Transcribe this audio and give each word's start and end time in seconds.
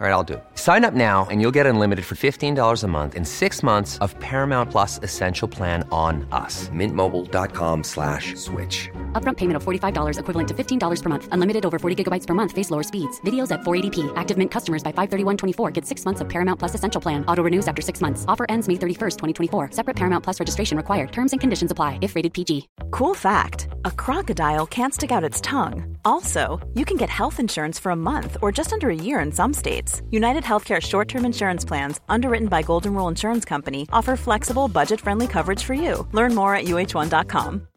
All 0.00 0.06
right, 0.06 0.12
I'll 0.12 0.22
do 0.22 0.34
it. 0.34 0.44
Sign 0.54 0.84
up 0.84 0.94
now 0.94 1.26
and 1.28 1.40
you'll 1.40 1.56
get 1.58 1.66
unlimited 1.66 2.04
for 2.04 2.14
$15 2.14 2.84
a 2.84 2.86
month 2.86 3.16
in 3.16 3.24
six 3.24 3.64
months 3.64 3.98
of 3.98 4.16
Paramount 4.20 4.70
Plus 4.70 5.00
Essential 5.02 5.48
Plan 5.48 5.82
on 5.90 6.24
us. 6.30 6.68
Mintmobile.com 6.68 7.82
slash 7.82 8.36
switch. 8.36 8.88
Upfront 9.20 9.38
payment 9.38 9.56
of 9.56 9.64
$45 9.64 10.20
equivalent 10.20 10.48
to 10.50 10.54
$15 10.54 11.02
per 11.02 11.08
month. 11.08 11.28
Unlimited 11.32 11.66
over 11.66 11.80
40 11.80 12.04
gigabytes 12.04 12.28
per 12.28 12.34
month. 12.34 12.52
Face 12.52 12.70
lower 12.70 12.84
speeds. 12.84 13.20
Videos 13.22 13.50
at 13.50 13.62
480p. 13.62 14.12
Active 14.14 14.38
Mint 14.38 14.52
customers 14.52 14.84
by 14.84 14.92
531.24 14.92 15.72
get 15.72 15.84
six 15.84 16.04
months 16.04 16.20
of 16.20 16.28
Paramount 16.28 16.60
Plus 16.60 16.76
Essential 16.76 17.00
Plan. 17.00 17.24
Auto 17.26 17.42
renews 17.42 17.66
after 17.66 17.82
six 17.82 18.00
months. 18.00 18.24
Offer 18.28 18.46
ends 18.48 18.68
May 18.68 18.74
31st, 18.74 19.16
2024. 19.50 19.72
Separate 19.72 19.96
Paramount 19.96 20.22
Plus 20.22 20.38
registration 20.38 20.76
required. 20.76 21.10
Terms 21.10 21.32
and 21.32 21.40
conditions 21.40 21.72
apply 21.72 21.98
if 22.02 22.14
rated 22.14 22.32
PG. 22.34 22.68
Cool 22.92 23.14
fact 23.14 23.66
a 23.84 23.90
crocodile 23.90 24.66
can't 24.66 24.94
stick 24.94 25.10
out 25.10 25.24
its 25.24 25.40
tongue. 25.40 25.96
Also, 26.04 26.60
you 26.74 26.84
can 26.84 26.96
get 26.96 27.08
health 27.08 27.40
insurance 27.40 27.78
for 27.80 27.90
a 27.90 27.96
month 27.96 28.36
or 28.42 28.52
just 28.52 28.72
under 28.72 28.90
a 28.90 28.94
year 28.94 29.18
in 29.20 29.32
some 29.32 29.52
states. 29.52 29.87
United 30.10 30.42
Healthcare 30.42 30.80
short 30.80 31.08
term 31.08 31.24
insurance 31.24 31.64
plans, 31.64 32.00
underwritten 32.08 32.48
by 32.48 32.62
Golden 32.62 32.94
Rule 32.94 33.08
Insurance 33.08 33.44
Company, 33.44 33.86
offer 33.92 34.16
flexible, 34.16 34.68
budget 34.68 35.00
friendly 35.00 35.26
coverage 35.26 35.62
for 35.62 35.74
you. 35.74 36.06
Learn 36.12 36.34
more 36.34 36.54
at 36.54 36.64
uh1.com. 36.64 37.67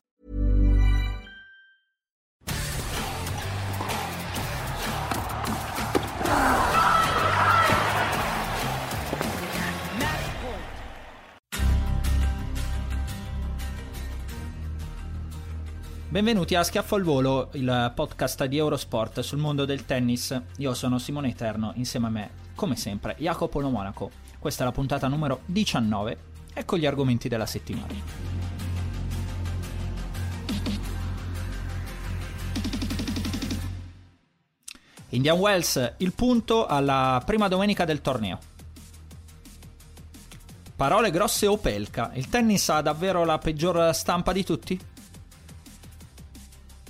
Benvenuti 16.12 16.56
a 16.56 16.64
Schiaffo 16.64 16.96
al 16.96 17.04
Volo, 17.04 17.48
il 17.54 17.94
podcast 17.96 18.44
di 18.44 18.58
Eurosport 18.58 19.22
sul 19.22 19.38
mondo 19.38 19.64
del 19.64 19.86
tennis. 19.86 20.38
Io 20.58 20.74
sono 20.74 20.98
Simone 20.98 21.30
Eterno, 21.30 21.72
insieme 21.76 22.08
a 22.08 22.10
me, 22.10 22.30
come 22.54 22.76
sempre, 22.76 23.16
Jacopo 23.18 23.62
Lo 23.62 23.70
Monaco. 23.70 24.12
Questa 24.38 24.64
è 24.64 24.66
la 24.66 24.74
puntata 24.74 25.08
numero 25.08 25.44
19. 25.46 26.18
Ecco 26.54 26.78
gli 26.78 26.86
argomenti 26.86 27.30
della 27.30 27.46
settimana. 27.46 27.94
Indian 35.12 35.38
Wells, 35.38 35.94
il 36.00 36.12
punto 36.12 36.66
alla 36.66 37.24
prima 37.26 37.48
domenica 37.48 37.86
del 37.86 38.02
torneo. 38.02 38.38
Parole 40.76 41.10
grosse 41.10 41.48
Opelka. 41.48 42.12
Il 42.16 42.28
tennis 42.28 42.68
ha 42.68 42.82
davvero 42.82 43.24
la 43.24 43.38
peggior 43.38 43.96
stampa 43.96 44.34
di 44.34 44.44
tutti? 44.44 44.90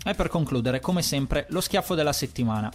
E 0.03 0.15
per 0.15 0.29
concludere, 0.29 0.79
come 0.79 1.03
sempre, 1.03 1.45
lo 1.49 1.61
schiaffo 1.61 1.93
della 1.93 2.11
settimana. 2.11 2.71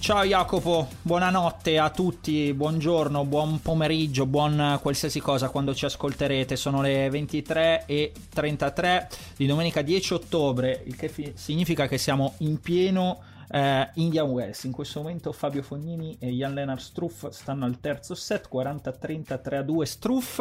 Ciao 0.00 0.24
Jacopo, 0.24 0.88
buonanotte 1.00 1.78
a 1.78 1.88
tutti, 1.88 2.52
buongiorno, 2.52 3.24
buon 3.24 3.62
pomeriggio, 3.62 4.26
buon 4.26 4.78
qualsiasi 4.82 5.20
cosa 5.20 5.48
quando 5.50 5.72
ci 5.72 5.84
ascolterete. 5.84 6.56
Sono 6.56 6.82
le 6.82 7.08
23.33 7.08 9.06
di 9.36 9.46
domenica 9.46 9.82
10 9.82 10.14
ottobre, 10.14 10.82
il 10.84 10.96
che 10.96 11.08
fi- 11.08 11.32
significa 11.36 11.86
che 11.86 11.96
siamo 11.96 12.34
in 12.38 12.60
pieno 12.60 13.22
eh, 13.50 13.88
Indian 13.94 14.28
Wells. 14.28 14.64
In 14.64 14.72
questo 14.72 15.00
momento 15.00 15.30
Fabio 15.32 15.62
Fognini 15.62 16.16
e 16.18 16.28
Jan 16.30 16.54
Lennart 16.54 16.80
Struff 16.80 17.28
stanno 17.28 17.64
al 17.64 17.78
terzo 17.78 18.16
set, 18.16 18.48
40-33 18.52 19.54
a 19.54 19.62
2 19.62 19.86
Struff. 19.86 20.40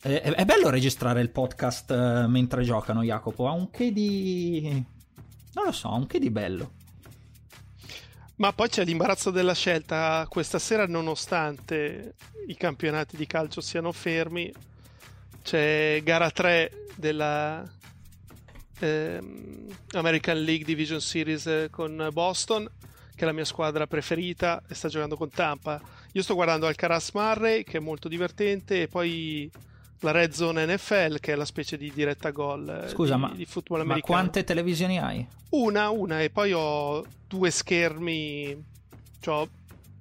È, 0.00 0.08
è, 0.08 0.44
bello 0.44 0.70
registrare 0.70 1.20
il 1.20 1.30
podcast 1.30 1.90
uh, 1.90 2.28
mentre 2.28 2.62
giocano, 2.62 3.02
Jacopo. 3.02 3.48
Ha 3.48 3.52
un 3.52 3.68
che 3.70 3.92
di. 3.92 4.84
Non 5.54 5.64
lo 5.64 5.72
so, 5.72 5.88
ha 5.88 5.94
un 5.94 6.06
che 6.06 6.20
di 6.20 6.30
bello. 6.30 6.72
Ma 8.36 8.52
poi 8.52 8.68
c'è 8.68 8.84
l'imbarazzo 8.84 9.32
della 9.32 9.54
scelta. 9.54 10.24
Questa 10.28 10.60
sera, 10.60 10.86
nonostante 10.86 12.14
i 12.46 12.56
campionati 12.56 13.16
di 13.16 13.26
calcio 13.26 13.60
siano 13.60 13.90
fermi, 13.90 14.52
c'è 15.42 16.00
gara 16.04 16.30
3 16.30 16.86
della 16.94 17.68
ehm, 18.78 19.66
American 19.94 20.40
League 20.40 20.64
Division 20.64 21.00
Series 21.00 21.66
con 21.70 22.08
Boston, 22.12 22.70
che 23.16 23.22
è 23.22 23.24
la 23.24 23.32
mia 23.32 23.44
squadra 23.44 23.88
preferita 23.88 24.62
e 24.68 24.74
sta 24.74 24.86
giocando 24.86 25.16
con 25.16 25.28
Tampa. 25.28 25.80
Io 26.12 26.22
sto 26.22 26.34
guardando 26.34 26.68
Alcaraz 26.68 27.10
Murray, 27.14 27.64
che 27.64 27.78
è 27.78 27.80
molto 27.80 28.06
divertente, 28.06 28.82
e 28.82 28.86
poi 28.86 29.50
la 30.00 30.10
Red 30.10 30.32
Zone 30.32 30.64
NFL, 30.66 31.18
che 31.20 31.32
è 31.32 31.34
la 31.34 31.44
specie 31.44 31.76
di 31.76 31.90
diretta 31.94 32.30
gol 32.30 32.68
eh, 32.84 32.88
Scusa, 32.88 33.14
di, 33.14 33.20
ma, 33.20 33.32
di 33.34 33.44
football 33.44 33.78
ma 33.78 33.84
americano. 33.84 34.12
quante 34.18 34.44
televisioni 34.44 34.98
hai? 34.98 35.26
Una, 35.50 35.90
una, 35.90 36.20
e 36.22 36.30
poi 36.30 36.52
ho 36.52 37.04
due 37.26 37.50
schermi. 37.50 38.64
Cioè, 39.20 39.48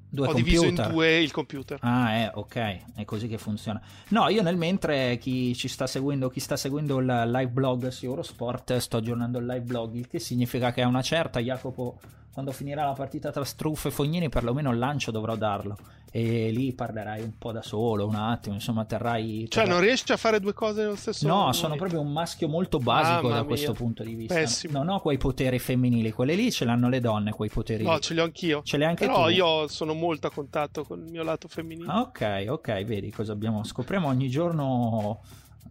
Due 0.09 0.25
ho 0.25 0.31
computer. 0.31 0.59
diviso 0.62 0.84
in 0.84 0.90
due 0.94 1.18
il 1.22 1.31
computer. 1.31 1.80
Ah, 1.81 2.13
eh, 2.13 2.31
ok, 2.34 2.56
è 2.96 3.03
così 3.03 3.28
che 3.28 3.38
funziona. 3.38 3.81
No, 4.09 4.30
io 4.30 4.41
nel 4.41 4.56
mentre 4.56 5.18
chi 5.18 5.53
ci 5.53 5.68
sta 5.68 5.86
seguendo, 5.86 6.30
chi 6.30 6.40
sta 6.40 6.56
seguendo 6.56 7.00
il 7.00 7.06
live 7.06 7.47
blog 7.52 7.90
su 7.90 8.06
Eurosport, 8.06 8.78
sto 8.78 8.97
aggiornando 8.97 9.38
il 9.40 9.46
live 9.46 9.66
blog, 9.66 9.96
il 9.96 10.07
che 10.07 10.19
significa 10.19 10.72
che 10.72 10.81
a 10.81 10.88
una 10.88 11.02
certa 11.02 11.41
Jacopo 11.41 12.00
quando 12.31 12.53
finirà 12.53 12.86
la 12.86 12.94
partita 12.94 13.31
tra 13.31 13.44
Struff 13.44 13.86
e 13.86 13.91
Fognini 13.91 14.30
perlomeno 14.30 14.72
il 14.72 14.78
lancio 14.78 15.09
dovrò 15.12 15.36
darlo 15.36 15.75
e 16.12 16.51
lì 16.51 16.73
parlerai 16.73 17.22
un 17.22 17.38
po' 17.38 17.51
da 17.51 17.62
solo 17.62 18.07
un 18.07 18.16
attimo 18.16 18.56
insomma 18.56 18.85
terrai, 18.85 19.47
Cioè 19.50 19.63
terrai... 19.63 19.69
non 19.69 19.79
riesci 19.81 20.12
a 20.12 20.18
fare 20.18 20.40
due 20.40 20.53
cose 20.53 20.81
nello 20.84 20.95
stesso 20.95 21.28
no 21.28 21.35
momento? 21.35 21.57
sono 21.57 21.75
proprio 21.75 22.00
un 22.00 22.12
maschio 22.12 22.47
molto 22.47 22.79
basico 22.79 23.23
Mamma 23.23 23.28
da 23.29 23.35
mia. 23.40 23.44
questo 23.45 23.73
punto 23.73 24.03
di 24.03 24.16
vista 24.16 24.34
Pessimo. 24.35 24.78
non 24.79 24.90
ho 24.90 25.00
quei 25.01 25.18
poteri 25.18 25.59
femminili 25.59 26.12
quelli 26.12 26.35
lì 26.35 26.51
ce 26.51 26.63
l'hanno 26.66 26.88
le 26.90 27.01
donne 27.01 27.31
quei 27.31 27.50
poteri 27.50 27.84
No, 27.84 28.00
ce 28.00 28.13
li 28.13 28.19
ho 28.22 28.23
anch'io. 28.23 28.62
ce 28.63 28.78
li 28.78 28.84
hai 28.84 28.90
anche 28.90 29.06
Però 29.06 29.25
tu 29.25 29.29
io 29.31 29.68
sono 29.68 29.94
molto 29.94 30.28
a 30.28 30.31
contatto 30.31 30.84
con 30.85 31.00
il 31.03 31.12
mio 31.12 31.23
lato 31.23 31.47
femminile. 31.47 31.91
Ah, 31.91 32.00
ok 32.01 32.45
ok 32.50 32.84
vedi 32.85 33.12
cosa 33.12 33.34
abbiamo 33.34 33.63
scopriamo 33.63 34.07
ogni 34.07 34.29
giorno 34.29 35.22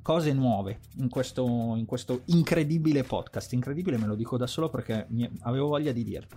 cose 0.03 0.33
nuove 0.33 0.79
in 0.99 1.09
questo, 1.09 1.45
in 1.77 1.85
questo 1.85 2.21
incredibile 2.27 3.03
podcast 3.03 3.53
incredibile 3.55 3.97
me 3.97 4.07
lo 4.07 4.15
dico 4.15 4.37
da 4.37 4.47
solo 4.47 4.69
perché 4.69 5.09
avevo 5.41 5.67
voglia 5.69 5.91
di 5.93 6.05
dirlo 6.05 6.29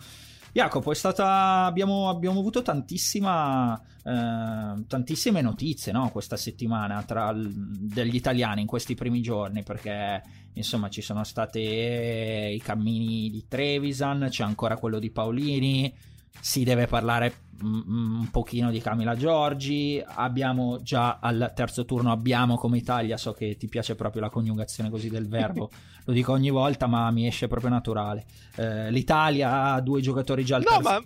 Jacopo, 0.51 0.93
stata. 0.93 1.65
Abbiamo, 1.65 2.09
abbiamo 2.09 2.39
avuto 2.39 2.61
tantissima, 2.61 3.79
eh, 4.03 4.83
tantissime 4.87 5.41
notizie 5.41 5.91
no, 5.91 6.09
questa 6.09 6.37
settimana 6.37 7.03
tra 7.03 7.31
l- 7.31 7.51
degli 7.51 8.15
italiani 8.15 8.61
in 8.61 8.67
questi 8.67 8.95
primi 8.95 9.21
giorni 9.21 9.63
perché 9.63 10.21
insomma 10.53 10.89
ci 10.89 11.01
sono 11.01 11.23
stati 11.23 11.59
i 11.59 12.61
cammini 12.63 13.29
di 13.29 13.45
Trevisan, 13.47 14.27
c'è 14.29 14.43
ancora 14.43 14.77
quello 14.77 14.99
di 14.99 15.11
Paolini, 15.11 15.93
si 16.41 16.63
deve 16.63 16.87
parlare 16.87 17.33
mm, 17.63 18.19
un 18.19 18.29
pochino 18.31 18.71
di 18.71 18.79
Camila 18.79 19.15
Giorgi, 19.15 20.01
abbiamo 20.05 20.81
già 20.81 21.19
al 21.19 21.51
terzo 21.55 21.85
turno 21.85 22.11
abbiamo 22.11 22.55
come 22.55 22.77
Italia, 22.77 23.17
so 23.17 23.33
che 23.33 23.55
ti 23.57 23.67
piace 23.67 23.95
proprio 23.95 24.21
la 24.21 24.29
coniugazione 24.29 24.89
così 24.89 25.09
del 25.09 25.27
verbo, 25.27 25.69
lo 26.09 26.15
dico 26.15 26.31
ogni 26.31 26.49
volta 26.49 26.87
ma 26.87 27.11
mi 27.11 27.27
esce 27.27 27.47
proprio 27.47 27.69
naturale. 27.69 28.25
Eh, 28.55 28.89
L'Italia 28.89 29.73
ha 29.73 29.79
due 29.79 30.01
giocatori 30.01 30.43
già 30.43 30.55
al 30.55 30.63
No, 30.63 30.77
terzo 30.81 30.89
ma, 30.89 31.03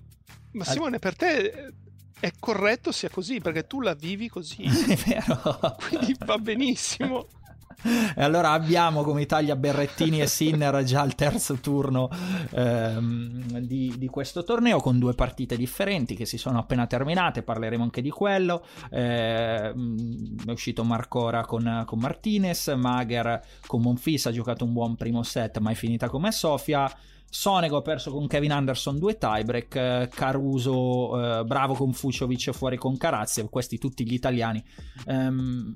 ma 0.52 0.64
Simone, 0.64 0.98
per 1.00 1.16
te 1.18 1.74
è 2.22 2.32
corretto 2.40 2.94
sia 2.94 3.10
così, 3.10 3.42
perché 3.42 3.68
tu 3.68 3.82
la 3.82 3.96
vivi 3.96 4.30
così. 4.30 4.64
È 4.64 4.96
vero. 4.96 5.60
Quindi 5.90 6.16
va 6.26 6.38
benissimo. 6.38 7.28
E 7.84 8.22
allora 8.22 8.52
abbiamo 8.52 9.04
come 9.04 9.22
Italia 9.22 9.56
Berrettini 9.56 10.22
e 10.22 10.28
Sinner 10.28 10.84
già 10.84 11.02
al 11.02 11.16
terzo 11.16 11.56
turno 11.56 12.10
ehm, 12.52 13.60
di, 13.60 13.94
di 13.98 14.08
questo 14.08 14.44
torneo 14.44 14.80
con 14.80 15.00
due 15.00 15.14
partite 15.14 15.58
differenti 15.58 16.16
che 16.16 16.26
si 16.26 16.38
sono 16.38 16.60
appena 16.60 16.88
terminate, 16.88 17.44
parleremo 17.44 17.84
anche 17.84 18.02
di 18.02 18.10
quello. 18.10 18.66
Ehm, 18.92 20.46
è 20.46 20.52
uscito 20.52 20.84
Marcora 20.84 21.46
con, 21.46 21.84
con 21.86 22.00
Martinez, 22.00 22.68
Mager 22.70 23.42
con 23.68 23.82
Monfis 23.82 24.28
ha 24.28 24.32
giocato 24.32 24.64
un 24.64 24.74
buon 24.74 24.96
primo 24.96 25.24
set 25.24 25.60
ma 25.60 25.72
è 25.72 25.76
finita 25.76 26.10
come 26.10 26.32
Sofia. 26.32 26.92
Sonego 27.34 27.78
ha 27.78 27.82
perso 27.82 28.12
con 28.12 28.28
Kevin 28.28 28.52
Anderson 28.52 29.00
due 29.00 29.18
tiebreak, 29.18 29.76
eh, 29.76 30.10
Caruso 30.14 31.40
eh, 31.40 31.44
bravo 31.44 31.74
con 31.74 31.92
Fuciovic 31.92 32.52
fuori 32.52 32.78
con 32.78 32.96
Carazzi, 32.96 33.42
questi 33.50 33.80
tutti 33.80 34.06
gli 34.06 34.14
italiani. 34.14 34.64
Ehm, 35.08 35.76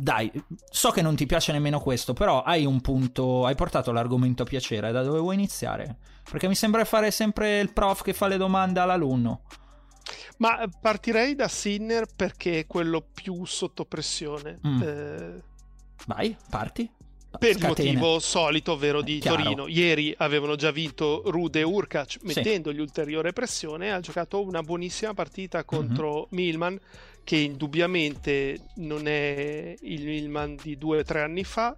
dai, 0.00 0.30
so 0.70 0.90
che 0.90 1.02
non 1.02 1.14
ti 1.16 1.26
piace 1.26 1.52
nemmeno 1.52 1.80
questo, 1.80 2.12
però 2.12 2.42
hai 2.42 2.64
un 2.64 2.80
punto, 2.80 3.44
hai 3.46 3.54
portato 3.54 3.92
l'argomento 3.92 4.42
a 4.42 4.46
piacere, 4.46 4.90
da 4.92 5.02
dove 5.02 5.18
vuoi 5.18 5.34
iniziare? 5.34 5.96
Perché 6.30 6.48
mi 6.48 6.54
sembra 6.54 6.84
fare 6.84 7.10
sempre 7.10 7.60
il 7.60 7.72
prof 7.72 8.02
che 8.02 8.12
fa 8.12 8.26
le 8.28 8.36
domande 8.36 8.80
all'alunno. 8.80 9.42
Ma 10.38 10.66
partirei 10.80 11.34
da 11.34 11.48
Sinner 11.48 12.06
perché 12.14 12.60
è 12.60 12.66
quello 12.66 13.04
più 13.12 13.44
sotto 13.44 13.84
pressione. 13.84 14.58
Mm. 14.66 14.82
Eh, 14.82 15.42
Vai, 16.06 16.34
parti. 16.48 16.90
per 17.38 17.52
Scatena. 17.56 17.90
il 17.90 17.96
motivo 17.98 18.18
solito, 18.18 18.72
ovvero 18.72 19.02
di 19.02 19.18
Chiaro. 19.18 19.42
Torino. 19.42 19.68
Ieri 19.68 20.12
avevano 20.16 20.56
già 20.56 20.70
vinto 20.70 21.22
Rude 21.26 21.60
e 21.60 21.62
Urkac 21.62 22.18
mettendogli 22.22 22.80
ulteriore 22.80 23.32
pressione. 23.32 23.92
Ha 23.92 24.00
giocato 24.00 24.42
una 24.42 24.62
buonissima 24.62 25.12
partita 25.14 25.62
contro 25.64 26.20
Mhm. 26.22 26.26
Milman, 26.30 26.80
che 27.30 27.36
indubbiamente 27.36 28.58
non 28.78 29.06
è 29.06 29.72
il 29.82 30.04
Milman 30.04 30.56
di 30.60 30.76
due 30.76 30.98
o 30.98 31.02
tre 31.04 31.22
anni 31.22 31.44
fa. 31.44 31.76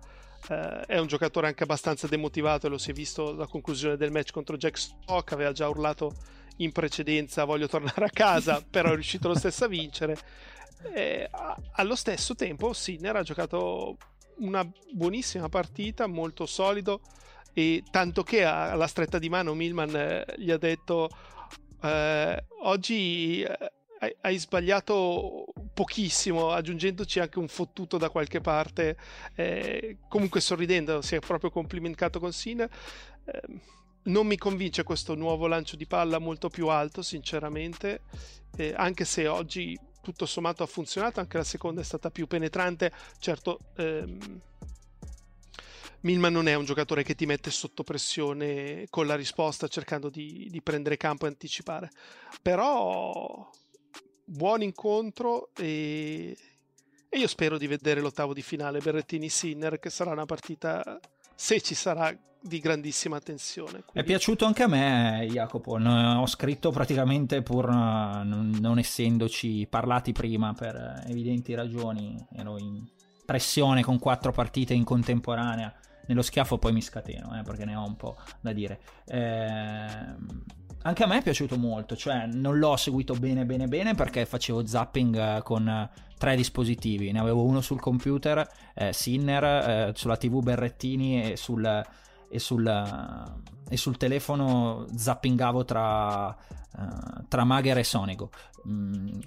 Eh, 0.49 0.81
è 0.87 0.99
un 0.99 1.07
giocatore 1.07 1.47
anche 1.47 1.65
abbastanza 1.65 2.07
demotivato, 2.07 2.67
e 2.67 2.71
lo 2.71 2.79
si 2.79 2.91
è 2.91 2.95
visto 2.95 3.29
alla 3.29 3.47
conclusione 3.47 3.99
del 3.99 4.11
match 4.11 4.33
contro 4.33 4.57
Jack 4.57 4.79
Stock. 4.79 5.31
Aveva 5.33 5.53
già 5.53 5.69
urlato 5.69 6.15
in 6.57 6.73
precedenza: 6.73 7.45
Voglio 7.45 7.69
tornare 7.69 8.07
a 8.07 8.11
casa, 8.11 8.65
però 8.65 8.93
è 8.93 8.95
riuscito 8.95 9.29
lo 9.29 9.37
stesso 9.37 9.67
a 9.67 9.69
vincere. 9.69 10.17
Eh, 10.95 11.29
allo 11.73 11.97
stesso 11.97 12.35
tempo, 12.35 12.73
Sinner 12.73 13.17
ha 13.17 13.23
giocato 13.23 13.99
una 14.39 14.67
buonissima 14.91 15.51
partita, 15.51 16.07
molto 16.07 16.47
solido. 16.47 17.03
E 17.53 17.83
tanto 17.91 18.23
che 18.23 18.43
alla 18.43 18.87
stretta 18.87 19.19
di 19.19 19.29
mano 19.29 19.53
Milman 19.53 19.95
eh, 19.95 20.25
gli 20.39 20.51
ha 20.51 20.57
detto: 20.57 21.11
eh, 21.83 22.43
Oggi 22.63 23.43
eh, 23.43 23.73
hai, 24.03 24.15
hai 24.23 24.39
sbagliato 24.39 25.45
pochissimo, 25.73 26.51
aggiungendoci 26.51 27.21
anche 27.21 27.39
un 27.39 27.49
fottuto 27.49 27.99
da 27.99 28.11
qualche 28.11 28.41
parte. 28.41 28.97
Eh, 29.35 29.99
comunque 30.09 30.41
sorridendo, 30.41 31.01
si 31.03 31.15
è 31.15 31.21
proprio 31.21 31.51
complimentato 31.51 32.19
con 32.19 32.33
Sinner. 32.33 32.69
Eh, 33.25 33.43
non 34.05 34.27
mi 34.27 34.37
convince 34.37 34.83
questo 34.83 35.15
nuovo 35.15 35.47
lancio 35.47 35.77
di 35.77 35.87
palla 35.87 36.19
molto 36.19 36.49
più 36.49 36.67
alto, 36.67 37.03
sinceramente, 37.03 38.03
eh, 38.57 38.75
anche 38.77 39.05
se 39.05 39.29
oggi 39.29 39.79
tutto 40.03 40.27
sommato 40.27 40.65
ha 40.65 40.67
funzionato, 40.67 41.21
anche 41.21 41.37
la 41.37 41.45
seconda 41.45 41.81
è 41.81 41.85
stata 41.85 42.11
più 42.11 42.27
penetrante. 42.27 42.93
Certo, 43.21 43.61
ehm, 43.77 44.41
Milman 46.01 46.33
non 46.33 46.49
è 46.49 46.55
un 46.55 46.65
giocatore 46.65 47.05
che 47.05 47.15
ti 47.15 47.27
mette 47.27 47.53
sotto 47.53 47.85
pressione 47.85 48.87
con 48.91 49.07
la 49.07 49.15
risposta 49.15 49.69
cercando 49.69 50.11
di, 50.11 50.49
di 50.51 50.61
prendere 50.61 50.97
campo 50.97 51.27
e 51.27 51.29
anticipare, 51.29 51.91
però 52.43 53.49
buon 54.25 54.63
incontro 54.63 55.51
e, 55.57 56.37
e 57.09 57.19
io 57.19 57.27
spero 57.27 57.59
di 57.59 57.67
vedere 57.67 58.01
l'ottavo 58.01 58.33
di 58.33 58.43
finale 58.43 58.81
Berrettini-Sinner 58.81 59.79
che 59.79 59.91
sarà 59.91 60.13
una 60.13 60.27
partita, 60.27 61.01
se 61.35 61.61
ci 61.61 61.75
sarà, 61.75 62.17
di 62.45 62.59
grandissima 62.59 63.21
tensione. 63.21 63.79
È 63.79 63.85
Quindi- 63.85 64.11
piaciuto 64.11 64.45
anche 64.45 64.65
a 64.65 64.67
me, 64.67 65.27
Jacopo. 65.31 65.75
Ho 65.75 66.27
scritto 66.27 66.71
praticamente 66.71 67.41
pur 67.43 67.69
eh, 67.69 68.25
non, 68.25 68.57
non 68.61 68.79
essendoci 68.79 69.67
parlati 69.71 70.13
prima 70.13 70.53
per 70.53 70.75
eh, 70.75 71.11
evidenti 71.11 71.55
ragioni. 71.55 72.17
Ero 72.35 72.59
in 72.59 72.85
pressione 73.25 73.83
con 73.85 73.99
quattro 73.99 74.33
partite 74.33 74.75
in 74.75 74.85
contemporanea. 74.85 75.73
Nello 76.05 76.23
schiaffo 76.23 76.59
poi 76.59 76.73
mi 76.73 76.83
scateno, 76.83 77.39
eh, 77.39 77.43
perché 77.43 77.65
ne 77.65 77.77
ho 77.77 77.87
un 77.87 77.97
po' 77.97 78.17
da 78.41 78.53
dire. 78.53 78.81
Ehm, 79.07 80.45
anche 80.83 81.03
a 81.03 81.07
me 81.07 81.19
è 81.19 81.23
piaciuto 81.23 81.57
molto, 81.57 81.97
cioè 81.97 82.27
non 82.27 82.59
l'ho 82.59 82.77
seguito 82.77 83.15
bene 83.15 83.45
bene 83.45 83.67
bene 83.67 83.95
perché 83.95 84.27
facevo 84.27 84.67
zapping 84.67 85.17
eh, 85.17 85.43
con 85.43 85.69
eh, 85.69 85.91
tre 86.19 86.37
dispositivi. 86.37 87.13
Ne 87.13 87.21
avevo 87.21 87.45
uno 87.45 87.61
sul 87.61 87.81
computer, 87.81 88.47
eh, 88.75 88.93
Sinner, 88.93 89.45
eh, 89.45 89.93
sulla 89.95 90.17
TV 90.17 90.43
Berrettini 90.43 91.33
e 91.33 91.37
sul 91.37 91.83
e 92.33 92.39
sul, 92.39 92.67
e 93.69 93.77
sul 93.77 93.97
telefono 93.99 94.87
zappingavo 94.95 95.67
tra, 95.67 96.35
eh, 96.35 97.25
tra 97.29 97.45
Mager 97.45 97.77
e 97.77 97.85
Sonigo. 97.85 98.31
Mm, 98.67 99.19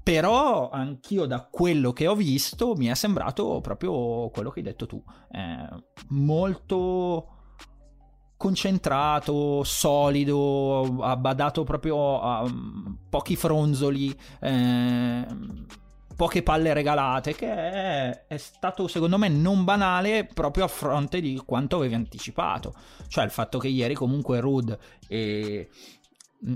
però 0.00 0.70
anch'io 0.70 1.26
da 1.26 1.48
quello 1.50 1.92
che 1.92 2.06
ho 2.06 2.14
visto 2.14 2.74
mi 2.76 2.86
è 2.86 2.94
sembrato 2.94 3.60
proprio 3.60 4.30
quello 4.30 4.50
che 4.50 4.60
hai 4.60 4.64
detto 4.64 4.86
tu. 4.86 5.02
Eh, 5.32 5.68
molto 6.10 7.35
concentrato, 8.36 9.62
solido, 9.64 10.98
ha 11.00 11.16
badato 11.16 11.64
proprio 11.64 12.20
a 12.20 12.52
pochi 13.08 13.36
fronzoli, 13.36 14.14
eh, 14.40 15.26
poche 16.14 16.42
palle 16.42 16.72
regalate, 16.72 17.34
che 17.34 17.46
è, 17.46 18.26
è 18.26 18.36
stato 18.36 18.88
secondo 18.88 19.18
me 19.18 19.28
non 19.28 19.64
banale 19.64 20.24
proprio 20.32 20.64
a 20.64 20.68
fronte 20.68 21.20
di 21.20 21.40
quanto 21.44 21.76
avevi 21.76 21.94
anticipato. 21.94 22.74
Cioè 23.08 23.24
il 23.24 23.30
fatto 23.30 23.58
che 23.58 23.68
ieri 23.68 23.94
comunque 23.94 24.40
Rud 24.40 24.76
e, 25.08 25.68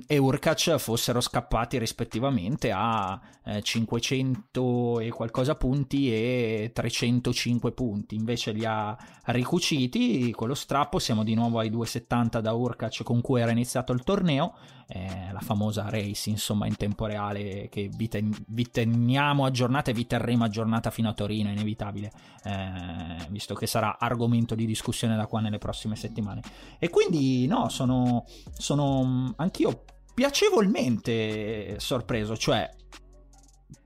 e 0.06 0.18
Urkac 0.18 0.76
fossero 0.76 1.20
scappati 1.20 1.78
rispettivamente 1.78 2.70
a 2.70 3.18
eh, 3.44 3.62
500 3.62 5.00
e 5.00 5.08
qualcosa 5.10 5.54
punti 5.54 6.12
e 6.12 6.70
305 6.72 7.72
punti. 7.72 8.14
Invece 8.14 8.52
li 8.52 8.64
ha 8.64 8.96
ricuciti. 9.26 10.30
Con 10.32 10.48
lo 10.48 10.54
strappo 10.54 10.98
siamo 10.98 11.24
di 11.24 11.34
nuovo 11.34 11.58
ai 11.58 11.70
270 11.70 12.40
da 12.40 12.52
Urkac 12.52 13.02
con 13.02 13.20
cui 13.20 13.40
era 13.40 13.50
iniziato 13.50 13.92
il 13.92 14.02
torneo 14.02 14.54
eh, 14.92 15.30
la 15.32 15.38
famosa 15.38 15.88
race 15.88 16.30
insomma 16.30 16.66
in 16.66 16.76
tempo 16.76 17.06
reale 17.06 17.68
che 17.68 17.88
vi, 17.94 18.08
ten- 18.08 18.34
vi 18.48 18.68
teniamo 18.70 19.44
aggiornata 19.44 19.92
e 19.92 19.94
vi 19.94 20.04
terremo 20.04 20.42
aggiornata 20.42 20.90
fino 20.90 21.08
a 21.08 21.12
Torino 21.12 21.48
è 21.48 21.52
inevitabile 21.52 22.10
eh, 22.42 23.26
visto 23.28 23.54
che 23.54 23.68
sarà 23.68 23.98
argomento 24.00 24.56
di 24.56 24.66
discussione 24.66 25.14
da 25.14 25.26
qua 25.26 25.40
nelle 25.40 25.58
prossime 25.58 25.94
settimane. 25.94 26.42
E 26.80 26.90
quindi 26.90 27.46
no 27.46 27.68
sono, 27.68 28.24
sono 28.52 29.04
mh, 29.04 29.34
anch'io 29.36 29.84
piacevolmente 30.12 31.78
sorpreso 31.78 32.36
cioè 32.36 32.68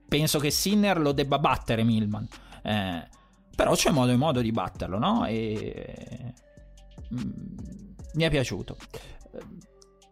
penso 0.07 0.39
che 0.39 0.49
Sinner 0.49 0.99
lo 0.99 1.11
debba 1.11 1.37
battere 1.37 1.83
Milman 1.83 2.27
eh, 2.63 3.07
però 3.55 3.75
c'è 3.75 3.91
modo 3.91 4.11
e 4.11 4.15
modo 4.15 4.41
di 4.41 4.51
batterlo 4.51 4.97
no? 4.97 5.25
E 5.27 6.33
mm, 7.13 7.29
mi 8.15 8.23
è 8.23 8.29
piaciuto 8.31 8.75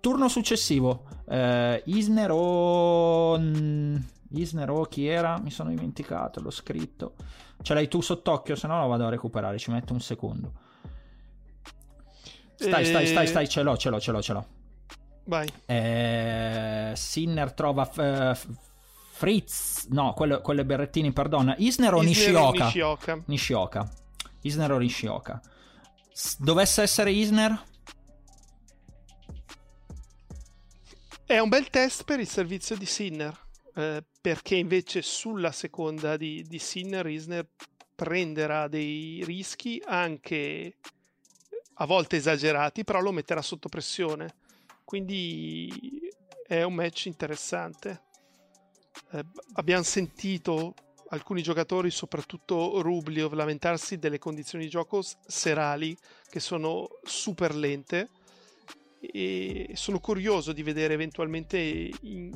turno 0.03 0.27
successivo. 0.27 1.05
Eh, 1.29 1.81
Isner 1.85 2.29
o 2.29 3.37
mm, 3.39 3.95
Isner 4.31 4.69
o 4.69 4.81
chi 4.83 5.07
era? 5.07 5.37
Mi 5.39 5.49
sono 5.49 5.69
dimenticato 5.69 6.41
l'ho 6.41 6.49
scritto. 6.49 7.13
Ce 7.61 7.73
l'hai 7.73 7.87
tu 7.87 8.01
sott'occhio 8.01 8.55
se 8.57 8.67
no 8.67 8.81
lo 8.81 8.87
vado 8.87 9.05
a 9.05 9.09
recuperare 9.09 9.57
ci 9.57 9.71
metto 9.71 9.93
un 9.93 10.01
secondo. 10.01 10.51
Stai 12.55 12.83
stai 12.83 13.07
stai 13.07 13.27
stai 13.27 13.47
ce 13.47 13.61
l'ho 13.61 13.77
ce 13.77 13.89
l'ho 13.89 13.99
ce 14.01 14.11
l'ho 14.11 14.21
ce 14.21 14.33
l'ho. 14.33 14.45
Vai. 15.25 15.47
eh, 15.67 16.91
Sinner 16.95 17.53
trova 17.53 17.89
eh, 17.95 18.37
Fritz 19.11 19.87
no 19.91 20.11
quello, 20.11 20.41
quello 20.41 20.59
è 20.61 20.65
Berrettini 20.65 21.13
perdona. 21.13 21.55
Isner 21.59 21.93
o 21.93 22.03
Isner 22.03 22.07
Nishioka? 22.09 22.63
Nishioka. 22.65 23.21
Nishioka. 23.27 23.89
Isner 24.41 24.71
o 24.73 24.77
Nishioka. 24.79 25.41
S- 26.11 26.41
dovesse 26.41 26.81
essere 26.81 27.11
Isner 27.11 27.57
È 31.33 31.39
un 31.39 31.49
bel 31.49 31.71
test 31.71 32.03
per 32.03 32.19
il 32.19 32.27
servizio 32.27 32.77
di 32.77 32.85
Sinner, 32.85 33.35
eh, 33.73 34.03
perché 34.21 34.53
invece 34.53 35.01
sulla 35.01 35.51
seconda 35.51 36.15
di, 36.15 36.45
di 36.47 36.59
Sinner, 36.59 37.07
Isner 37.07 37.47
prenderà 37.95 38.67
dei 38.67 39.23
rischi 39.25 39.81
anche 39.83 40.75
a 41.73 41.85
volte 41.87 42.17
esagerati, 42.17 42.83
però 42.83 43.01
lo 43.01 43.11
metterà 43.11 43.41
sotto 43.41 43.67
pressione. 43.67 44.35
Quindi 44.83 46.11
è 46.45 46.61
un 46.61 46.75
match 46.75 47.05
interessante. 47.07 48.03
Eh, 49.13 49.25
abbiamo 49.53 49.81
sentito 49.81 50.75
alcuni 51.07 51.41
giocatori, 51.41 51.89
soprattutto 51.89 52.79
Rubliov, 52.79 53.33
lamentarsi 53.33 53.97
delle 53.97 54.19
condizioni 54.19 54.65
di 54.65 54.69
gioco 54.69 55.01
serali 55.25 55.97
che 56.29 56.39
sono 56.39 56.89
super 57.01 57.55
lente 57.55 58.09
e 59.11 59.71
sono 59.73 59.99
curioso 59.99 60.53
di 60.53 60.63
vedere 60.63 60.93
eventualmente 60.93 61.57
in, 61.57 62.31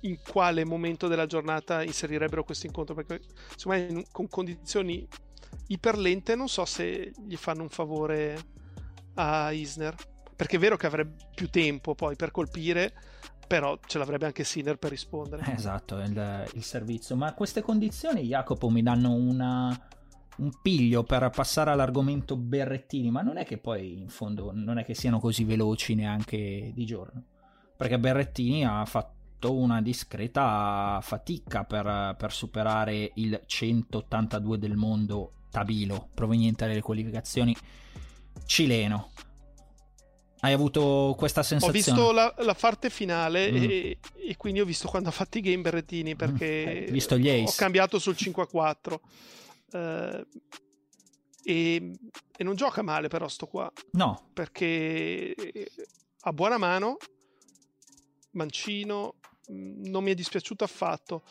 in 0.00 0.18
quale 0.26 0.64
momento 0.64 1.08
della 1.08 1.26
giornata 1.26 1.82
inserirebbero 1.82 2.44
questo 2.44 2.66
incontro 2.66 2.94
perché 2.94 3.20
secondo 3.56 3.82
me 3.82 3.90
in- 3.90 4.04
con 4.12 4.28
condizioni 4.28 5.06
iperlente 5.68 6.36
non 6.36 6.48
so 6.48 6.64
se 6.64 7.12
gli 7.26 7.36
fanno 7.36 7.62
un 7.62 7.68
favore 7.70 8.38
a 9.14 9.50
Isner 9.50 9.94
perché 10.36 10.56
è 10.56 10.58
vero 10.60 10.76
che 10.76 10.86
avrebbe 10.86 11.28
più 11.34 11.48
tempo 11.48 11.94
poi 11.94 12.16
per 12.16 12.30
colpire 12.30 12.92
però 13.46 13.78
ce 13.84 13.98
l'avrebbe 13.98 14.26
anche 14.26 14.44
Sinner 14.44 14.76
per 14.78 14.90
rispondere 14.90 15.52
Esatto, 15.52 15.98
il, 15.98 16.50
il 16.54 16.62
servizio. 16.62 17.14
Ma 17.14 17.34
queste 17.34 17.60
condizioni, 17.60 18.22
Jacopo, 18.22 18.70
mi 18.70 18.82
danno 18.82 19.12
una, 19.12 19.78
un 20.38 20.50
piglio 20.62 21.04
per 21.04 21.30
passare 21.30 21.70
all'argomento 21.70 22.36
Berrettini, 22.36 23.10
ma 23.10 23.22
non 23.22 23.36
è 23.36 23.44
che 23.44 23.58
poi 23.58 23.98
in 24.00 24.08
fondo 24.08 24.50
non 24.52 24.78
è 24.78 24.84
che 24.84 24.94
siano 24.94 25.20
così 25.20 25.44
veloci 25.44 25.94
neanche 25.94 26.72
di 26.74 26.84
giorno. 26.84 27.22
Perché 27.76 27.98
Berrettini 27.98 28.64
ha 28.64 28.84
fatto 28.84 29.54
una 29.54 29.82
discreta 29.82 30.98
fatica 31.02 31.64
per, 31.64 32.14
per 32.16 32.32
superare 32.32 33.12
il 33.14 33.40
182 33.44 34.58
del 34.58 34.74
mondo 34.76 35.32
Tabilo, 35.50 36.08
proveniente 36.14 36.66
dalle 36.66 36.80
qualificazizioni 36.80 37.54
cileno. 38.46 39.10
Hai 40.40 40.52
avuto 40.52 41.14
questa 41.16 41.40
ho 41.40 41.44
sensazione? 41.44 41.78
visto 41.78 42.12
la, 42.12 42.34
la 42.38 42.54
parte 42.54 42.90
finale 42.90 43.50
Mm. 43.50 43.56
e, 43.56 43.98
e 44.28 44.36
quindi 44.36 44.60
ho 44.60 44.64
visto 44.66 44.88
quando 44.88 45.08
ha 45.08 45.12
fatto 45.12 45.38
i 45.38 45.40
game 45.40 45.62
Berrettini 45.62 46.16
perché 46.16 46.84
Hai 46.86 46.92
visto 46.92 47.16
gli 47.16 47.28
ho 47.28 47.44
ace? 47.44 47.54
cambiato 47.56 47.98
sul 47.98 48.14
5 48.16 48.42
a 48.42 48.46
4 48.46 49.00
Eh, 49.74 50.26
E, 51.46 51.98
e 52.38 52.42
non 52.42 52.54
gioca 52.54 52.80
male 52.80 53.08
però 53.08 53.28
sto 53.28 53.46
qua. 53.46 53.70
No. 53.92 54.30
Perché 54.32 55.34
ha 56.20 56.32
buona 56.32 56.56
mano, 56.56 56.96
mancino, 58.30 59.16
mm, 59.52 59.84
non 59.86 60.04
mi 60.04 60.10
è 60.12 60.14
dispiaciuto 60.14 60.64
affatto. 60.64 61.22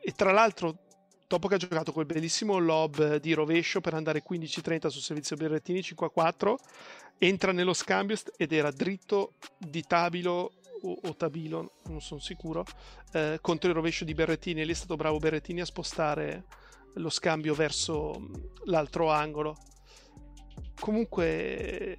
E 0.00 0.12
tra 0.12 0.30
l'altro, 0.30 0.78
dopo 1.26 1.48
che 1.48 1.54
ha 1.56 1.58
giocato 1.58 1.90
quel 1.92 2.06
bellissimo 2.06 2.58
lob 2.58 3.16
di 3.16 3.32
rovescio 3.32 3.80
per 3.80 3.94
andare 3.94 4.22
15-30 4.22 4.86
sul 4.86 5.02
servizio 5.02 5.36
Berrettini 5.36 5.80
5-4, 5.80 6.54
entra 7.18 7.50
nello 7.50 7.72
scambio 7.74 8.16
ed 8.36 8.52
era 8.52 8.70
dritto 8.70 9.34
di 9.58 9.82
Tabilo 9.82 10.52
o, 10.82 10.98
o 11.02 11.16
Tabilo, 11.16 11.72
non 11.86 12.00
sono 12.00 12.20
sicuro, 12.20 12.64
eh, 13.12 13.38
contro 13.40 13.70
il 13.70 13.74
rovescio 13.74 14.04
di 14.04 14.14
Berrettini. 14.14 14.60
E 14.60 14.64
lì 14.64 14.70
è 14.70 14.74
stato 14.76 14.94
bravo 14.94 15.18
Berrettini 15.18 15.62
a 15.62 15.64
spostare 15.64 16.44
lo 16.96 17.10
scambio 17.10 17.54
verso 17.54 18.18
mm, 18.18 18.34
l'altro 18.64 19.10
angolo. 19.10 19.56
Comunque, 20.78 21.96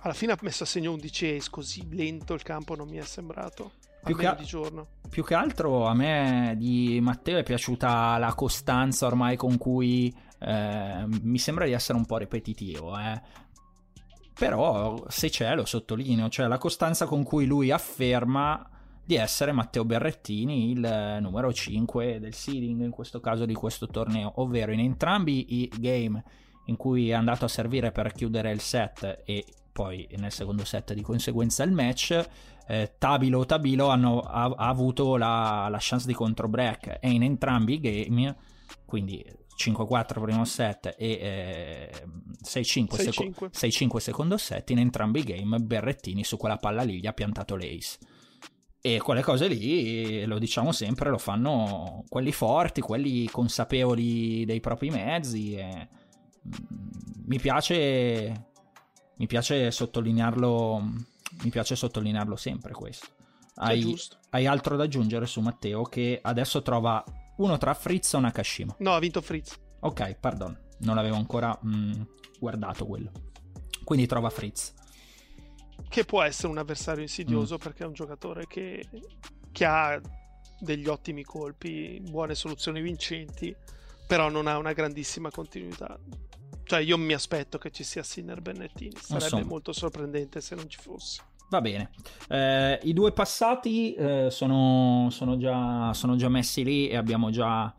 alla 0.00 0.14
fine 0.14 0.32
ha 0.32 0.38
messo 0.42 0.62
a 0.62 0.66
segno 0.66 0.92
11 0.92 1.36
ace, 1.36 1.50
così 1.50 1.86
lento 1.90 2.34
il 2.34 2.42
campo 2.42 2.74
non 2.76 2.88
mi 2.88 2.96
è 2.96 3.02
sembrato. 3.02 3.72
Più 4.04 4.16
che, 4.16 4.34
di 4.36 4.44
giorno. 4.44 4.88
più 5.08 5.24
che 5.24 5.32
altro 5.32 5.86
a 5.86 5.94
me 5.94 6.54
di 6.58 6.98
Matteo 7.00 7.38
è 7.38 7.42
piaciuta 7.42 8.18
la 8.18 8.34
costanza 8.34 9.06
ormai 9.06 9.34
con 9.34 9.56
cui 9.56 10.14
eh, 10.40 11.06
mi 11.22 11.38
sembra 11.38 11.64
di 11.64 11.72
essere 11.72 11.96
un 11.96 12.04
po' 12.04 12.18
ripetitivo, 12.18 12.98
eh. 12.98 13.22
Però 14.34 15.02
se 15.08 15.30
c'è 15.30 15.54
lo 15.54 15.64
sottolineo, 15.64 16.28
cioè 16.28 16.48
la 16.48 16.58
costanza 16.58 17.06
con 17.06 17.22
cui 17.22 17.46
lui 17.46 17.70
afferma 17.70 18.68
di 19.04 19.16
essere 19.16 19.52
Matteo 19.52 19.84
Berrettini 19.84 20.70
il 20.70 21.18
numero 21.20 21.52
5 21.52 22.18
del 22.18 22.34
seeding 22.34 22.82
in 22.82 22.90
questo 22.90 23.20
caso 23.20 23.44
di 23.44 23.54
questo 23.54 23.86
torneo, 23.86 24.32
ovvero 24.36 24.72
in 24.72 24.80
entrambi 24.80 25.62
i 25.62 25.70
game 25.78 26.22
in 26.66 26.76
cui 26.76 27.10
è 27.10 27.12
andato 27.12 27.44
a 27.44 27.48
servire 27.48 27.92
per 27.92 28.12
chiudere 28.12 28.50
il 28.50 28.60
set 28.60 29.22
e 29.24 29.44
poi 29.70 30.08
nel 30.16 30.32
secondo 30.32 30.64
set 30.64 30.94
di 30.94 31.02
conseguenza 31.02 31.62
il 31.64 31.72
match, 31.72 32.24
eh, 32.66 32.94
Tabilo 32.96 33.40
o 33.40 33.46
Tabilo 33.46 33.88
hanno, 33.88 34.20
ha, 34.20 34.44
ha 34.44 34.68
avuto 34.68 35.16
la, 35.16 35.66
la, 35.68 35.78
chance 35.80 36.06
di 36.06 36.14
contro 36.14 36.48
break 36.48 36.98
e 37.00 37.10
in 37.10 37.24
entrambi 37.24 37.74
i 37.74 37.80
game, 37.80 38.36
quindi 38.86 39.22
5-4 39.58 40.20
primo 40.22 40.44
set 40.44 40.94
e 40.96 41.10
eh, 41.10 41.90
6-5, 42.42 43.10
seco- 43.10 43.48
6-5 43.52 43.96
secondo 43.98 44.36
set, 44.38 44.70
in 44.70 44.78
entrambi 44.78 45.20
i 45.20 45.24
game 45.24 45.58
Berrettini 45.58 46.24
su 46.24 46.36
quella 46.36 46.56
palla 46.56 46.82
lì 46.82 47.00
gli 47.00 47.06
ha 47.06 47.12
piantato 47.12 47.56
l'ace. 47.56 47.98
E 48.86 49.00
quelle 49.00 49.22
cose 49.22 49.48
lì, 49.48 50.26
lo 50.26 50.38
diciamo 50.38 50.70
sempre, 50.70 51.08
lo 51.08 51.16
fanno 51.16 52.04
quelli 52.06 52.32
forti, 52.32 52.82
quelli 52.82 53.26
consapevoli 53.30 54.44
dei 54.44 54.60
propri 54.60 54.90
mezzi. 54.90 55.54
E 55.54 55.88
mm, 56.46 57.24
mi 57.24 57.38
piace, 57.38 58.48
mi 59.16 59.26
piace 59.26 59.70
sottolinearlo, 59.70 60.82
mi 61.44 61.48
piace 61.48 61.76
sottolinearlo 61.76 62.36
sempre 62.36 62.74
questo. 62.74 63.06
Hai, 63.54 63.96
hai, 64.28 64.46
altro 64.46 64.76
da 64.76 64.84
aggiungere 64.84 65.24
su 65.24 65.40
Matteo 65.40 65.84
che 65.84 66.18
adesso 66.20 66.60
trova 66.60 67.02
uno 67.38 67.56
tra 67.56 67.72
Fritz 67.72 68.12
e 68.12 68.18
Nakashima. 68.18 68.76
No, 68.80 68.92
ha 68.92 68.98
vinto 68.98 69.22
Fritz. 69.22 69.58
Ok, 69.80 70.16
pardon, 70.16 70.54
non 70.80 70.94
l'avevo 70.94 71.16
ancora 71.16 71.58
mh, 71.58 72.06
guardato 72.38 72.84
quello. 72.84 73.10
Quindi 73.82 74.04
trova 74.04 74.28
Fritz 74.28 74.74
che 75.94 76.04
può 76.04 76.22
essere 76.22 76.48
un 76.48 76.58
avversario 76.58 77.02
insidioso 77.02 77.54
mm. 77.54 77.58
perché 77.58 77.84
è 77.84 77.86
un 77.86 77.92
giocatore 77.92 78.48
che, 78.48 78.84
che, 79.52 79.64
ha 79.64 80.00
degli 80.58 80.88
ottimi 80.88 81.22
colpi, 81.22 82.02
buone 82.02 82.34
soluzioni 82.34 82.80
vincenti, 82.80 83.54
però 84.04 84.28
non 84.28 84.48
ha 84.48 84.58
una 84.58 84.72
grandissima 84.72 85.30
continuità. 85.30 85.96
Cioè 86.64 86.80
io 86.80 86.98
mi 86.98 87.12
aspetto 87.12 87.58
che 87.58 87.70
ci 87.70 87.84
sia 87.84 88.02
Sinner 88.02 88.40
Bennettini, 88.40 88.96
sarebbe 88.96 89.42
so. 89.42 89.46
molto 89.46 89.72
sorprendente 89.72 90.40
se 90.40 90.56
non 90.56 90.68
ci 90.68 90.80
fosse. 90.80 91.22
Va 91.50 91.60
bene, 91.60 91.90
eh, 92.28 92.80
i 92.82 92.92
due 92.92 93.12
passati 93.12 93.94
eh, 93.94 94.30
sono, 94.32 95.06
sono, 95.12 95.36
già, 95.36 95.92
sono, 95.92 96.16
già, 96.16 96.28
messi 96.28 96.64
lì 96.64 96.88
e 96.88 96.96
abbiamo 96.96 97.30
già 97.30 97.72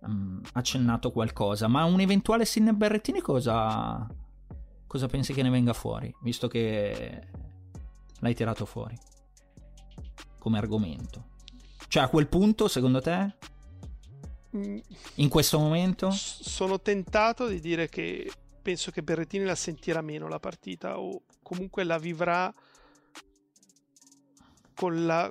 um, 0.00 0.40
accennato 0.54 1.12
qualcosa, 1.12 1.68
ma 1.68 1.84
un 1.84 2.00
eventuale 2.00 2.44
Sinner 2.44 2.74
Berrettini 2.74 3.20
cosa, 3.20 4.04
cosa 4.88 5.06
pensi 5.06 5.32
che 5.32 5.44
ne 5.44 5.50
venga 5.50 5.72
fuori? 5.72 6.12
Visto 6.20 6.48
che 6.48 7.28
l'hai 8.20 8.34
tirato 8.34 8.64
fuori 8.64 8.96
come 10.38 10.58
argomento. 10.58 11.28
Cioè 11.86 12.04
a 12.04 12.08
quel 12.08 12.28
punto, 12.28 12.66
secondo 12.68 13.00
te, 13.00 13.36
mm. 14.56 14.78
in 15.16 15.28
questo 15.28 15.58
momento? 15.58 16.10
Sono 16.10 16.80
tentato 16.80 17.46
di 17.46 17.60
dire 17.60 17.88
che 17.88 18.30
penso 18.62 18.90
che 18.90 19.02
Berrettini 19.02 19.44
la 19.44 19.54
sentirà 19.54 20.00
meno 20.00 20.28
la 20.28 20.38
partita 20.38 20.98
o 20.98 21.22
comunque 21.42 21.84
la 21.84 21.98
vivrà 21.98 22.52
con 24.74 25.04
la 25.04 25.30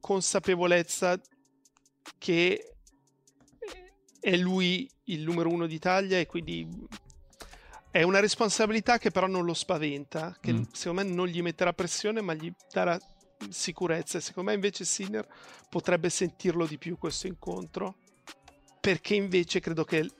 consapevolezza 0.00 1.18
che 2.18 2.74
è 4.20 4.36
lui 4.36 4.88
il 5.04 5.22
numero 5.22 5.50
uno 5.50 5.66
d'Italia 5.66 6.18
e 6.18 6.26
quindi 6.26 6.66
è 7.94 8.02
una 8.02 8.18
responsabilità 8.18 8.98
che 8.98 9.12
però 9.12 9.28
non 9.28 9.44
lo 9.44 9.54
spaventa, 9.54 10.36
che 10.40 10.52
mm. 10.52 10.62
secondo 10.72 11.04
me 11.04 11.08
non 11.08 11.28
gli 11.28 11.40
metterà 11.42 11.72
pressione, 11.72 12.20
ma 12.22 12.34
gli 12.34 12.52
darà 12.72 12.98
sicurezza. 13.48 14.18
E 14.18 14.20
secondo 14.20 14.50
me 14.50 14.56
invece 14.56 14.84
Sinner 14.84 15.24
potrebbe 15.68 16.10
sentirlo 16.10 16.66
di 16.66 16.76
più 16.76 16.98
questo 16.98 17.28
incontro, 17.28 17.98
perché 18.80 19.14
invece 19.14 19.60
credo 19.60 19.84
che 19.84 20.10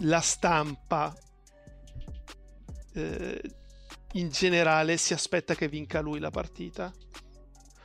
la 0.00 0.20
stampa 0.20 1.16
eh, 2.92 3.40
in 4.12 4.28
generale 4.28 4.98
si 4.98 5.14
aspetta 5.14 5.54
che 5.54 5.66
vinca 5.66 6.00
lui 6.00 6.18
la 6.18 6.30
partita. 6.30 6.92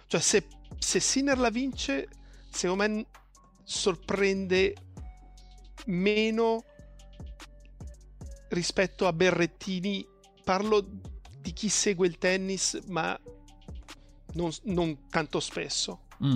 Cioè 0.06 0.20
se, 0.20 0.48
se 0.77 1.00
Sinner 1.00 1.38
la 1.38 1.50
vince, 1.50 2.10
secondo 2.51 2.84
me 2.84 3.06
sorprende 3.63 4.75
meno 5.86 6.65
rispetto 8.53 9.07
a 9.07 9.13
Berrettini, 9.13 10.05
parlo 10.43 10.86
di 11.39 11.51
chi 11.53 11.69
segue 11.69 12.07
il 12.07 12.17
tennis, 12.17 12.81
ma 12.88 13.19
non, 14.33 14.51
non 14.63 15.07
tanto 15.10 15.39
spesso. 15.39 16.05
Mm. 16.24 16.36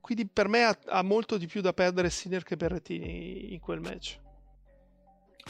Quindi 0.00 0.26
per 0.26 0.48
me 0.48 0.64
ha, 0.64 0.78
ha, 0.86 1.02
molto 1.02 1.36
di 1.36 1.46
più 1.46 1.60
da 1.60 1.74
perdere 1.74 2.08
Sinner 2.08 2.42
che 2.42 2.56
Berrettini 2.56 3.52
in 3.52 3.60
quel 3.60 3.80
match. 3.80 4.18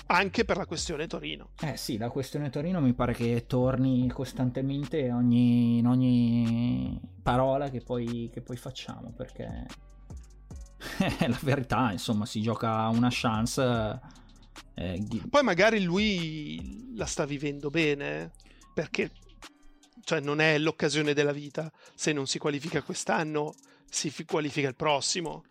Anche 0.06 0.44
per 0.44 0.56
la 0.56 0.66
questione 0.66 1.06
Torino. 1.06 1.50
Eh 1.60 1.76
sì, 1.76 1.96
la 1.98 2.08
questione 2.08 2.50
Torino 2.50 2.80
mi 2.80 2.94
pare 2.94 3.12
che 3.12 3.46
torni 3.46 4.08
costantemente 4.08 5.12
ogni, 5.12 5.78
in 5.78 5.86
ogni 5.86 7.00
parola 7.22 7.68
che 7.68 7.80
poi, 7.80 8.30
che 8.32 8.40
poi 8.40 8.56
facciamo, 8.56 9.12
perché 9.12 9.66
la 11.26 11.38
verità, 11.42 11.92
insomma, 11.92 12.26
si 12.26 12.40
gioca 12.40 12.88
una 12.88 13.08
chance 13.10 14.00
eh, 14.78 15.04
Poi 15.28 15.42
magari 15.42 15.82
lui 15.82 16.94
la 16.94 17.06
sta 17.06 17.24
vivendo 17.24 17.68
bene, 17.68 18.30
perché 18.72 19.10
cioè, 20.04 20.20
non 20.20 20.40
è 20.40 20.56
l'occasione 20.58 21.14
della 21.14 21.32
vita. 21.32 21.70
Se 21.94 22.12
non 22.12 22.26
si 22.26 22.38
qualifica 22.38 22.82
quest'anno, 22.82 23.54
si 23.88 24.12
qualifica 24.24 24.68
il 24.68 24.76
prossimo. 24.76 25.42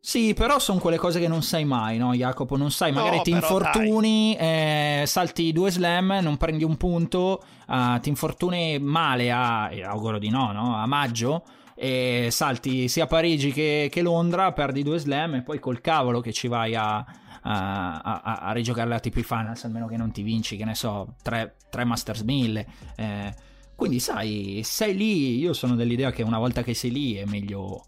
Sì, 0.00 0.32
però 0.32 0.58
sono 0.58 0.78
quelle 0.78 0.96
cose 0.96 1.20
che 1.20 1.28
non 1.28 1.42
sai 1.42 1.64
mai, 1.64 1.98
no, 1.98 2.14
Jacopo? 2.14 2.56
Non 2.56 2.70
sai, 2.70 2.92
magari 2.92 3.16
no, 3.16 3.22
ti 3.22 3.30
infortuni, 3.30 4.36
eh, 4.36 5.04
salti 5.06 5.52
due 5.52 5.70
slam, 5.70 6.18
non 6.22 6.36
prendi 6.36 6.64
un 6.64 6.76
punto, 6.76 7.44
uh, 7.66 7.98
ti 8.00 8.08
infortuni 8.08 8.78
male 8.78 9.30
a, 9.30 9.70
e 9.70 9.82
auguro 9.82 10.18
di 10.18 10.30
no, 10.30 10.52
no? 10.52 10.76
A 10.76 10.86
maggio, 10.86 11.44
e 11.74 12.28
salti 12.30 12.88
sia 12.88 13.06
Parigi 13.06 13.52
che, 13.52 13.88
che 13.90 14.00
Londra, 14.00 14.52
perdi 14.52 14.82
due 14.82 14.98
slam 14.98 15.34
e 15.34 15.42
poi 15.42 15.58
col 15.58 15.80
cavolo 15.80 16.20
che 16.20 16.32
ci 16.32 16.48
vai 16.48 16.74
a, 16.74 17.04
a, 17.50 18.20
a, 18.20 18.34
a 18.40 18.52
rigiocare 18.52 18.88
la 18.88 19.00
TP 19.00 19.20
Finals, 19.20 19.64
almeno 19.64 19.86
che 19.86 19.96
non 19.96 20.12
ti 20.12 20.22
vinci, 20.22 20.56
che 20.56 20.66
ne 20.66 20.74
so, 20.74 21.14
3, 21.22 21.54
Masters 21.84 22.20
1000. 22.20 22.66
Eh, 22.94 23.34
quindi 23.74 24.00
sai, 24.00 24.60
sei 24.64 24.94
lì, 24.94 25.38
io 25.38 25.54
sono 25.54 25.74
dell'idea 25.74 26.10
che 26.10 26.22
una 26.22 26.38
volta 26.38 26.62
che 26.62 26.74
sei 26.74 26.90
lì 26.90 27.14
è 27.14 27.24
meglio, 27.24 27.86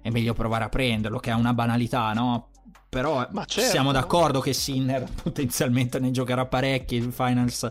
è 0.00 0.10
meglio 0.10 0.32
provare 0.32 0.64
a 0.64 0.68
prenderlo, 0.68 1.18
che 1.18 1.30
è 1.30 1.34
una 1.34 1.54
banalità, 1.54 2.12
no? 2.12 2.50
Però 2.88 3.28
certo. 3.46 3.70
siamo 3.70 3.90
d'accordo 3.90 4.40
che 4.40 4.52
Sinner 4.52 5.08
potenzialmente 5.22 5.98
ne 5.98 6.12
giocherà 6.12 6.46
parecchi 6.46 6.96
in 6.96 7.10
finals 7.10 7.68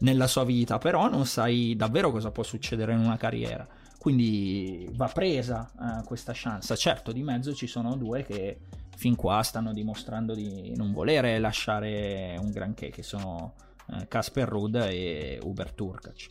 nella 0.00 0.26
sua 0.26 0.44
vita, 0.44 0.78
però 0.78 1.08
non 1.08 1.24
sai 1.24 1.74
davvero 1.76 2.10
cosa 2.10 2.30
può 2.30 2.42
succedere 2.42 2.92
in 2.92 2.98
una 2.98 3.16
carriera. 3.16 3.66
Quindi 3.98 4.88
va 4.92 5.08
presa 5.08 5.70
eh, 5.80 6.04
questa 6.04 6.32
chance. 6.34 6.76
Certo, 6.76 7.10
di 7.12 7.22
mezzo 7.22 7.54
ci 7.54 7.66
sono 7.66 7.96
due 7.96 8.22
che 8.22 8.58
fin 8.98 9.14
qua 9.14 9.44
stanno 9.44 9.72
dimostrando 9.72 10.34
di 10.34 10.74
non 10.74 10.92
volere 10.92 11.38
lasciare 11.38 12.36
un 12.36 12.50
granché, 12.50 12.90
che 12.90 13.04
sono 13.04 13.54
Casper 14.08 14.48
eh, 14.48 14.50
Rudd 14.50 14.74
e 14.74 15.38
Uber 15.40 15.72
Turkac. 15.72 16.28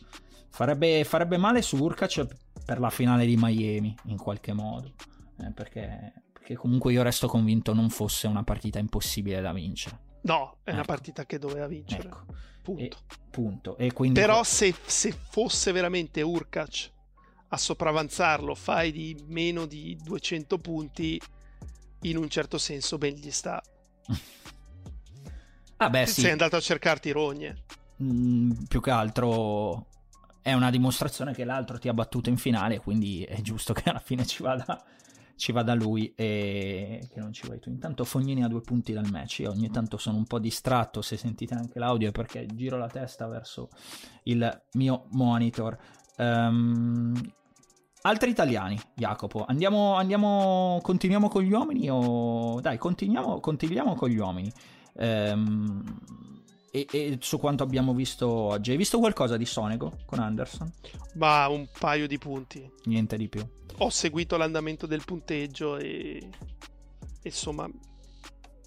Farebbe, 0.50 1.02
farebbe, 1.04 1.38
male 1.38 1.62
su 1.62 1.78
Urkac 1.78 2.26
per 2.62 2.78
la 2.78 2.90
finale 2.90 3.24
di 3.24 3.36
Miami, 3.38 3.96
in 4.04 4.18
qualche 4.18 4.52
modo, 4.52 4.92
eh, 5.40 5.50
perché, 5.52 6.12
perché 6.30 6.56
comunque 6.56 6.92
io 6.92 7.02
resto 7.02 7.26
convinto 7.26 7.72
non 7.72 7.88
fosse 7.88 8.26
una 8.26 8.44
partita 8.44 8.78
impossibile 8.78 9.40
da 9.40 9.54
vincere. 9.54 9.98
No, 10.22 10.58
è 10.62 10.68
ecco. 10.68 10.76
una 10.76 10.84
partita 10.84 11.24
che 11.24 11.38
doveva 11.38 11.66
vincere. 11.66 12.08
Ecco. 12.08 12.24
Punto. 12.62 12.82
E, 12.82 12.92
punto. 13.30 13.76
E 13.78 13.92
quindi... 13.94 14.20
Però 14.20 14.42
se, 14.44 14.74
se, 14.84 15.10
fosse 15.10 15.72
veramente 15.72 16.20
Urkac 16.20 16.92
a 17.48 17.56
sopravanzarlo, 17.56 18.54
fai 18.54 18.92
di 18.92 19.16
meno 19.26 19.64
di 19.64 19.96
200 20.02 20.58
punti, 20.58 21.18
in 22.02 22.16
un 22.16 22.28
certo 22.28 22.58
senso 22.58 22.98
ben 22.98 23.14
gli 23.14 23.30
sta. 23.30 23.62
ah 25.76 25.90
beh, 25.90 26.06
sì. 26.06 26.22
Sei 26.22 26.30
andato 26.30 26.56
a 26.56 26.60
cercarti 26.60 27.10
rogne. 27.10 27.64
Mm, 28.02 28.52
più 28.68 28.80
che 28.80 28.90
altro 28.90 29.86
è 30.42 30.52
una 30.52 30.70
dimostrazione 30.70 31.34
che 31.34 31.44
l'altro 31.44 31.78
ti 31.78 31.88
ha 31.88 31.94
battuto 31.94 32.30
in 32.30 32.36
finale, 32.36 32.78
quindi 32.78 33.22
è 33.22 33.40
giusto 33.40 33.72
che 33.72 33.90
alla 33.90 33.98
fine 33.98 34.24
ci 34.24 34.42
vada, 34.42 34.82
ci 35.36 35.52
vada 35.52 35.74
lui 35.74 36.12
e 36.14 37.06
che 37.12 37.20
non 37.20 37.32
ci 37.32 37.46
vai 37.46 37.58
tu. 37.58 37.70
Intanto 37.70 38.04
Fognini 38.04 38.44
ha 38.44 38.48
due 38.48 38.60
punti 38.60 38.92
dal 38.92 39.10
match. 39.10 39.40
Io 39.40 39.50
ogni 39.50 39.70
tanto 39.70 39.98
sono 39.98 40.16
un 40.16 40.24
po' 40.24 40.38
distratto, 40.38 41.02
se 41.02 41.16
sentite 41.16 41.54
anche 41.54 41.78
l'audio, 41.78 42.12
perché 42.12 42.46
giro 42.54 42.78
la 42.78 42.88
testa 42.88 43.26
verso 43.26 43.68
il 44.24 44.62
mio 44.72 45.06
monitor. 45.10 45.76
Um, 46.16 47.14
altri 48.02 48.30
italiani, 48.30 48.78
Jacopo. 48.94 49.44
Andiamo, 49.46 49.94
andiamo, 49.94 50.78
continuiamo 50.82 51.28
con 51.28 51.42
gli 51.42 51.52
uomini 51.52 51.88
o... 51.90 52.60
Dai, 52.60 52.78
continuiamo, 52.78 53.40
continuiamo 53.40 53.94
con 53.94 54.08
gli 54.08 54.18
uomini. 54.18 54.52
Um, 54.94 55.82
e, 56.70 56.86
e, 56.90 57.18
su 57.20 57.38
quanto 57.38 57.62
abbiamo 57.62 57.94
visto 57.94 58.28
oggi. 58.28 58.70
Hai 58.72 58.76
visto 58.76 58.98
qualcosa 58.98 59.36
di 59.36 59.44
Sonego 59.44 59.98
con 60.04 60.18
Anderson? 60.18 60.70
Ma 61.14 61.48
un 61.48 61.66
paio 61.78 62.06
di 62.06 62.18
punti. 62.18 62.70
Niente 62.84 63.16
di 63.16 63.28
più. 63.28 63.46
Ho 63.78 63.90
seguito 63.90 64.36
l'andamento 64.36 64.86
del 64.86 65.04
punteggio 65.04 65.76
e 65.76 66.28
insomma 67.22 67.68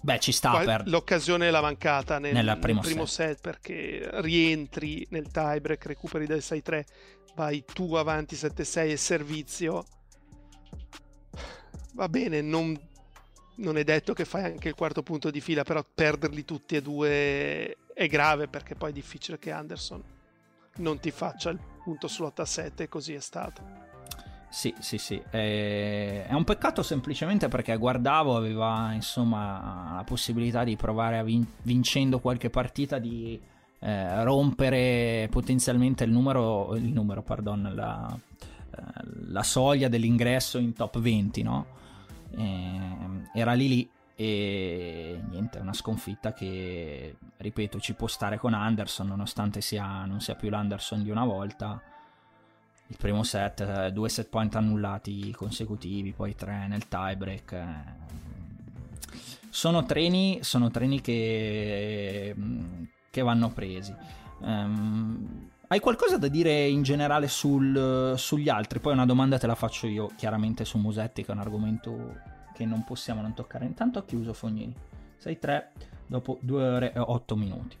Beh, 0.02 0.18
ci 0.18 0.32
sta 0.32 0.58
per... 0.64 0.82
L'occasione 0.86 1.50
l'ha 1.50 1.60
mancata 1.60 2.18
nel, 2.18 2.34
Nella 2.34 2.56
primo, 2.56 2.80
nel 2.80 2.90
primo 2.90 3.06
set. 3.06 3.28
set. 3.28 3.40
perché 3.40 4.10
rientri 4.20 5.06
nel 5.10 5.30
tiebreak, 5.30 5.86
recuperi 5.86 6.26
del 6.26 6.40
6-3, 6.40 6.82
vai 7.34 7.64
tu 7.64 7.94
avanti 7.94 8.34
7-6 8.34 8.90
e 8.90 8.96
servizio. 8.96 9.84
Va 11.94 12.08
bene, 12.08 12.40
non, 12.40 12.78
non, 13.56 13.76
è 13.76 13.84
detto 13.84 14.14
che 14.14 14.24
fai 14.24 14.44
anche 14.44 14.68
il 14.68 14.74
quarto 14.74 15.02
punto 15.02 15.30
di 15.30 15.40
fila, 15.40 15.62
però 15.62 15.84
perderli 15.84 16.44
tutti 16.44 16.76
e 16.76 16.82
due 16.82 17.76
è 17.94 18.06
grave 18.06 18.48
perché 18.48 18.74
poi 18.74 18.90
è 18.90 18.94
difficile 18.94 19.38
che 19.38 19.50
Anderson 19.50 20.02
non 20.76 20.98
ti 21.00 21.10
faccia 21.10 21.50
il 21.50 21.60
punto 21.84 22.06
sull'8-7 22.06 22.72
e 22.76 22.88
così 22.88 23.12
è 23.12 23.20
stato. 23.20 23.90
Sì, 24.48 24.74
sì, 24.80 24.98
sì. 24.98 25.16
È 25.30 26.26
un 26.30 26.44
peccato 26.44 26.82
semplicemente 26.82 27.48
perché 27.48 27.74
guardavo, 27.76 28.36
aveva 28.36 28.92
insomma 28.92 29.94
la 29.96 30.04
possibilità 30.04 30.62
di 30.62 30.76
provare 30.76 31.18
a 31.18 31.22
vin- 31.22 31.46
vincendo 31.62 32.20
qualche 32.20 32.50
partita 32.50 32.98
di 32.98 33.40
eh, 33.82 34.22
rompere 34.22 35.26
potenzialmente 35.30 36.04
il 36.04 36.12
numero, 36.12 36.74
il 36.76 36.92
numero, 36.92 37.22
pardon, 37.22 37.72
la, 37.74 38.16
eh, 38.38 38.82
la 39.28 39.42
soglia 39.42 39.88
dell'ingresso 39.88 40.58
in 40.58 40.72
top 40.72 41.00
20, 41.00 41.42
no? 41.42 41.66
E, 42.30 42.80
era 43.34 43.52
lì 43.54 43.68
lì 43.68 43.90
e 44.14 45.20
niente, 45.30 45.58
una 45.58 45.72
sconfitta 45.72 46.32
che, 46.32 47.16
ripeto, 47.38 47.80
ci 47.80 47.94
può 47.94 48.06
stare 48.06 48.38
con 48.38 48.54
Anderson 48.54 49.08
nonostante 49.08 49.60
sia, 49.60 50.04
non 50.04 50.20
sia 50.20 50.36
più 50.36 50.48
l'Anderson 50.48 51.02
di 51.02 51.10
una 51.10 51.24
volta 51.24 51.82
il 52.86 52.96
primo 52.98 53.22
set, 53.22 53.88
due 53.88 54.08
set 54.10 54.28
point 54.28 54.54
annullati 54.54 55.32
consecutivi, 55.32 56.12
poi 56.12 56.34
tre 56.36 56.66
nel 56.68 56.86
tiebreak. 56.88 57.66
Sono 59.48 59.84
treni, 59.84 60.38
sono 60.42 60.70
treni 60.70 61.00
che, 61.00 62.34
che 63.12 63.22
vanno 63.22 63.50
presi. 63.50 63.94
Um, 64.38 65.50
hai 65.68 65.78
qualcosa 65.78 66.18
da 66.18 66.28
dire 66.28 66.66
in 66.66 66.82
generale 66.82 67.28
sul, 67.28 68.14
sugli 68.16 68.48
altri? 68.48 68.80
Poi 68.80 68.94
una 68.94 69.06
domanda 69.06 69.38
te 69.38 69.46
la 69.46 69.54
faccio 69.54 69.86
io, 69.86 70.10
chiaramente 70.16 70.64
su 70.64 70.78
Musetti, 70.78 71.22
che 71.22 71.30
è 71.30 71.34
un 71.34 71.40
argomento 71.40 72.18
che 72.54 72.64
non 72.64 72.84
possiamo 72.84 73.20
non 73.20 73.34
toccare. 73.34 73.66
Intanto 73.66 74.00
ho 74.00 74.04
chiuso 74.04 74.32
Fognini. 74.32 74.74
6-3 75.22 75.64
dopo 76.06 76.38
2 76.40 76.68
ore 76.68 76.92
e 76.92 76.98
8 76.98 77.36
minuti. 77.36 77.78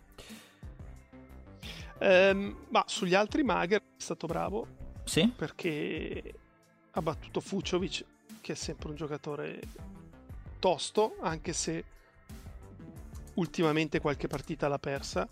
Um, 1.98 2.56
ma 2.68 2.84
sugli 2.86 3.14
altri 3.14 3.42
Mager 3.42 3.80
è 3.80 3.84
stato 3.96 4.26
bravo 4.26 4.66
sì? 5.04 5.26
Perché 5.34 6.34
ha 6.90 7.02
battuto 7.02 7.40
Fuciovic, 7.40 8.04
che 8.40 8.52
è 8.52 8.56
sempre 8.56 8.90
un 8.90 8.96
giocatore 8.96 9.60
tosto, 10.58 11.16
anche 11.20 11.52
se 11.52 11.84
ultimamente 13.34 14.00
qualche 14.00 14.28
partita 14.28 14.68
l'ha 14.68 14.78
persa. 14.78 15.28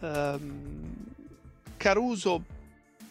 Um, 0.00 1.14
Caruso 1.76 2.44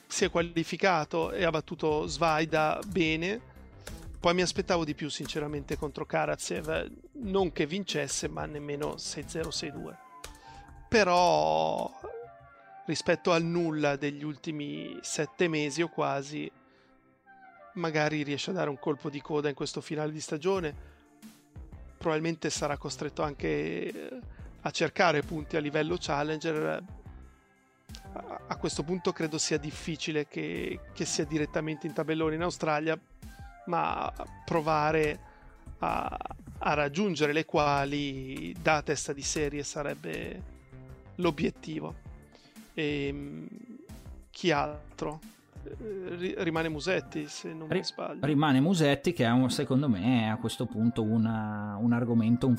si 0.08 0.26
è 0.26 0.30
qualificato 0.30 1.32
e 1.32 1.44
ha 1.44 1.50
battuto 1.50 2.06
Svaida 2.08 2.80
bene. 2.88 3.54
Poi 4.20 4.34
mi 4.34 4.42
aspettavo 4.42 4.84
di 4.84 4.96
più, 4.96 5.10
sinceramente, 5.10 5.78
contro 5.78 6.06
Karatsev. 6.06 6.92
Non 7.14 7.52
che 7.52 7.66
vincesse, 7.66 8.28
ma 8.28 8.46
nemmeno 8.46 8.96
6-0-6-2. 8.96 9.96
Però 10.88 11.92
rispetto 12.86 13.32
al 13.32 13.44
nulla 13.44 13.96
degli 13.96 14.24
ultimi 14.24 14.98
sette 15.02 15.48
mesi 15.48 15.82
o 15.82 15.90
quasi, 15.90 16.50
magari 17.74 18.24
riesce 18.24 18.52
a 18.52 18.54
dare 18.54 18.70
un 18.70 18.80
colpo 18.80 19.10
di 19.10 19.22
coda 19.22 19.50
in 19.50 19.56
questo 19.56 19.82
finale 19.82 20.12
di 20.12 20.22
stagione. 20.22 20.94
Probabilmente 22.06 22.52
sarà 22.52 22.78
costretto 22.78 23.24
anche 23.24 24.22
a 24.62 24.70
cercare 24.70 25.24
punti 25.24 25.58
a 25.58 25.60
livello 25.60 25.98
challenger. 26.00 26.84
A 28.48 28.56
questo 28.58 28.84
punto 28.84 29.12
credo 29.12 29.40
sia 29.40 29.58
difficile 29.58 30.28
che, 30.28 30.82
che 30.94 31.04
sia 31.04 31.26
direttamente 31.26 31.88
in 31.88 31.94
tabellone 31.94 32.36
in 32.36 32.44
Australia, 32.44 32.96
ma 33.66 34.14
provare 34.46 35.20
a, 35.80 36.16
a 36.60 36.74
raggiungere 36.76 37.34
le 37.34 37.44
quali 37.44 38.56
da 38.62 38.84
testa 38.84 39.12
di 39.12 39.24
serie 39.24 39.64
sarebbe 39.64 40.44
l'obiettivo. 41.16 41.96
E 42.76 43.08
ehm, 43.08 43.48
chi 44.30 44.52
altro? 44.52 45.20
Rimane 46.38 46.70
Musetti, 46.70 47.28
se 47.28 47.54
non 47.54 47.68
mi 47.70 47.84
sbaglio. 47.84 48.26
Rimane 48.26 48.60
Musetti, 48.60 49.14
che 49.14 49.26
è 49.26 49.32
un, 49.32 49.50
secondo 49.50 49.90
me 49.90 50.30
a 50.30 50.38
questo 50.38 50.66
punto 50.66 51.04
una, 51.04 51.78
un 51.80 51.94
argomento 51.94 52.48
un, 52.48 52.56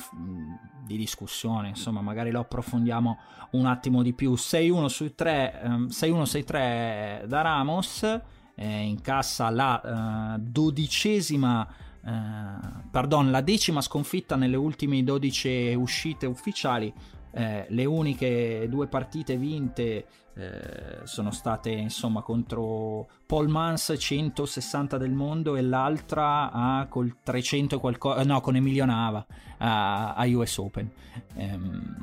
di 0.84 0.96
discussione. 0.96 1.68
Insomma, 1.68 2.00
magari 2.00 2.30
lo 2.30 2.40
approfondiamo 2.40 3.18
un 3.52 3.66
attimo 3.66 4.02
di 4.02 4.12
più. 4.12 4.32
6-1 4.32 4.86
su 4.86 5.14
3, 5.14 5.60
um, 5.64 5.86
6-1-6-3 5.86 7.24
da 7.26 7.40
Ramos. 7.42 8.20
Eh, 8.54 8.82
incassa 8.82 9.50
la 9.50 10.36
uh, 10.36 10.40
dodicesima. 10.40 11.66
Uh, 12.02 12.88
pardon, 12.90 13.30
la 13.30 13.40
decima 13.40 13.80
sconfitta 13.80 14.36
nelle 14.36 14.56
ultime 14.56 15.02
12 15.02 15.74
uscite 15.74 16.26
ufficiali 16.26 16.92
eh, 17.36 17.66
le 17.68 17.84
uniche 17.84 18.66
due 18.68 18.86
partite 18.86 19.36
vinte 19.36 20.06
eh, 20.36 21.00
sono 21.04 21.30
state 21.30 21.70
insomma 21.70 22.22
contro 22.22 23.08
Paul 23.26 23.48
Mans 23.48 23.94
160 23.98 24.98
del 24.98 25.12
mondo 25.12 25.56
e 25.56 25.62
l'altra 25.62 26.50
ah, 26.52 26.86
col 26.88 27.16
300 27.22 27.76
e 27.76 27.78
qualcosa 27.78 28.22
no 28.22 28.40
con 28.40 28.56
Emilio 28.56 28.84
Nava 28.84 29.26
a, 29.58 30.14
a 30.14 30.26
US 30.26 30.58
Open. 30.58 30.90
Ehm, 31.34 31.96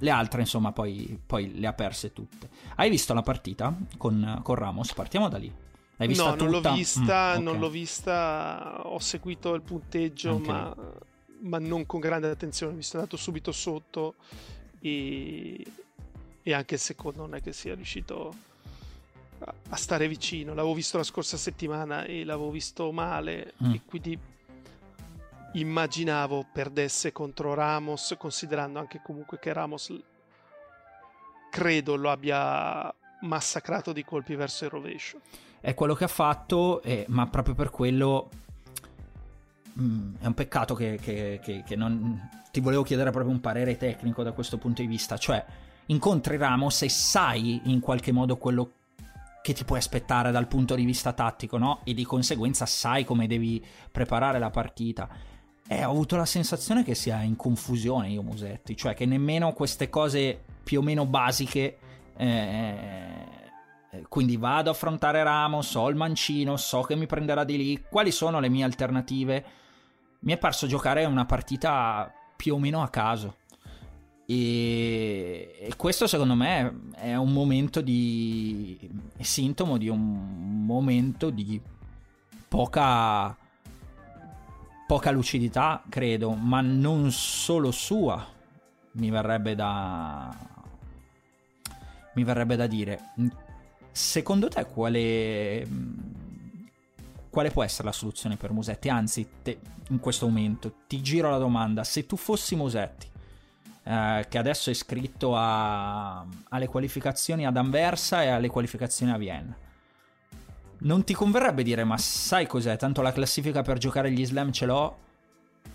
le 0.00 0.10
altre 0.10 0.40
insomma 0.40 0.72
poi, 0.72 1.18
poi, 1.24 1.58
le 1.58 1.66
ha 1.66 1.72
perse 1.72 2.12
tutte. 2.12 2.48
Hai 2.76 2.88
visto 2.88 3.14
la 3.14 3.22
partita 3.22 3.76
con, 3.96 4.40
con 4.42 4.54
Ramos? 4.54 4.92
Partiamo 4.94 5.28
da 5.28 5.38
lì. 5.38 5.52
L'hai 5.96 6.06
vista 6.06 6.30
no, 6.30 6.36
tutta? 6.36 6.44
non 6.44 6.60
l'ho 6.62 6.74
vista, 6.74 7.02
mm, 7.02 7.30
okay. 7.32 7.42
non 7.42 7.58
l'ho 7.58 7.70
vista, 7.70 8.82
ho 8.84 8.98
seguito 9.00 9.54
il 9.54 9.62
punteggio, 9.62 10.38
ma 10.38 10.74
ma 11.40 11.58
non 11.58 11.86
con 11.86 12.00
grande 12.00 12.30
attenzione, 12.30 12.72
mi 12.74 12.82
sono 12.82 13.02
andato 13.02 13.16
subito 13.16 13.52
sotto 13.52 14.14
e, 14.80 15.64
e, 16.48 16.54
anche 16.54 16.74
il 16.74 16.80
secondo 16.80 17.20
non 17.22 17.34
è 17.34 17.42
che 17.42 17.52
sia 17.52 17.74
riuscito 17.74 18.34
a, 19.40 19.54
a, 19.70 19.76
stare 19.76 20.08
vicino. 20.08 20.54
L'avevo 20.54 20.74
visto 20.74 20.96
la 20.96 21.02
scorsa 21.02 21.36
settimana 21.36 22.04
e 22.04 22.24
l'avevo 22.24 22.50
visto 22.50 22.90
male 22.92 23.54
mm. 23.62 23.72
e 23.72 23.80
quindi 23.84 24.18
immaginavo 25.52 26.46
perdesse 26.52 27.12
contro 27.12 27.54
Ramos, 27.54 28.14
considerando 28.18 28.78
anche 28.78 29.00
comunque 29.02 29.38
che 29.38 29.52
Ramos 29.52 29.92
credo 31.50 31.96
lo 31.96 32.10
abbia 32.10 32.92
massacrato 33.22 33.92
di 33.92 34.04
colpi 34.04 34.34
verso 34.34 34.64
il 34.64 34.70
rovescio. 34.70 35.20
È 35.60 35.74
quello 35.74 35.94
che 35.94 36.04
ha 36.04 36.08
fatto, 36.08 36.82
eh, 36.82 37.04
ma 37.08 37.26
proprio 37.26 37.54
per 37.54 37.70
quello 37.70 38.30
Mm, 39.80 40.14
è 40.20 40.26
un 40.26 40.34
peccato 40.34 40.74
che, 40.74 40.98
che, 41.00 41.38
che, 41.40 41.62
che, 41.64 41.76
non... 41.76 42.28
Ti 42.50 42.60
volevo 42.60 42.82
chiedere 42.82 43.10
proprio 43.10 43.32
un 43.32 43.40
parere 43.40 43.76
tecnico 43.76 44.24
da 44.24 44.32
questo 44.32 44.58
punto 44.58 44.82
di 44.82 44.88
vista, 44.88 45.16
cioè 45.16 45.44
incontri 45.88 46.36
Ramos 46.36 46.82
e 46.82 46.88
sai 46.88 47.60
in 47.64 47.80
qualche 47.80 48.12
modo 48.12 48.36
quello 48.36 48.72
che 49.42 49.52
ti 49.52 49.64
puoi 49.64 49.78
aspettare 49.78 50.30
dal 50.30 50.48
punto 50.48 50.74
di 50.74 50.84
vista 50.84 51.12
tattico, 51.12 51.58
no? 51.58 51.80
E 51.84 51.94
di 51.94 52.04
conseguenza 52.04 52.66
sai 52.66 53.04
come 53.04 53.26
devi 53.26 53.64
preparare 53.90 54.38
la 54.38 54.50
partita. 54.50 55.08
E 55.66 55.84
ho 55.84 55.90
avuto 55.90 56.16
la 56.16 56.24
sensazione 56.24 56.82
che 56.82 56.94
sia 56.94 57.20
in 57.22 57.36
confusione 57.36 58.08
io 58.08 58.22
Musetti, 58.22 58.76
cioè 58.76 58.94
che 58.94 59.06
nemmeno 59.06 59.52
queste 59.52 59.88
cose 59.90 60.42
più 60.62 60.80
o 60.80 60.82
meno 60.82 61.06
basiche... 61.06 61.78
Eh, 62.16 63.36
quindi 64.08 64.36
vado 64.36 64.68
a 64.68 64.72
affrontare 64.72 65.22
Ramos, 65.22 65.74
ho 65.74 65.88
il 65.88 65.96
mancino, 65.96 66.58
so 66.58 66.82
che 66.82 66.94
mi 66.94 67.06
prenderà 67.06 67.42
di 67.44 67.56
lì, 67.56 67.84
quali 67.88 68.10
sono 68.10 68.38
le 68.38 68.50
mie 68.50 68.64
alternative? 68.64 69.44
Mi 70.20 70.32
è 70.32 70.38
parso 70.38 70.66
giocare 70.66 71.06
una 71.06 71.24
partita 71.24 72.12
più 72.36 72.54
o 72.54 72.58
meno 72.58 72.82
a 72.82 72.88
caso. 72.88 73.37
E, 74.30 75.56
e 75.58 75.72
questo 75.76 76.06
secondo 76.06 76.34
me 76.34 76.90
è 76.96 77.14
un 77.14 77.32
momento 77.32 77.80
di... 77.80 78.78
è 79.16 79.22
sintomo 79.22 79.78
di 79.78 79.88
un 79.88 80.66
momento 80.66 81.30
di 81.30 81.58
poca 82.46 83.34
poca 84.86 85.10
lucidità, 85.10 85.82
credo, 85.88 86.32
ma 86.32 86.60
non 86.60 87.10
solo 87.10 87.70
sua, 87.70 88.26
mi 88.92 89.10
verrebbe 89.10 89.54
da 89.54 90.34
mi 92.14 92.24
verrebbe 92.24 92.56
da 92.56 92.66
dire. 92.66 93.00
Secondo 93.90 94.48
te 94.48 94.66
quale 94.66 95.66
quale 97.30 97.50
può 97.50 97.62
essere 97.62 97.84
la 97.84 97.92
soluzione 97.92 98.36
per 98.36 98.52
Musetti? 98.52 98.90
Anzi, 98.90 99.26
te, 99.42 99.58
in 99.88 100.00
questo 100.00 100.26
momento 100.26 100.74
ti 100.86 101.00
giro 101.00 101.30
la 101.30 101.38
domanda, 101.38 101.82
se 101.82 102.04
tu 102.04 102.16
fossi 102.16 102.56
Musetti 102.56 103.07
eh, 103.88 104.26
che 104.28 104.36
adesso 104.36 104.68
è 104.68 104.72
iscritto 104.72 105.34
a, 105.34 106.22
alle 106.50 106.66
qualificazioni 106.66 107.46
ad 107.46 107.56
Anversa 107.56 108.22
e 108.22 108.28
alle 108.28 108.48
qualificazioni 108.48 109.12
a 109.12 109.16
Vienna. 109.16 109.56
Non 110.80 111.04
ti 111.04 111.14
converrebbe 111.14 111.62
dire, 111.62 111.84
ma 111.84 111.96
sai 111.96 112.46
cos'è? 112.46 112.76
Tanto 112.76 113.00
la 113.00 113.12
classifica 113.12 113.62
per 113.62 113.78
giocare 113.78 114.10
gli 114.10 114.26
slam 114.26 114.52
ce 114.52 114.66
l'ho. 114.66 114.98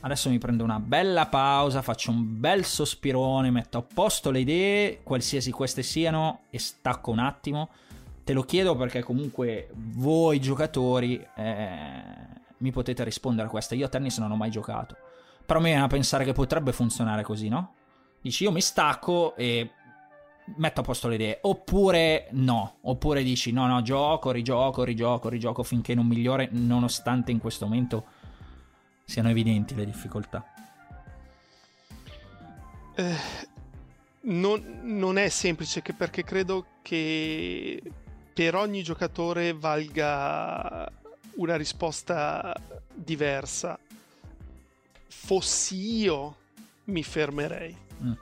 Adesso 0.02 0.30
mi 0.30 0.38
prendo 0.38 0.64
una 0.64 0.80
bella 0.80 1.26
pausa, 1.26 1.82
faccio 1.82 2.12
un 2.12 2.40
bel 2.40 2.66
sospirone, 2.66 3.50
metto 3.50 3.80
a 3.80 3.82
posto 3.82 4.30
le 4.30 4.42
idee, 4.42 5.02
qualsiasi 5.02 5.50
queste 5.50 5.82
siano, 5.82 6.42
e 6.52 6.60
stacco 6.60 7.10
un 7.10 7.20
attimo. 7.20 7.70
Te 8.24 8.34
lo 8.34 8.44
chiedo 8.44 8.76
perché 8.76 9.02
comunque 9.02 9.70
voi 9.74 10.40
giocatori 10.40 11.26
eh, 11.36 12.04
mi 12.58 12.72
potete 12.72 13.04
rispondere 13.04 13.48
a 13.48 13.50
questa. 13.50 13.74
Io 13.74 13.88
a 13.88 13.90
tennis 13.90 14.20
non 14.20 14.30
ho 14.30 14.36
mai 14.36 14.52
giocato. 14.52 14.96
Però 15.46 15.60
mi 15.60 15.70
viene 15.70 15.84
a 15.84 15.88
pensare 15.88 16.24
che 16.26 16.34
potrebbe 16.34 16.72
funzionare 16.74 17.24
così, 17.24 17.50
no? 17.50 17.74
Dici 18.24 18.44
io 18.44 18.54
mi 18.54 18.62
stacco 18.62 19.36
e 19.36 19.70
metto 20.56 20.80
a 20.80 20.84
posto 20.84 21.10
le 21.10 21.16
idee. 21.16 21.40
Oppure 21.42 22.30
no. 22.32 22.78
Oppure 22.84 23.22
dici 23.22 23.52
no, 23.52 23.68
no, 23.68 23.82
gioco, 23.82 24.32
rigioco, 24.32 24.84
rigioco, 24.84 25.28
rigioco 25.28 25.62
finché 25.62 25.94
non 25.94 26.08
migliore, 26.08 26.48
nonostante 26.52 27.32
in 27.32 27.40
questo 27.40 27.66
momento 27.66 28.06
siano 29.04 29.28
evidenti 29.28 29.76
le 29.76 29.86
difficoltà. 29.86 30.46
Eh, 32.96 33.16
non, 34.22 34.80
non, 34.84 35.18
è 35.18 35.28
semplice 35.28 35.82
perché 35.82 36.24
credo 36.24 36.66
che 36.82 37.82
per 38.34 38.56
ogni 38.56 38.84
giocatore 38.84 39.52
valga 39.52 40.90
una 41.36 41.58
risposta 41.58 42.56
diversa. 42.94 43.78
Fossi 45.10 45.98
io, 45.98 46.36
mi 46.86 47.04
fermerei. 47.04 47.84
Mm. 48.06 48.14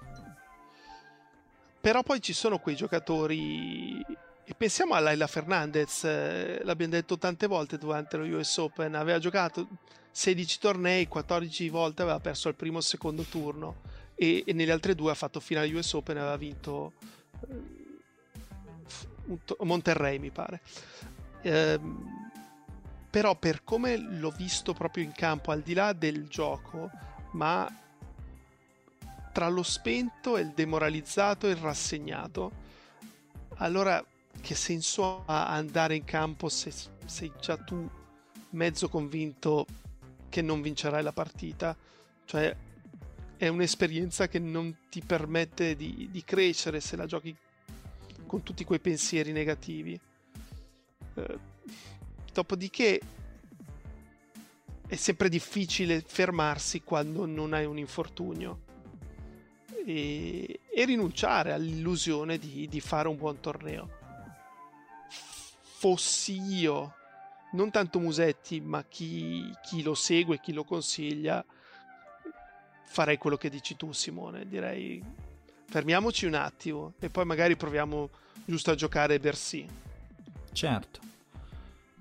Però 1.82 2.04
poi 2.04 2.22
ci 2.22 2.34
sono 2.34 2.60
quei 2.60 2.76
giocatori. 2.76 4.00
E 4.44 4.54
pensiamo 4.56 4.94
a 4.94 5.00
Laila 5.00 5.28
Fernandez, 5.28 6.04
eh, 6.04 6.62
l'abbiamo 6.64 6.94
detto 6.94 7.18
tante 7.18 7.48
volte 7.48 7.78
durante 7.78 8.18
lo 8.18 8.26
US 8.38 8.58
Open. 8.58 8.96
Aveva 8.96 9.18
giocato 9.18 9.68
16 10.12 10.60
tornei, 10.60 11.08
14 11.08 11.70
volte 11.70 12.02
aveva 12.04 12.20
perso 12.20 12.50
al 12.50 12.56
primo 12.56 12.80
e 12.80 12.84
secondo 12.84 13.24
turno. 13.24 13.82
E, 14.16 14.44
e 14.46 14.54
nelle 14.54 14.72
altre 14.72 14.94
due 14.94 15.12
ha 15.12 15.16
fatto 15.16 15.40
finale 15.40 15.74
US 15.74 15.94
Open 15.94 16.18
e 16.18 16.20
aveva 16.20 16.38
vinto 16.38 16.94
eh, 17.48 17.80
Monterrey, 19.60 20.20
mi 20.20 20.30
pare. 20.30 20.62
Eh, 21.42 21.80
però 23.10 23.36
per 23.36 23.64
come 23.64 23.98
l'ho 23.98 24.32
visto 24.32 24.74
proprio 24.74 25.04
in 25.04 25.12
campo, 25.14 25.52
al 25.52 25.62
di 25.62 25.74
là 25.74 25.94
del 25.94 26.28
gioco, 26.28 26.90
ma 27.32 27.68
tra 29.32 29.48
lo 29.48 29.64
spento 29.64 30.38
e 30.38 30.42
il 30.42 30.52
demoralizzato 30.52 31.48
e 31.48 31.52
il 31.52 31.58
rassegnato, 31.58 32.52
allora 33.56 34.04
che 34.42 34.56
senso 34.56 35.24
ha 35.26 35.50
andare 35.50 35.96
in 35.96 36.04
campo 36.04 36.50
se 36.50 36.74
sei 37.06 37.32
già 37.40 37.58
tu 37.58 37.90
mezzo 38.52 38.90
convinto 38.90 39.66
che 40.30 40.42
non 40.42 40.62
vincerai 40.62 41.04
la 41.04 41.12
partita? 41.12 41.76
Cioè 42.26 42.56
è 43.38 43.48
un'esperienza 43.48 44.28
che 44.28 44.40
non 44.40 44.76
ti 44.90 45.02
permette 45.02 45.76
di, 45.76 46.10
di 46.12 46.24
crescere 46.24 46.80
se 46.80 46.96
la 46.96 47.06
giochi 47.06 47.36
con 48.26 48.44
tutti 48.44 48.64
quei 48.64 48.80
pensieri 48.80 49.32
negativi. 49.32 50.00
Eh, 51.14 51.40
dopodiché 52.32 53.02
è 54.88 54.96
sempre 54.96 55.30
difficile 55.30 56.04
fermarsi 56.06 56.82
quando 56.82 57.26
non 57.26 57.54
hai 57.54 57.66
un 57.66 57.78
infortunio 57.78 58.70
e, 59.86 60.60
e 60.74 60.86
rinunciare 60.86 61.52
all'illusione 61.52 62.38
di, 62.38 62.68
di 62.68 62.80
fare 62.80 63.08
un 63.08 63.18
buon 63.18 63.40
torneo. 63.40 63.90
Fossi 65.08 66.40
io, 66.40 66.94
non 67.54 67.72
tanto 67.72 68.00
Musetti, 68.00 68.62
ma 68.62 68.84
chi, 68.88 69.52
chi 69.64 69.82
lo 69.82 69.96
segue, 69.96 70.40
chi 70.40 70.54
lo 70.54 70.64
consiglia, 70.64 71.44
farei 72.84 73.18
quello 73.18 73.38
che 73.38 73.50
dici 73.50 73.76
tu, 73.76 73.92
Simone. 73.92 74.48
Direi 74.48 75.04
fermiamoci 75.66 76.26
un 76.26 76.34
attimo 76.34 76.94
e 77.00 77.10
poi 77.10 77.24
magari 77.24 77.56
proviamo 77.56 78.10
giusto 78.46 78.72
a 78.72 78.76
giocare 78.76 79.20
Bercy. 79.20 79.66
Certo. 80.52 81.00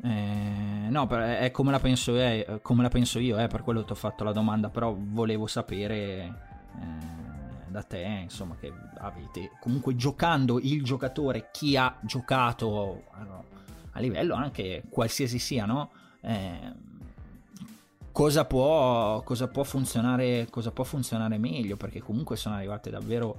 Eh, 0.02 0.88
no, 0.88 1.06
è 1.08 1.50
come 1.50 1.70
la 1.70 1.78
penso, 1.78 2.18
eh, 2.18 2.58
come 2.62 2.82
la 2.82 2.88
penso 2.88 3.18
io, 3.18 3.38
eh, 3.38 3.46
per 3.46 3.62
quello 3.62 3.84
ti 3.84 3.92
ho 3.92 3.96
fatto 3.96 4.24
la 4.24 4.32
domanda, 4.32 4.70
però 4.70 4.94
volevo 4.98 5.46
sapere 5.46 5.98
eh, 6.80 7.29
da 7.70 7.82
te, 7.82 8.20
insomma, 8.22 8.56
che 8.56 8.72
avete 8.98 9.52
comunque 9.60 9.96
giocando 9.96 10.58
il 10.58 10.82
giocatore, 10.82 11.48
chi 11.52 11.76
ha 11.76 11.96
giocato 12.02 13.04
a 13.92 14.00
livello 14.00 14.34
anche 14.34 14.84
qualsiasi 14.88 15.38
sia, 15.38 15.64
no? 15.66 15.90
Eh, 16.20 16.72
cosa, 18.12 18.44
può, 18.44 19.22
cosa, 19.22 19.48
può 19.48 19.62
funzionare, 19.62 20.48
cosa 20.50 20.70
può 20.70 20.84
funzionare 20.84 21.38
meglio? 21.38 21.76
Perché 21.76 22.00
comunque 22.00 22.36
sono 22.36 22.56
arrivate 22.56 22.90
davvero 22.90 23.38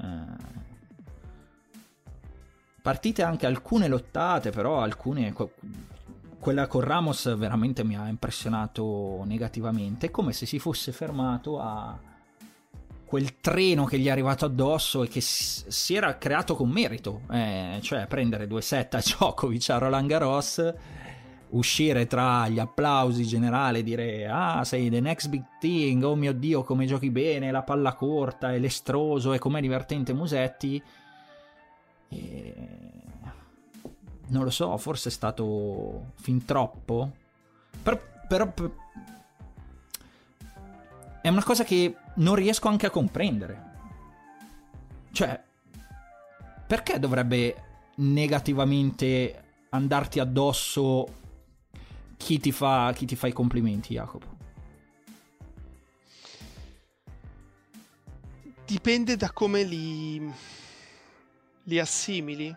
eh, 0.00 0.64
partite 2.82 3.22
anche 3.22 3.46
alcune 3.46 3.88
lottate, 3.88 4.50
però 4.50 4.80
alcune 4.80 5.34
quella 6.38 6.66
con 6.68 6.82
Ramos 6.82 7.36
veramente 7.36 7.82
mi 7.82 7.96
ha 7.96 8.06
impressionato 8.06 9.22
negativamente, 9.24 10.10
come 10.10 10.32
se 10.32 10.46
si 10.46 10.58
fosse 10.60 10.92
fermato 10.92 11.60
a 11.60 11.98
quel 13.06 13.38
treno 13.40 13.84
che 13.84 13.98
gli 13.98 14.06
è 14.06 14.10
arrivato 14.10 14.44
addosso 14.44 15.04
e 15.04 15.08
che 15.08 15.20
si 15.20 15.94
era 15.94 16.18
creato 16.18 16.56
con 16.56 16.68
merito, 16.68 17.22
eh, 17.30 17.78
cioè 17.80 18.06
prendere 18.08 18.48
due 18.48 18.60
set 18.60 18.94
a 18.94 18.98
Djokovic 19.00 19.70
a 19.70 19.78
Roland 19.78 20.08
Garros, 20.08 20.74
uscire 21.50 22.08
tra 22.08 22.48
gli 22.48 22.58
applausi 22.58 23.24
generali 23.24 23.84
dire 23.84 24.26
ah 24.26 24.64
sei 24.64 24.90
the 24.90 24.98
next 24.98 25.28
big 25.28 25.44
thing, 25.60 26.02
oh 26.02 26.16
mio 26.16 26.32
dio 26.32 26.64
come 26.64 26.84
giochi 26.86 27.10
bene, 27.10 27.52
la 27.52 27.62
palla 27.62 27.94
corta, 27.94 28.52
è 28.52 28.58
l'estroso 28.58 29.32
e 29.32 29.38
com'è 29.38 29.60
divertente 29.60 30.12
Musetti. 30.12 30.82
E... 32.08 32.54
Non 34.28 34.42
lo 34.42 34.50
so, 34.50 34.76
forse 34.78 35.08
è 35.08 35.12
stato 35.12 36.10
fin 36.16 36.44
troppo. 36.44 37.12
Però, 37.80 38.00
però 38.26 38.52
è 41.26 41.28
una 41.28 41.42
cosa 41.42 41.64
che 41.64 41.96
non 42.14 42.36
riesco 42.36 42.68
anche 42.68 42.86
a 42.86 42.90
comprendere. 42.90 43.64
Cioè, 45.10 45.42
perché 46.68 47.00
dovrebbe 47.00 47.64
negativamente 47.96 49.42
andarti 49.70 50.20
addosso 50.20 51.14
chi 52.16 52.38
ti 52.38 52.52
fa, 52.52 52.92
chi 52.94 53.06
ti 53.06 53.16
fa 53.16 53.26
i 53.26 53.32
complimenti, 53.32 53.94
Jacopo? 53.94 54.36
Dipende 58.64 59.16
da 59.16 59.32
come 59.32 59.64
li, 59.64 60.32
li 61.64 61.78
assimili. 61.80 62.54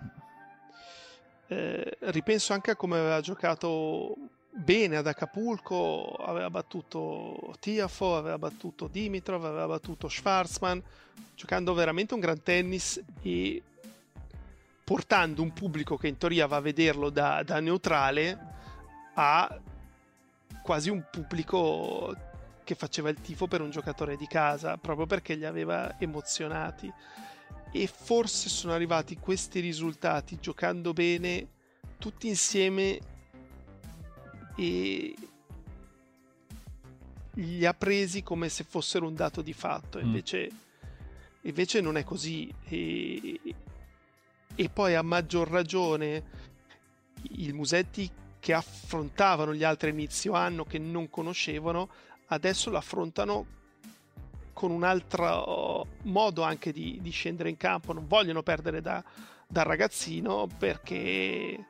Eh, 1.47 1.97
ripenso 2.01 2.53
anche 2.53 2.69
a 2.69 2.75
come 2.75 2.99
aveva 2.99 3.19
giocato 3.19 4.15
bene 4.63 4.98
ad 4.98 5.08
Acapulco, 5.08 6.15
aveva 6.19 6.50
battuto 6.50 7.56
Tiafo, 7.60 8.17
aveva 8.17 8.38
battuto 8.38 8.88
Dimitrov, 8.88 9.45
aveva 9.45 9.67
battuto 9.67 10.10
Schwarzman, 10.10 10.82
giocando 11.36 11.74
veramente 11.74 12.13
un 12.13 12.19
gran 12.19 12.43
tennis 12.43 13.02
e 13.22 13.63
portando 14.84 15.41
un 15.41 15.54
pubblico 15.54 15.98
che 15.98 16.08
in 16.08 16.17
teoria 16.17 16.45
va 16.45 16.58
a 16.58 16.62
vederlo 16.62 17.10
da, 17.10 17.41
da 17.43 17.60
neutrale 17.60 18.38
a 19.13 19.60
quasi 20.62 20.89
un 20.89 21.06
pubblico 21.10 22.15
che 22.63 22.76
faceva 22.76 23.10
il 23.10 23.22
tifo 23.22 23.48
per 23.48 23.62
un 23.62 23.72
giocatore 23.72 24.17
di 24.17 24.28
casa, 24.28 24.78
proprio 24.78 25.06
perché 25.06 25.36
li 25.36 25.45
aveva 25.45 25.98
emozionati. 26.00 26.91
E 27.72 27.88
forse 27.88 28.50
sono 28.50 28.74
arrivati 28.74 29.17
questi 29.17 29.60
risultati 29.60 30.38
giocando 30.39 30.91
bene 30.91 31.48
tutti 31.98 32.28
insieme 32.28 33.00
e 34.55 35.15
li 37.33 37.65
ha 37.65 37.73
presi 37.73 38.23
come 38.23 38.49
se 38.49 38.63
fossero 38.63 39.07
un 39.07 39.15
dato 39.15 39.41
di 39.41 39.53
fatto. 39.53 39.99
Mm. 39.99 40.03
Invece, 40.03 40.49
invece 41.41 41.81
non 41.81 41.97
è 41.97 42.03
così. 42.03 42.51
E, 42.65 43.39
e 44.55 44.69
poi 44.69 44.95
a 44.95 45.01
maggior 45.01 45.49
ragione 45.49 46.23
il 47.31 47.53
Musetti 47.53 48.09
che 48.39 48.53
affrontavano 48.53 49.53
gli 49.53 49.63
altri 49.63 49.89
inizio 49.89 50.33
anno 50.33 50.63
che 50.63 50.79
non 50.79 51.09
conoscevano, 51.09 51.89
adesso 52.27 52.69
l'affrontano 52.69 53.57
con 54.53 54.71
un 54.71 54.83
altro 54.83 55.88
modo 56.03 56.41
anche 56.43 56.71
di, 56.71 56.99
di 57.01 57.09
scendere 57.12 57.49
in 57.49 57.57
campo. 57.57 57.93
Non 57.93 58.07
vogliono 58.07 58.43
perdere 58.43 58.81
da, 58.81 59.03
dal 59.47 59.65
ragazzino 59.65 60.47
perché 60.57 61.65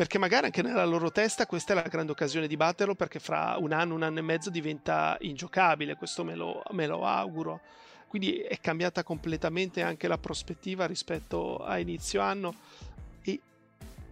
perché 0.00 0.16
magari 0.16 0.46
anche 0.46 0.62
nella 0.62 0.86
loro 0.86 1.12
testa 1.12 1.44
questa 1.44 1.74
è 1.74 1.76
la 1.76 1.82
grande 1.82 2.12
occasione 2.12 2.46
di 2.46 2.56
batterlo 2.56 2.94
perché 2.94 3.18
fra 3.18 3.56
un 3.58 3.70
anno, 3.70 3.94
un 3.94 4.02
anno 4.02 4.20
e 4.20 4.22
mezzo 4.22 4.48
diventa 4.48 5.18
ingiocabile, 5.20 5.94
questo 5.94 6.24
me 6.24 6.34
lo, 6.34 6.62
me 6.70 6.86
lo 6.86 7.04
auguro. 7.04 7.60
Quindi 8.08 8.38
è 8.38 8.58
cambiata 8.62 9.02
completamente 9.02 9.82
anche 9.82 10.08
la 10.08 10.16
prospettiva 10.16 10.86
rispetto 10.86 11.58
a 11.58 11.78
inizio 11.78 12.22
anno 12.22 12.54
e 13.20 13.38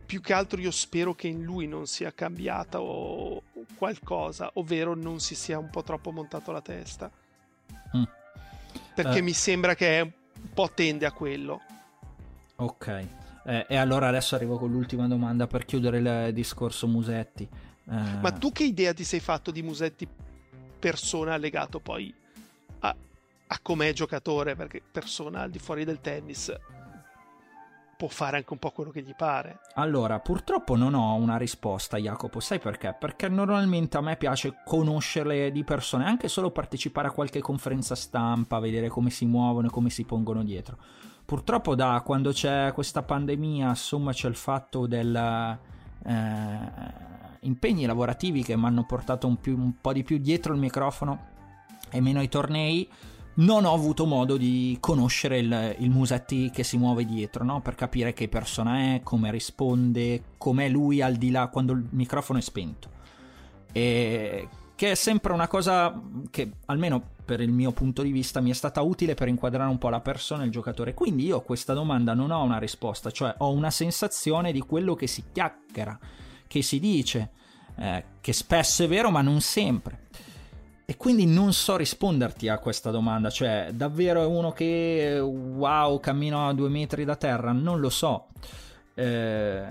più 0.05 0.21
che 0.21 0.35
altro 0.35 0.61
io 0.61 0.73
spero 0.73 1.15
che 1.15 1.29
in 1.29 1.43
lui 1.43 1.67
non 1.67 1.87
sia 1.87 2.13
cambiata 2.13 2.83
o 2.83 3.45
qualcosa, 3.75 4.51
ovvero 4.57 4.95
non 4.95 5.21
si 5.21 5.35
sia 5.35 5.59
un 5.59 5.71
po' 5.71 5.83
troppo 5.83 6.11
montato 6.11 6.53
la 6.53 6.61
testa. 6.61 7.11
Mm. 7.97 8.03
Perché 8.95 9.21
uh. 9.21 9.25
mi 9.25 9.33
sembra 9.33 9.75
che 9.75 10.01
un 10.03 10.53
po' 10.53 10.71
tende 10.71 11.07
a 11.07 11.13
quello. 11.13 11.63
Ok. 12.57 13.28
Eh, 13.49 13.65
e 13.67 13.77
allora 13.77 14.09
adesso 14.09 14.35
arrivo 14.35 14.59
con 14.59 14.71
l'ultima 14.71 15.09
domanda 15.09 15.47
per 15.47 15.65
chiudere 15.65 16.27
il 16.27 16.35
discorso 16.35 16.87
Musetti. 16.87 17.49
Eh... 17.91 18.19
Ma 18.21 18.31
tu 18.31 18.53
che 18.53 18.65
idea 18.65 18.93
ti 18.93 19.05
sei 19.05 19.21
fatto 19.21 19.51
di 19.51 19.63
Musetti 19.63 20.07
persona 20.79 21.35
legato 21.39 21.81
poi 21.81 22.13
a, 22.81 22.95
a 23.47 23.59
com'è 23.63 23.95
giocatore, 23.95 24.55
perché 24.55 24.83
persona 24.93 25.41
al 25.41 25.51
di 25.51 25.59
fuori 25.59 25.87
del 25.87 26.03
tennis 26.03 26.55
può 27.97 28.09
fare 28.09 28.37
anche 28.37 28.53
un 28.53 28.59
po' 28.59 28.71
quello 28.71 28.91
che 28.91 29.01
gli 29.01 29.15
pare. 29.17 29.61
Allora, 29.77 30.21
purtroppo 30.21 30.77
non 30.77 30.93
ho 30.93 31.15
una 31.15 31.39
risposta, 31.39 31.97
Jacopo. 31.97 32.41
Sai 32.41 32.59
perché? 32.59 32.95
Perché 33.01 33.29
normalmente 33.29 33.97
a 33.97 34.03
me 34.03 34.17
piace 34.17 34.57
conoscerle 34.63 35.51
di 35.51 35.65
persone, 35.65 36.05
anche 36.05 36.29
solo 36.29 36.51
partecipare 36.51 37.09
a 37.09 37.13
qualche 37.13 37.41
conferenza 37.41 37.95
stampa, 37.95 38.59
vedere 38.59 38.89
come 38.89 39.09
si 39.09 39.25
muovono 39.25 39.69
e 39.69 39.71
come 39.71 39.89
si 39.89 40.05
pongono 40.05 40.45
dietro. 40.45 40.77
Purtroppo 41.29 41.75
da 41.75 42.01
quando 42.03 42.33
c'è 42.33 42.73
questa 42.73 43.03
pandemia, 43.03 43.69
insomma, 43.69 44.15
c'è 44.15 44.29
il 44.29 44.35
fatto 44.35 44.87
del... 44.87 45.15
Eh, 45.15 47.07
impegni 47.41 47.85
lavorativi 47.85 48.43
che 48.43 48.57
mi 48.57 48.65
hanno 48.65 48.87
portato 48.87 49.27
un, 49.27 49.37
più, 49.37 49.55
un 49.59 49.75
po' 49.79 49.93
di 49.93 50.05
più 50.05 50.17
dietro 50.17 50.55
il 50.55 50.59
microfono 50.59 51.27
e 51.91 52.01
meno 52.01 52.21
ai 52.21 52.31
tornei 52.31 52.89
non 53.35 53.67
ho 53.67 53.75
avuto 53.75 54.07
modo 54.07 54.39
di 54.39 54.79
conoscere 54.81 55.39
il, 55.39 55.77
il 55.81 55.91
Musetti 55.91 56.51
che 56.51 56.65
si 56.65 56.79
muove 56.79 57.05
dietro, 57.05 57.45
no? 57.45 57.61
per 57.61 57.75
capire 57.75 58.15
che 58.15 58.29
persona 58.29 58.95
è, 58.95 59.01
come 59.03 59.31
risponde, 59.31 60.23
com'è 60.39 60.71
lui 60.71 61.03
al 61.03 61.17
di 61.17 61.31
là 61.31 61.49
quando 61.49 61.75
il 61.75 61.87
microfono 61.91 62.39
è 62.39 62.43
spento. 62.43 62.89
E 63.71 64.49
che 64.75 64.93
è 64.93 64.95
sempre 64.95 65.35
una 65.35 65.47
cosa 65.47 66.03
che, 66.31 66.53
almeno 66.65 67.17
per 67.29 67.43
il 67.43 67.53
mio 67.53 67.73
punto 67.73 68.01
di 68.01 68.11
vista, 68.11 68.41
mi 68.41 68.49
è 68.49 68.55
stata 68.55 68.81
utile 68.81 69.13
per 69.13 69.29
inquadrare 69.29 69.69
un 69.69 69.77
po' 69.77 69.91
la 69.91 70.01
persona 70.01 70.45
e 70.45 70.47
il 70.47 70.51
giocatore. 70.51 70.95
Quindi 70.95 71.27
io 71.27 71.37
a 71.37 71.43
questa 71.43 71.75
domanda 71.75 72.15
non 72.15 72.31
ho 72.31 72.43
una 72.43 72.57
risposta, 72.57 73.11
cioè 73.11 73.35
ho 73.37 73.51
una 73.51 73.71
sensazione 73.71 74.51
di 74.51 74.61
quello 74.61 74.95
che 74.95 75.07
si 75.07 75.25
chiacchiera, 75.31 75.99
che 76.47 76.63
si 76.63 76.81
dice, 76.81 77.29
eh, 77.77 78.05
che 78.23 78.33
spesso 78.33 78.83
è 78.83 78.89
vero 78.89 79.11
ma 79.11 79.21
non 79.21 79.43
sempre. 79.43 80.07
E 80.87 80.97
quindi 80.97 81.27
non 81.27 81.53
so 81.53 81.77
risponderti 81.77 82.49
a 82.49 82.57
questa 82.57 82.91
domanda, 82.91 83.29
cioè 83.29 83.73
davvero 83.75 84.23
è 84.23 84.25
uno 84.25 84.53
che 84.53 85.21
wow 85.21 86.01
cammina 86.01 86.47
a 86.47 86.55
due 86.55 86.71
metri 86.71 87.05
da 87.05 87.17
terra? 87.17 87.53
Non 87.53 87.79
lo 87.79 87.91
so. 87.91 88.29
Eh, 88.95 89.67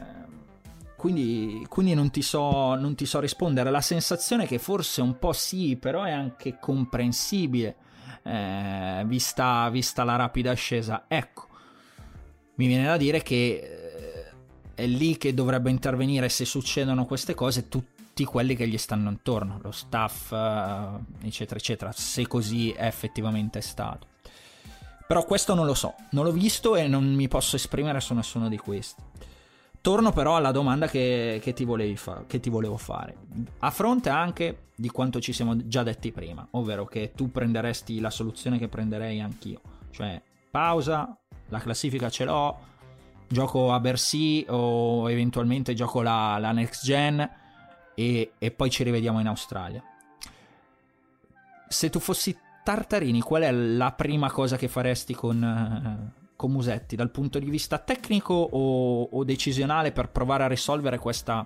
quindi, 0.97 1.63
quindi 1.69 1.93
non, 1.93 2.09
ti 2.09 2.23
so, 2.23 2.73
non 2.73 2.95
ti 2.95 3.05
so 3.05 3.19
rispondere. 3.19 3.69
La 3.69 3.81
sensazione 3.81 4.45
è 4.45 4.47
che 4.47 4.57
forse 4.57 5.01
un 5.01 5.19
po' 5.19 5.31
sì, 5.31 5.77
però 5.77 6.03
è 6.03 6.11
anche 6.11 6.57
comprensibile, 6.59 7.75
eh, 8.23 9.03
vista, 9.05 9.69
vista 9.69 10.03
la 10.03 10.15
rapida 10.15 10.51
ascesa. 10.51 11.05
Ecco, 11.07 11.45
mi 12.55 12.65
viene 12.65 12.85
da 12.85 12.97
dire 12.97 13.21
che 13.21 13.35
eh, 13.35 14.33
è 14.73 14.87
lì 14.87 15.17
che 15.17 15.35
dovrebbe 15.35 15.69
intervenire 15.69 16.29
se 16.29 16.45
succedono 16.45 17.05
queste 17.05 17.35
cose 17.35 17.69
tutti 17.69 18.25
quelli 18.25 18.55
che 18.55 18.67
gli 18.67 18.79
stanno 18.79 19.11
intorno, 19.11 19.59
lo 19.61 19.71
staff, 19.71 20.31
eh, 20.31 21.27
eccetera, 21.27 21.59
eccetera, 21.59 21.91
se 21.91 22.25
così 22.25 22.71
è 22.71 22.87
effettivamente 22.87 23.61
stato. 23.61 24.07
Però 25.07 25.23
questo 25.25 25.53
non 25.53 25.67
lo 25.67 25.75
so, 25.75 25.93
non 26.11 26.25
l'ho 26.25 26.31
visto 26.31 26.75
e 26.75 26.87
non 26.87 27.13
mi 27.13 27.27
posso 27.27 27.55
esprimere 27.55 27.99
su 27.99 28.15
nessuno 28.15 28.49
di 28.49 28.57
questi. 28.57 29.01
Torno 29.81 30.11
però 30.11 30.35
alla 30.35 30.51
domanda 30.51 30.87
che, 30.87 31.39
che, 31.41 31.53
ti 31.53 31.65
fa- 31.95 32.25
che, 32.27 32.39
ti 32.39 32.49
volevo 32.49 32.77
fare, 32.77 33.15
a 33.59 33.71
fronte 33.71 34.09
anche 34.09 34.69
di 34.75 34.89
quanto 34.89 35.19
ci 35.19 35.31
siamo 35.31 35.55
già 35.67 35.83
detti 35.83 36.11
prima, 36.11 36.45
ovvero 36.51 36.85
che 36.85 37.13
tu 37.15 37.31
prenderesti 37.31 37.99
la 37.99 38.09
soluzione 38.09 38.57
che 38.57 38.67
prenderei 38.67 39.21
anch'io, 39.21 39.61
cioè 39.91 40.21
pausa, 40.51 41.17
la 41.49 41.59
classifica 41.59 42.09
ce 42.09 42.25
l'ho, 42.25 42.59
gioco 43.27 43.71
a 43.71 43.79
Bercy 43.79 44.45
o 44.49 45.09
eventualmente 45.09 45.73
gioco 45.73 46.01
la, 46.01 46.37
la 46.37 46.51
next 46.51 46.83
gen 46.83 47.29
e, 47.95 48.31
e 48.37 48.51
poi 48.51 48.69
ci 48.69 48.83
rivediamo 48.83 49.19
in 49.19 49.27
Australia. 49.27 49.83
Se 51.67 51.89
tu 51.89 51.99
fossi 51.99 52.37
Tartarini, 52.63 53.21
qual 53.21 53.43
è 53.43 53.51
la 53.51 53.91
prima 53.93 54.29
cosa 54.29 54.57
che 54.57 54.67
faresti 54.67 55.13
con, 55.13 56.13
con 56.37 56.51
Musetti 56.51 56.95
dal 56.95 57.11
punto 57.11 57.39
di 57.39 57.49
vista 57.49 57.79
tecnico 57.79 58.33
o, 58.33 59.03
o, 59.03 59.23
decisionale 59.25 59.91
per 59.91 60.09
provare 60.09 60.45
a 60.45 60.47
risolvere 60.47 60.97
questa 60.97 61.45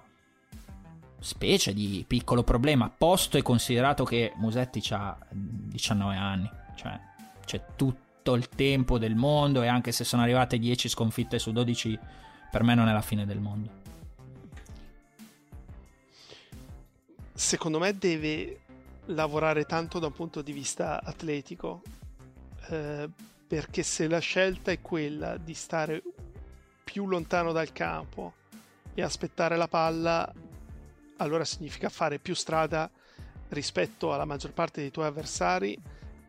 specie 1.19 1.73
di 1.73 2.05
piccolo 2.07 2.43
problema, 2.43 2.93
posto 2.95 3.37
e 3.37 3.41
considerato 3.41 4.03
che 4.03 4.33
Musetti 4.35 4.83
ha 4.91 5.17
19 5.31 6.15
anni, 6.15 6.49
cioè 6.75 6.99
c'è 7.43 7.65
tutto 7.75 8.35
il 8.35 8.49
tempo 8.49 8.99
del 8.99 9.15
mondo 9.15 9.63
e 9.63 9.67
anche 9.67 9.91
se 9.91 10.03
sono 10.03 10.21
arrivate 10.21 10.59
10 10.59 10.89
sconfitte 10.89 11.39
su 11.39 11.51
12 11.51 11.97
per 12.51 12.61
me 12.61 12.75
non 12.75 12.87
è 12.87 12.93
la 12.93 13.01
fine 13.01 13.25
del 13.25 13.39
mondo. 13.39 13.79
secondo 17.41 17.79
me 17.79 17.97
deve 17.97 18.59
lavorare 19.05 19.65
tanto 19.65 19.97
da 19.97 20.05
un 20.05 20.13
punto 20.13 20.43
di 20.43 20.51
vista 20.51 21.01
atletico, 21.03 21.81
eh, 22.69 23.09
perché 23.51 23.83
se 23.83 24.07
la 24.07 24.19
scelta 24.19 24.71
è 24.71 24.79
quella 24.79 25.35
di 25.35 25.53
stare 25.53 26.01
più 26.85 27.05
lontano 27.05 27.51
dal 27.51 27.73
campo 27.73 28.35
e 28.93 29.01
aspettare 29.01 29.57
la 29.57 29.67
palla, 29.67 30.33
allora 31.17 31.43
significa 31.43 31.89
fare 31.89 32.17
più 32.17 32.33
strada 32.33 32.89
rispetto 33.49 34.13
alla 34.13 34.23
maggior 34.23 34.53
parte 34.53 34.79
dei 34.79 34.89
tuoi 34.89 35.07
avversari 35.07 35.77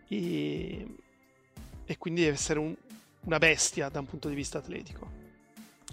e, 0.08 0.96
e 1.84 1.98
quindi 1.98 2.24
essere 2.24 2.58
un, 2.58 2.74
una 3.20 3.38
bestia 3.38 3.88
da 3.88 4.00
un 4.00 4.06
punto 4.06 4.28
di 4.28 4.34
vista 4.34 4.58
atletico. 4.58 5.21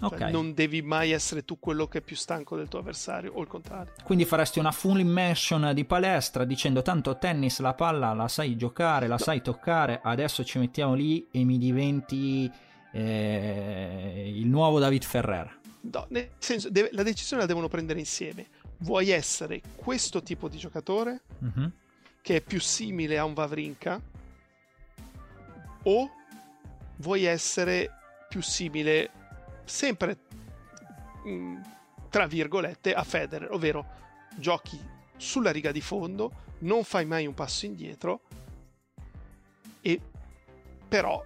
Cioè, 0.00 0.14
okay. 0.14 0.32
non 0.32 0.54
devi 0.54 0.80
mai 0.80 1.10
essere 1.10 1.44
tu 1.44 1.58
quello 1.58 1.86
che 1.86 1.98
è 1.98 2.00
più 2.00 2.16
stanco 2.16 2.56
del 2.56 2.68
tuo 2.68 2.78
avversario 2.78 3.32
o 3.34 3.42
il 3.42 3.48
contrario. 3.48 3.92
Quindi 4.02 4.24
faresti 4.24 4.58
una 4.58 4.72
full 4.72 4.98
immersion 4.98 5.72
di 5.74 5.84
palestra 5.84 6.44
dicendo 6.44 6.80
tanto 6.80 7.18
tennis 7.18 7.60
la 7.60 7.74
palla 7.74 8.14
la 8.14 8.26
sai 8.26 8.56
giocare, 8.56 9.06
la 9.06 9.16
no. 9.16 9.22
sai 9.22 9.42
toccare, 9.42 10.00
adesso 10.02 10.42
ci 10.42 10.58
mettiamo 10.58 10.94
lì 10.94 11.28
e 11.30 11.44
mi 11.44 11.58
diventi 11.58 12.50
eh, 12.92 14.32
il 14.34 14.46
nuovo 14.46 14.78
David 14.78 15.04
Ferrer. 15.04 15.58
No, 15.82 16.06
nel 16.08 16.30
senso, 16.38 16.70
deve, 16.70 16.88
la 16.92 17.02
decisione 17.02 17.42
la 17.42 17.48
devono 17.48 17.68
prendere 17.68 17.98
insieme. 17.98 18.46
Vuoi 18.78 19.10
essere 19.10 19.60
questo 19.76 20.22
tipo 20.22 20.48
di 20.48 20.56
giocatore 20.56 21.20
mm-hmm. 21.44 21.68
che 22.22 22.36
è 22.36 22.40
più 22.40 22.58
simile 22.58 23.18
a 23.18 23.24
un 23.24 23.34
Vavrinka 23.34 24.00
o 25.82 26.10
vuoi 26.96 27.24
essere 27.24 27.90
più 28.30 28.40
simile 28.40 29.10
sempre 29.70 30.18
mm, 31.26 31.60
tra 32.10 32.26
virgolette 32.26 32.92
a 32.92 33.04
Federer, 33.04 33.50
ovvero 33.52 33.86
giochi 34.36 34.78
sulla 35.16 35.50
riga 35.50 35.70
di 35.72 35.80
fondo, 35.80 36.48
non 36.60 36.84
fai 36.84 37.06
mai 37.06 37.26
un 37.26 37.34
passo 37.34 37.66
indietro 37.66 38.22
e 39.80 40.00
però 40.88 41.24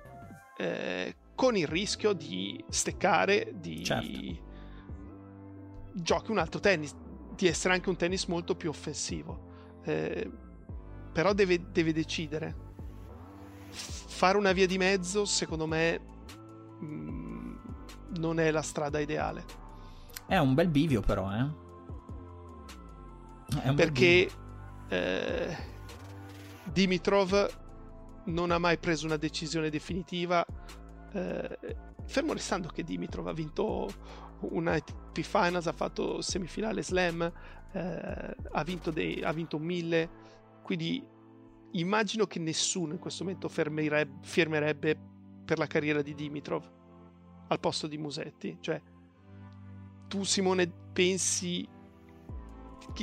eh, 0.57 1.16
con 1.35 1.57
il 1.57 1.66
rischio 1.66 2.12
di 2.12 2.62
steccare, 2.68 3.54
di 3.54 3.83
certo. 3.83 4.42
giochi 5.92 6.30
un 6.30 6.38
altro 6.38 6.61
tennis, 6.61 6.94
di 7.35 7.48
essere 7.48 7.74
anche 7.74 7.88
un 7.88 7.96
tennis 7.96 8.26
molto 8.26 8.54
più 8.54 8.68
offensivo. 8.68 9.52
Eh, 9.85 10.30
però 11.12 11.33
deve, 11.33 11.70
deve 11.70 11.92
decidere. 11.92 12.62
Fare 13.70 14.37
una 14.37 14.52
via 14.52 14.66
di 14.66 14.78
mezzo, 14.78 15.24
secondo 15.24 15.66
me, 15.66 16.00
mh, 16.78 16.87
mm, 16.87 17.23
non 18.18 18.40
è 18.40 18.50
la 18.50 18.62
strada 18.62 18.98
ideale. 18.98 19.44
È 20.27 20.38
un 20.38 20.55
bel 20.55 20.68
bivio, 20.68 21.00
però, 21.00 21.31
eh. 21.33 21.62
Perché 23.74 24.29
eh, 24.88 25.57
Dimitrov 26.64 27.62
non 28.24 28.50
ha 28.50 28.59
mai 28.59 28.79
preso 28.79 29.07
una 29.07 29.16
decisione 29.16 29.70
definitiva. 29.70 30.44
Eh, 31.12 31.59
fermo 32.07 32.33
restando 32.33 32.68
che 32.68 32.83
Dimitrov 32.83 33.29
ha 33.29 33.33
vinto 33.33 33.88
una 34.40 34.72
ATP 34.72 35.20
Finals, 35.20 35.66
ha 35.66 35.72
fatto 35.72 36.20
semifinale 36.20 36.83
slam, 36.83 37.31
eh, 37.72 38.37
ha, 38.53 38.62
vinto 38.64 38.90
dei, 38.90 39.22
ha 39.22 39.33
vinto 39.33 39.57
un 39.57 39.62
mille, 39.62 40.11
quindi 40.62 41.03
immagino 41.72 42.27
che 42.27 42.38
nessuno 42.38 42.92
in 42.92 42.98
questo 42.98 43.24
momento 43.24 43.48
fermerebbe, 43.48 44.27
fermerebbe 44.27 44.98
per 45.44 45.59
la 45.59 45.66
carriera 45.66 46.03
di 46.03 46.14
Dimitrov 46.14 46.83
al 47.48 47.61
posto 47.61 47.87
di 47.87 47.98
Musetti. 47.98 48.57
Cioè, 48.61 48.80
tu 50.09 50.24
Simone 50.24 50.70
pensi 50.92 51.66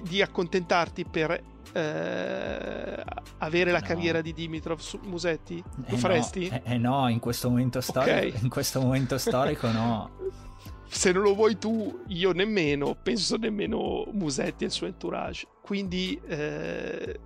di 0.04 0.22
accontentarti 0.22 1.06
per 1.06 1.32
eh, 1.74 3.04
avere 3.38 3.72
la 3.72 3.80
no. 3.80 3.86
carriera 3.86 4.22
di 4.22 4.34
Dimitrov 4.34 4.80
su 4.80 5.00
Musetti? 5.04 5.64
Lo 5.88 5.96
eh 5.96 5.98
faresti? 5.98 6.50
No. 6.50 6.56
Eh, 6.56 6.62
eh, 6.74 6.78
no, 6.78 7.08
in 7.10 7.20
questo 7.20 7.50
momento 7.50 7.82
storico, 7.82 8.12
okay. 8.12 8.34
in 8.42 8.50
questo 8.50 8.82
momento 8.82 9.18
storico 9.18 9.72
no. 9.72 10.20
Se 10.88 11.14
non 11.14 11.24
lo 11.24 11.34
vuoi 11.34 11.58
tu, 11.58 12.04
io 12.08 12.34
nemmeno, 12.34 12.98
penso 13.02 13.38
nemmeno 13.38 14.06
Musetti 14.12 14.66
e 14.66 14.68
il 14.68 14.74
suo 14.74 14.88
entourage. 14.88 15.48
Quindi, 15.62 16.20
eh, 16.28 17.20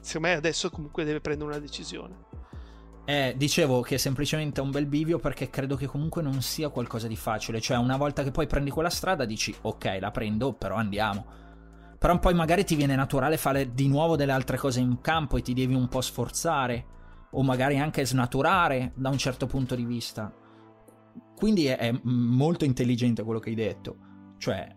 secondo 0.00 0.28
me 0.28 0.34
adesso 0.34 0.70
comunque 0.70 1.02
deve 1.02 1.20
prendere 1.20 1.50
una 1.50 1.58
decisione. 1.58 2.26
Eh, 3.08 3.32
dicevo 3.38 3.80
che 3.80 3.94
è 3.94 3.96
semplicemente 3.96 4.60
un 4.60 4.70
bel 4.70 4.84
bivio 4.84 5.18
perché 5.18 5.48
credo 5.48 5.76
che 5.76 5.86
comunque 5.86 6.20
non 6.20 6.42
sia 6.42 6.68
qualcosa 6.68 7.08
di 7.08 7.16
facile. 7.16 7.58
Cioè, 7.58 7.78
una 7.78 7.96
volta 7.96 8.22
che 8.22 8.30
poi 8.30 8.46
prendi 8.46 8.68
quella 8.68 8.90
strada, 8.90 9.24
dici 9.24 9.54
ok, 9.62 9.96
la 9.98 10.10
prendo, 10.10 10.52
però 10.52 10.74
andiamo. 10.74 11.24
Però 11.98 12.18
poi 12.18 12.34
magari 12.34 12.64
ti 12.64 12.74
viene 12.74 12.94
naturale 12.96 13.38
fare 13.38 13.72
di 13.72 13.88
nuovo 13.88 14.14
delle 14.14 14.32
altre 14.32 14.58
cose 14.58 14.80
in 14.80 15.00
campo 15.00 15.38
e 15.38 15.40
ti 15.40 15.54
devi 15.54 15.72
un 15.72 15.88
po' 15.88 16.02
sforzare. 16.02 16.84
O 17.30 17.42
magari 17.42 17.78
anche 17.78 18.04
snaturare 18.04 18.92
da 18.94 19.08
un 19.08 19.16
certo 19.16 19.46
punto 19.46 19.74
di 19.74 19.86
vista. 19.86 20.30
Quindi 21.34 21.64
è, 21.64 21.78
è 21.78 21.98
molto 22.02 22.66
intelligente 22.66 23.22
quello 23.22 23.40
che 23.40 23.48
hai 23.48 23.54
detto. 23.54 23.96
Cioè, 24.36 24.68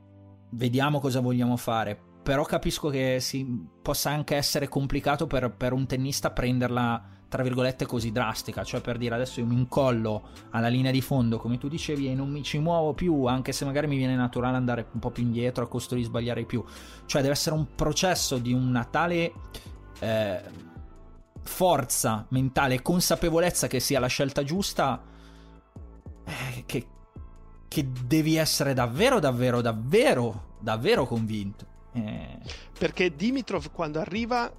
vediamo 0.51 1.01
cosa 1.01 1.19
vogliamo 1.19 1.57
fare. 1.57 1.99
Però 2.23 2.45
capisco 2.45 2.87
che 2.87 3.17
si, 3.19 3.45
possa 3.81 4.09
anche 4.09 4.37
essere 4.37 4.69
complicato 4.69 5.27
per, 5.27 5.53
per 5.53 5.73
un 5.73 5.85
tennista 5.85 6.31
prenderla 6.31 7.19
tra 7.31 7.43
virgolette 7.43 7.85
così 7.85 8.11
drastica, 8.11 8.65
cioè 8.65 8.81
per 8.81 8.97
dire 8.97 9.15
adesso 9.15 9.39
io 9.39 9.45
mi 9.45 9.55
incollo 9.55 10.23
alla 10.49 10.67
linea 10.67 10.91
di 10.91 10.99
fondo 10.99 11.39
come 11.39 11.57
tu 11.57 11.69
dicevi 11.69 12.09
e 12.09 12.13
non 12.13 12.29
mi 12.29 12.43
ci 12.43 12.59
muovo 12.59 12.91
più, 12.91 13.23
anche 13.23 13.53
se 13.53 13.63
magari 13.63 13.87
mi 13.87 13.95
viene 13.95 14.17
naturale 14.17 14.57
andare 14.57 14.87
un 14.91 14.99
po' 14.99 15.11
più 15.11 15.23
indietro 15.23 15.63
a 15.63 15.67
costo 15.69 15.95
di 15.95 16.03
sbagliare 16.03 16.43
più, 16.43 16.61
cioè 17.05 17.21
deve 17.21 17.33
essere 17.33 17.55
un 17.55 17.67
processo 17.73 18.37
di 18.37 18.51
una 18.51 18.83
tale 18.83 19.31
eh, 20.01 20.41
forza 21.41 22.25
mentale 22.31 22.81
consapevolezza 22.81 23.67
che 23.67 23.79
sia 23.79 24.01
la 24.01 24.07
scelta 24.07 24.43
giusta 24.43 25.01
eh, 26.25 26.63
che, 26.65 26.87
che 27.65 27.87
devi 28.07 28.35
essere 28.35 28.73
davvero 28.73 29.19
davvero 29.19 29.61
davvero 29.61 30.55
davvero 30.59 31.05
convinto. 31.05 31.65
Eh... 31.93 32.39
Perché 32.77 33.15
Dimitrov 33.15 33.71
quando 33.71 34.01
arriva 34.01 34.51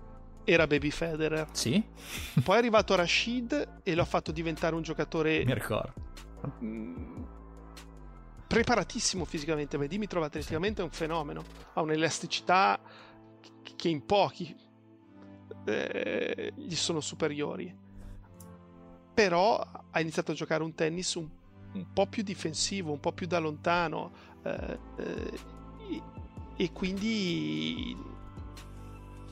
era 0.45 0.67
Baby 0.67 0.91
Federer. 0.91 1.49
Sì. 1.53 1.83
Poi 2.43 2.55
è 2.55 2.59
arrivato 2.59 2.95
Rashid 2.95 3.81
e 3.83 3.95
lo 3.95 4.03
ha 4.03 4.07
fatto 4.07 4.33
diventare 4.33 4.75
un 4.75 4.83
giocatore. 4.83 5.45
Mi 5.45 5.55
ricordo. 5.55 5.93
Mm, 6.63 7.23
preparatissimo 8.47 9.25
fisicamente, 9.25 9.79
ma 9.79 9.87
Dimitrov 9.87 10.23
atleticamente 10.25 10.83
è 10.83 10.85
un 10.85 10.91
fenomeno. 10.91 11.45
Ha 11.75 11.81
un'elasticità 11.81 12.81
che 13.77 13.89
in 13.89 14.05
pochi 14.05 14.55
eh, 15.65 16.53
gli 16.57 16.75
sono 16.75 17.01
superiori. 17.01 17.75
Però 19.15 19.59
ha 19.91 20.01
iniziato 20.01 20.33
a 20.33 20.35
giocare 20.35 20.63
un 20.63 20.75
tennis 20.75 21.15
un, 21.15 21.29
un 21.75 21.93
po' 21.93 22.07
più 22.07 22.23
difensivo, 22.23 22.93
un 22.93 23.01
po' 23.01 23.13
più 23.13 23.27
da 23.27 23.39
lontano. 23.39 24.13
Eh, 24.43 24.79
eh, 24.97 25.41
e 26.57 26.73
quindi 26.73 27.97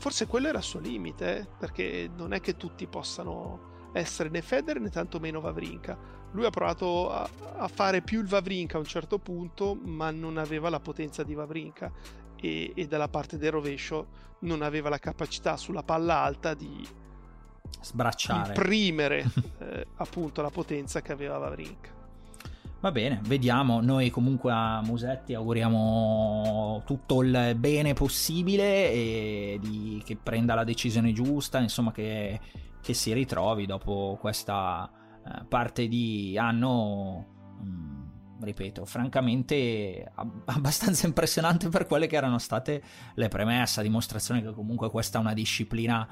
forse 0.01 0.27
quello 0.27 0.49
era 0.49 0.59
il 0.59 0.65
suo 0.65 0.81
limite, 0.81 1.39
eh, 1.39 1.47
perché 1.59 2.11
non 2.17 2.33
è 2.33 2.41
che 2.41 2.57
tutti 2.57 2.87
possano 2.87 3.69
essere 3.93 4.31
né 4.31 4.41
Federer 4.41 4.81
né 4.81 4.89
tantomeno 4.89 5.41
Vavrinka. 5.41 5.97
Lui 6.33 6.47
ha 6.47 6.51
provato 6.51 7.11
a, 7.13 7.29
a, 7.57 7.69
fare 7.69 8.01
più 8.01 8.21
il 8.21 8.27
Vavrinka 8.27 8.77
a 8.77 8.81
un 8.81 8.87
certo 8.87 9.19
punto, 9.19 9.75
ma 9.75 10.11
non 10.11 10.39
aveva 10.39 10.71
la 10.71 10.81
potenza 10.81 11.23
di 11.23 11.35
Vavrinka 11.35 11.93
e, 12.37 12.73
e 12.75 12.87
dalla 12.87 13.09
parte 13.09 13.37
del 13.37 13.51
rovescio 13.51 14.29
non 14.41 14.63
aveva 14.63 14.89
la 14.89 14.99
capacità 14.99 15.59
sulla 15.59 15.83
palla 15.83 16.21
alta 16.21 16.55
di 16.55 16.87
sbracciare, 17.83 18.49
imprimere 18.49 19.31
eh, 19.59 19.87
appunto 19.97 20.41
la 20.41 20.51
potenza 20.51 21.03
che 21.03 21.13
aveva 21.13 21.37
Vavrinka. 21.37 22.00
Va 22.81 22.93
bene, 22.93 23.21
vediamo. 23.25 23.83
Noi 23.83 24.09
comunque 24.09 24.51
a 24.51 24.81
Musetti 24.81 25.35
auguriamo 25.35 26.83
tutto 26.87 27.23
il 27.23 27.55
bene 27.59 27.93
possibile 27.93 28.91
e 28.91 29.59
di, 29.61 30.03
che 30.03 30.17
prenda 30.17 30.55
la 30.55 30.65
decisione 30.65 31.13
giusta, 31.13 31.59
insomma 31.59 31.93
che, 31.93 32.41
che 32.81 32.95
si 32.95 33.13
ritrovi 33.13 33.67
dopo 33.67 34.17
questa 34.19 34.91
eh, 35.27 35.45
parte 35.45 35.89
di 35.89 36.39
anno, 36.39 37.27
mh, 37.61 37.67
mm, 37.67 38.43
ripeto, 38.45 38.87
francamente 38.87 40.11
abbastanza 40.47 41.07
impressionante 41.07 41.69
per 41.69 41.87
quelle 41.87 42.07
che 42.07 42.17
erano 42.17 42.39
state 42.39 42.83
le 43.15 43.29
premesse, 43.29 43.81
a 43.81 43.83
dimostrazione 43.83 44.41
che 44.41 44.55
comunque 44.55 44.89
questa 44.89 45.19
è 45.19 45.21
una 45.21 45.35
disciplina 45.35 46.09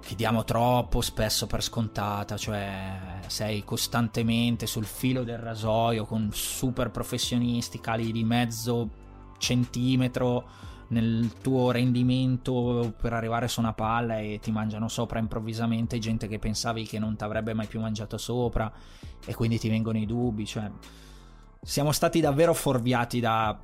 che 0.00 0.14
diamo 0.14 0.44
troppo 0.44 1.00
spesso 1.00 1.46
per 1.46 1.62
scontata, 1.62 2.36
cioè 2.36 3.20
sei 3.26 3.64
costantemente 3.64 4.66
sul 4.66 4.84
filo 4.84 5.24
del 5.24 5.38
rasoio 5.38 6.04
con 6.04 6.30
super 6.32 6.90
professionisti, 6.90 7.80
cali 7.80 8.12
di 8.12 8.24
mezzo 8.24 9.06
centimetro 9.38 10.66
nel 10.88 11.32
tuo 11.42 11.70
rendimento 11.70 12.94
per 12.98 13.12
arrivare 13.12 13.48
su 13.48 13.60
una 13.60 13.74
palla 13.74 14.18
e 14.18 14.38
ti 14.40 14.50
mangiano 14.50 14.88
sopra 14.88 15.18
improvvisamente 15.18 15.98
gente 15.98 16.28
che 16.28 16.38
pensavi 16.38 16.86
che 16.86 16.98
non 16.98 17.16
ti 17.16 17.24
avrebbe 17.24 17.52
mai 17.52 17.66
più 17.66 17.80
mangiato 17.80 18.16
sopra 18.16 18.72
e 19.24 19.34
quindi 19.34 19.58
ti 19.58 19.68
vengono 19.68 19.98
i 19.98 20.06
dubbi, 20.06 20.46
cioè 20.46 20.70
siamo 21.60 21.92
stati 21.92 22.20
davvero 22.20 22.54
forviati 22.54 23.20
da 23.20 23.58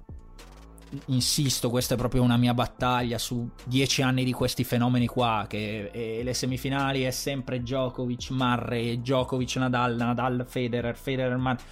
insisto, 1.07 1.70
questa 1.70 1.94
è 1.94 1.97
proprio 1.97 2.23
una 2.23 2.37
mia 2.37 2.55
battaglia 2.55 3.18
su 3.18 3.49
dieci 3.64 4.03
anni 4.03 4.25
di 4.25 4.33
questi 4.33 4.64
fenomeni 4.64 5.07
qua, 5.07 5.47
che 5.49 6.20
le 6.23 6.35
semifinali 6.35 7.03
è 7.03 7.11
sempre 7.11 7.61
Djokovic, 7.61 8.31
Murray, 8.31 9.01
Djokovic, 9.01 9.57
Nadal, 9.57 9.97
Nadal, 9.97 10.44
Federer, 10.49 10.97
Federer, 10.97 11.37
Murray. 11.37 11.62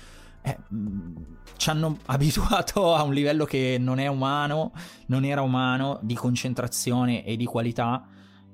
Eh, 0.44 0.58
mm, 0.74 1.16
ci 1.56 1.70
hanno 1.70 1.98
abituato 2.06 2.94
a 2.94 3.02
un 3.02 3.12
livello 3.12 3.44
che 3.44 3.76
non 3.78 3.98
è 3.98 4.06
umano, 4.08 4.72
non 5.06 5.24
era 5.24 5.42
umano, 5.42 5.98
di 6.02 6.14
concentrazione 6.14 7.24
e 7.24 7.36
di 7.36 7.44
qualità 7.44 8.06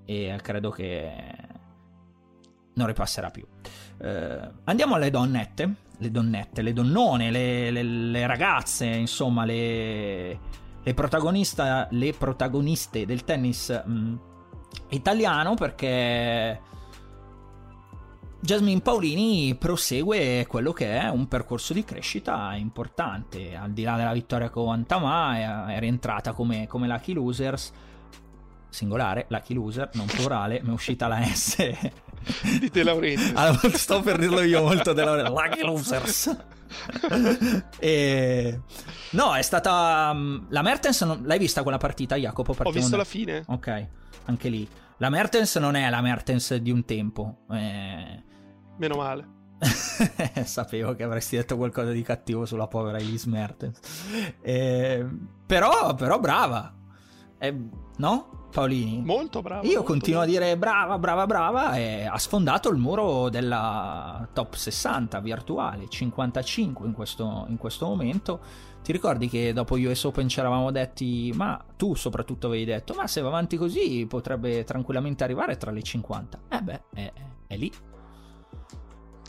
e 0.04 0.38
credo 0.42 0.70
che 0.70 1.12
non 2.74 2.86
ripasserà 2.86 3.30
più. 3.30 3.46
Eh, 4.00 4.50
andiamo 4.64 4.94
alle 4.94 5.10
donnette, 5.10 5.74
le 5.98 6.10
donnette, 6.10 6.62
le 6.62 6.72
donnone, 6.72 7.30
le, 7.30 7.70
le, 7.70 7.82
le 7.82 8.26
ragazze, 8.26 8.86
insomma, 8.86 9.44
le, 9.44 10.38
le, 10.82 10.94
le 11.90 12.12
protagoniste 12.12 13.06
del 13.06 13.24
tennis 13.24 13.82
mh, 13.84 13.92
mm, 13.92 14.16
italiano 14.90 15.54
perché 15.54 16.60
Jasmine 18.40 18.80
Paolini 18.80 19.56
prosegue 19.56 20.46
quello 20.46 20.72
che 20.72 20.98
è 20.98 21.08
un 21.08 21.26
percorso 21.26 21.72
di 21.72 21.84
crescita 21.84 22.54
importante, 22.54 23.56
al 23.56 23.72
di 23.72 23.82
là 23.82 23.96
della 23.96 24.12
vittoria 24.12 24.48
con 24.48 24.72
Antama 24.72 25.66
è, 25.68 25.74
è 25.74 25.78
rientrata 25.80 26.32
come, 26.32 26.66
come 26.68 26.86
Lucky 26.86 27.12
Losers 27.12 27.72
singolare, 28.68 29.26
Lucky 29.28 29.54
Loser, 29.54 29.90
non 29.94 30.06
plurale, 30.06 30.60
mi 30.62 30.70
è 30.70 30.72
uscita 30.72 31.08
la 31.08 31.22
S. 31.24 31.56
Di 32.60 32.68
De 32.68 32.82
Laurentiis. 32.82 33.32
Allora, 33.36 33.76
sto 33.76 34.00
per 34.00 34.18
dirlo 34.18 34.42
io 34.42 34.62
molto 34.62 34.92
De 34.92 35.04
Laurentiis. 35.04 35.34
Lucky 35.34 35.62
Losers. 35.62 36.36
e... 37.78 38.60
No, 39.10 39.34
è 39.34 39.42
stata... 39.42 40.12
Mm, 40.14 40.46
la 40.48 40.62
Mertens, 40.62 41.02
non... 41.02 41.22
l'hai 41.24 41.38
vista 41.38 41.62
quella 41.62 41.78
partita, 41.78 42.16
Jacopo? 42.16 42.54
Ho 42.56 42.70
visto 42.70 42.96
la 42.96 43.04
fine. 43.04 43.44
Ok, 43.46 43.86
anche 44.24 44.48
lì. 44.48 44.68
La 44.98 45.10
Mertens 45.10 45.56
non 45.56 45.76
è 45.76 45.88
la 45.88 46.00
Mertens 46.00 46.54
di 46.56 46.70
un 46.70 46.84
tempo. 46.84 47.44
Eh... 47.50 48.22
Meno 48.76 48.96
male. 48.96 49.36
Sapevo 50.44 50.94
che 50.94 51.02
avresti 51.02 51.36
detto 51.36 51.56
qualcosa 51.56 51.90
di 51.90 52.02
cattivo 52.02 52.46
sulla 52.46 52.66
povera 52.66 52.98
Elise 52.98 53.28
Mertens. 53.28 53.80
Eh... 54.42 55.06
Però, 55.46 55.94
però 55.94 56.18
brava. 56.18 56.74
Eh, 57.38 57.56
no? 57.96 58.37
Paolini. 58.50 59.02
Molto 59.02 59.42
brava. 59.42 59.62
Io 59.62 59.74
molto 59.74 59.92
continuo 59.92 60.20
brava. 60.20 60.36
a 60.36 60.38
dire 60.38 60.56
brava, 60.56 60.98
brava, 60.98 61.26
brava 61.26 61.76
e 61.76 62.06
ha 62.06 62.18
sfondato 62.18 62.70
il 62.70 62.78
muro 62.78 63.28
della 63.28 64.26
top 64.32 64.54
60 64.54 65.20
virtuale, 65.20 65.88
55 65.88 66.86
in 66.86 66.92
questo, 66.92 67.46
in 67.48 67.56
questo 67.56 67.86
momento. 67.86 68.40
Ti 68.82 68.92
ricordi 68.92 69.28
che 69.28 69.52
dopo 69.52 69.76
US 69.76 70.04
Open 70.04 70.28
ci 70.28 70.38
eravamo 70.38 70.70
detti, 70.70 71.30
ma 71.34 71.62
tu 71.76 71.94
soprattutto 71.94 72.46
avevi 72.46 72.64
detto, 72.64 72.94
ma 72.94 73.06
se 73.06 73.20
va 73.20 73.28
avanti 73.28 73.56
così 73.56 74.06
potrebbe 74.08 74.64
tranquillamente 74.64 75.24
arrivare 75.24 75.56
tra 75.56 75.70
le 75.70 75.82
50. 75.82 76.40
Eh 76.48 76.62
beh, 76.62 76.82
è, 76.94 77.12
è 77.46 77.56
lì. 77.56 77.70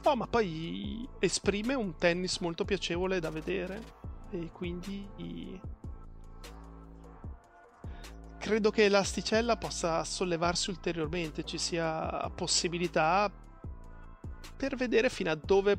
No, 0.06 0.16
ma 0.16 0.28
poi 0.28 1.08
esprime 1.20 1.74
un 1.74 1.96
tennis 1.98 2.38
molto 2.40 2.64
piacevole 2.64 3.20
da 3.20 3.30
vedere 3.30 3.82
e 4.32 4.50
quindi 4.54 5.60
credo 8.40 8.72
che 8.72 8.90
l'asticella 8.90 9.58
possa 9.58 10.04
sollevarsi 10.04 10.70
ulteriormente, 10.70 11.44
ci 11.44 11.58
sia 11.58 12.32
possibilità 12.34 13.32
per 14.56 14.76
vedere 14.76 15.10
fino 15.10 15.30
a 15.30 15.36
dove 15.36 15.78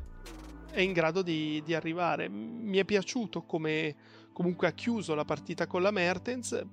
è 0.71 0.79
in 0.79 0.93
grado 0.93 1.21
di, 1.21 1.61
di 1.65 1.73
arrivare. 1.73 2.29
Mi 2.29 2.77
è 2.77 2.85
piaciuto 2.85 3.41
come 3.43 3.95
comunque 4.31 4.67
ha 4.67 4.71
chiuso 4.71 5.13
la 5.15 5.25
partita 5.25 5.67
con 5.67 5.81
la 5.81 5.91
Mertens 5.91 6.65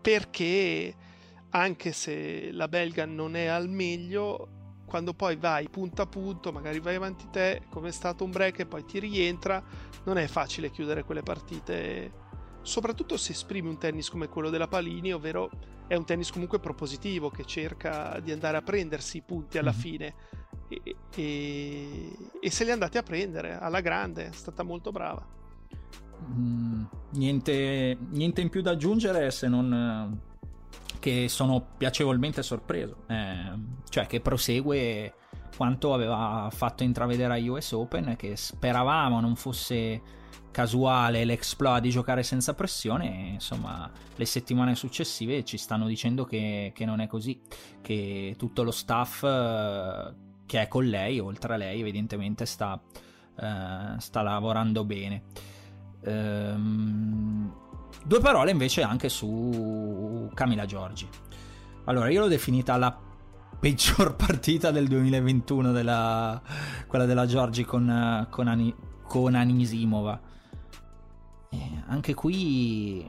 perché 0.00 0.94
anche 1.50 1.92
se 1.92 2.52
la 2.52 2.68
belga 2.68 3.04
non 3.04 3.34
è 3.34 3.46
al 3.46 3.68
meglio 3.68 4.56
quando 4.84 5.12
poi 5.12 5.36
vai 5.36 5.68
punto 5.68 6.00
a 6.00 6.06
punto, 6.06 6.50
magari 6.50 6.80
vai 6.80 6.94
avanti 6.94 7.28
te, 7.30 7.62
come 7.68 7.88
è 7.88 7.92
stato 7.92 8.24
un 8.24 8.30
break 8.30 8.60
e 8.60 8.66
poi 8.66 8.84
ti 8.86 8.98
rientra, 8.98 9.62
non 10.04 10.16
è 10.16 10.26
facile 10.26 10.70
chiudere 10.70 11.04
quelle 11.04 11.22
partite, 11.22 12.10
soprattutto 12.68 13.16
se 13.16 13.32
esprimi 13.32 13.68
un 13.68 13.78
tennis 13.78 14.10
come 14.10 14.28
quello 14.28 14.50
della 14.50 14.68
Palini, 14.68 15.12
ovvero 15.12 15.50
è 15.86 15.94
un 15.94 16.04
tennis 16.04 16.30
comunque 16.30 16.60
propositivo 16.60 17.30
che 17.30 17.44
cerca 17.44 18.20
di 18.22 18.30
andare 18.30 18.58
a 18.58 18.62
prendersi 18.62 19.16
i 19.16 19.22
punti 19.22 19.56
alla 19.58 19.72
Mhm. 19.72 19.76
fine 19.78 20.14
e, 20.68 20.96
e- 21.14 22.12
e 22.40 22.50
se 22.50 22.64
li 22.64 22.70
è 22.70 22.72
andati 22.74 22.98
a 22.98 23.02
prendere 23.02 23.58
alla 23.58 23.80
grande, 23.80 24.26
è 24.28 24.32
stata 24.32 24.62
molto 24.62 24.90
brava. 24.90 25.26
Mm, 26.30 26.84
niente, 27.12 27.96
niente 28.10 28.40
in 28.42 28.50
più 28.50 28.60
da 28.60 28.72
aggiungere 28.72 29.30
se 29.30 29.48
non 29.48 30.20
che 30.98 31.28
sono 31.28 31.64
piacevolmente 31.76 32.42
sorpreso. 32.42 33.04
Eh, 33.06 33.52
cioè 33.88 34.06
che 34.06 34.20
prosegue 34.20 35.14
quanto 35.56 35.94
aveva 35.94 36.48
fatto 36.52 36.82
intravedere 36.82 37.34
a 37.34 37.50
US 37.52 37.72
Open, 37.72 38.14
che 38.16 38.36
speravamo 38.36 39.20
non 39.20 39.36
fosse 39.36 40.02
casuale 40.58 41.24
l'exploit 41.24 41.80
di 41.80 41.90
giocare 41.90 42.24
senza 42.24 42.52
pressione. 42.52 43.30
Insomma, 43.34 43.88
le 44.16 44.24
settimane 44.24 44.74
successive 44.74 45.44
ci 45.44 45.56
stanno 45.56 45.86
dicendo 45.86 46.24
che, 46.24 46.72
che 46.74 46.84
non 46.84 46.98
è 46.98 47.06
così, 47.06 47.40
che 47.80 48.34
tutto 48.36 48.64
lo 48.64 48.72
staff 48.72 49.22
eh, 49.22 50.12
che 50.46 50.62
è 50.62 50.66
con 50.66 50.84
lei, 50.84 51.20
oltre 51.20 51.54
a 51.54 51.56
lei, 51.56 51.78
evidentemente 51.78 52.44
sta, 52.44 52.76
eh, 53.38 54.00
sta 54.00 54.22
lavorando 54.22 54.84
bene. 54.84 55.22
Ehm, 56.02 57.54
due 58.04 58.18
parole 58.18 58.50
invece 58.50 58.82
anche 58.82 59.08
su 59.08 60.28
Camila 60.34 60.66
Giorgi. 60.66 61.08
Allora, 61.84 62.08
io 62.08 62.22
l'ho 62.22 62.28
definita 62.28 62.76
la 62.76 62.98
peggior 63.60 64.16
partita 64.18 64.72
del 64.72 64.88
2021, 64.88 65.70
della, 65.70 66.42
quella 66.88 67.04
della 67.04 67.26
Giorgi 67.26 67.64
con, 67.64 68.26
con, 68.28 68.48
Ani- 68.48 68.74
con 69.04 69.36
Anisimova. 69.36 70.28
E 71.50 71.82
anche 71.86 72.14
qui, 72.14 73.08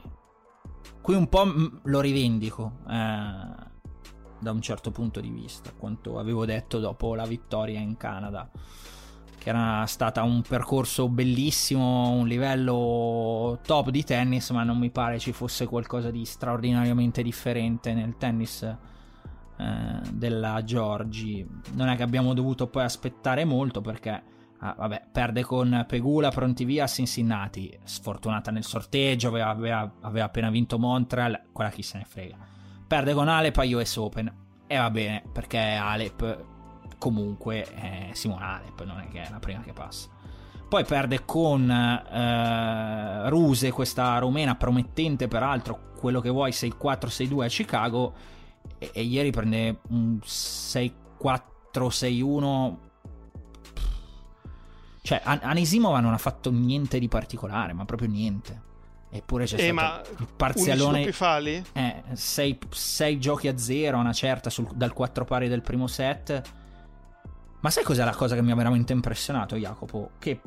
qui 1.00 1.14
un 1.14 1.28
po' 1.28 1.44
lo 1.82 2.00
rivendico 2.00 2.78
eh, 2.88 3.68
da 4.38 4.50
un 4.50 4.60
certo 4.60 4.90
punto 4.90 5.20
di 5.20 5.30
vista, 5.30 5.72
quanto 5.76 6.18
avevo 6.18 6.44
detto 6.44 6.78
dopo 6.78 7.14
la 7.14 7.26
vittoria 7.26 7.78
in 7.78 7.96
Canada 7.96 8.50
che 9.40 9.48
era 9.48 9.86
stata 9.86 10.22
un 10.22 10.42
percorso 10.42 11.08
bellissimo, 11.08 12.10
un 12.10 12.28
livello 12.28 13.58
top 13.64 13.88
di 13.88 14.04
tennis, 14.04 14.50
ma 14.50 14.64
non 14.64 14.76
mi 14.76 14.90
pare 14.90 15.18
ci 15.18 15.32
fosse 15.32 15.66
qualcosa 15.66 16.10
di 16.10 16.26
straordinariamente 16.26 17.22
differente 17.22 17.94
nel 17.94 18.18
tennis 18.18 18.62
eh, 18.62 20.00
della 20.12 20.62
Giorgi. 20.62 21.46
Non 21.72 21.88
è 21.88 21.96
che 21.96 22.02
abbiamo 22.02 22.34
dovuto 22.34 22.66
poi 22.66 22.84
aspettare 22.84 23.46
molto 23.46 23.80
perché 23.80 24.22
ah, 24.60 24.74
vabbè, 24.76 25.08
perde 25.12 25.42
con 25.42 25.84
Pegula 25.86 26.30
pronti 26.30 26.64
via 26.64 26.86
Cincinnati, 26.86 27.78
sfortunata 27.84 28.50
nel 28.50 28.64
sorteggio, 28.64 29.28
aveva, 29.28 29.48
aveva- 29.48 29.92
aveva 30.00 30.24
appena 30.24 30.48
vinto 30.50 30.78
Montreal, 30.78 31.42
quella 31.52 31.70
chi 31.70 31.82
se 31.82 31.98
ne 31.98 32.04
frega. 32.04 32.36
Perde 32.86 33.12
con 33.12 33.28
Alep 33.28 33.58
a 33.58 33.64
US 33.64 33.96
Open 33.96 34.32
e 34.66 34.76
va 34.76 34.90
bene 34.90 35.22
perché 35.32 35.58
Alep 35.58 36.44
comunque 36.98 37.64
è 37.64 38.10
Simona 38.12 38.58
Alep, 38.58 38.84
non 38.84 39.00
è 39.00 39.08
che 39.08 39.22
è 39.22 39.30
la 39.30 39.40
prima 39.40 39.62
che 39.62 39.72
passa. 39.72 40.08
Poi 40.68 40.84
perde 40.84 41.24
con 41.24 41.68
eh, 41.68 43.28
Ruse, 43.28 43.72
questa 43.72 44.18
rumena 44.18 44.54
promettente 44.54 45.26
peraltro, 45.26 45.90
quello 45.98 46.20
che 46.20 46.28
vuoi 46.28 46.50
6-4-6-2 46.50 47.42
a 47.42 47.48
Chicago, 47.48 48.14
e, 48.78 48.90
e 48.92 49.02
ieri 49.02 49.32
prende 49.32 49.80
un 49.88 50.20
6-4-6-1. 50.22 52.88
Cioè, 55.02 55.20
An- 55.24 55.40
non 55.42 56.12
ha 56.12 56.18
fatto 56.18 56.50
niente 56.50 56.98
di 56.98 57.08
particolare, 57.08 57.72
ma 57.72 57.84
proprio 57.84 58.08
niente. 58.08 58.68
Eppure 59.12 59.44
c'è 59.44 59.56
Eh, 59.58 59.72
stato 59.72 60.10
il 60.10 60.16
11 60.18 60.32
parzialone... 60.36 61.12
falli? 61.12 61.64
Eh, 61.72 62.02
6 62.12 63.18
giochi 63.18 63.48
a 63.48 63.58
zero, 63.58 63.98
una 63.98 64.12
certa 64.12 64.50
sul- 64.50 64.70
dal 64.74 64.92
4 64.92 65.24
pari 65.24 65.48
del 65.48 65.62
primo 65.62 65.86
set. 65.88 66.42
Ma 67.60 67.70
sai 67.70 67.82
cos'è 67.82 68.04
la 68.04 68.14
cosa 68.14 68.34
che 68.36 68.42
mi 68.42 68.52
ha 68.52 68.54
veramente 68.54 68.92
impressionato, 68.92 69.56
Jacopo? 69.56 70.12
Che 70.18 70.40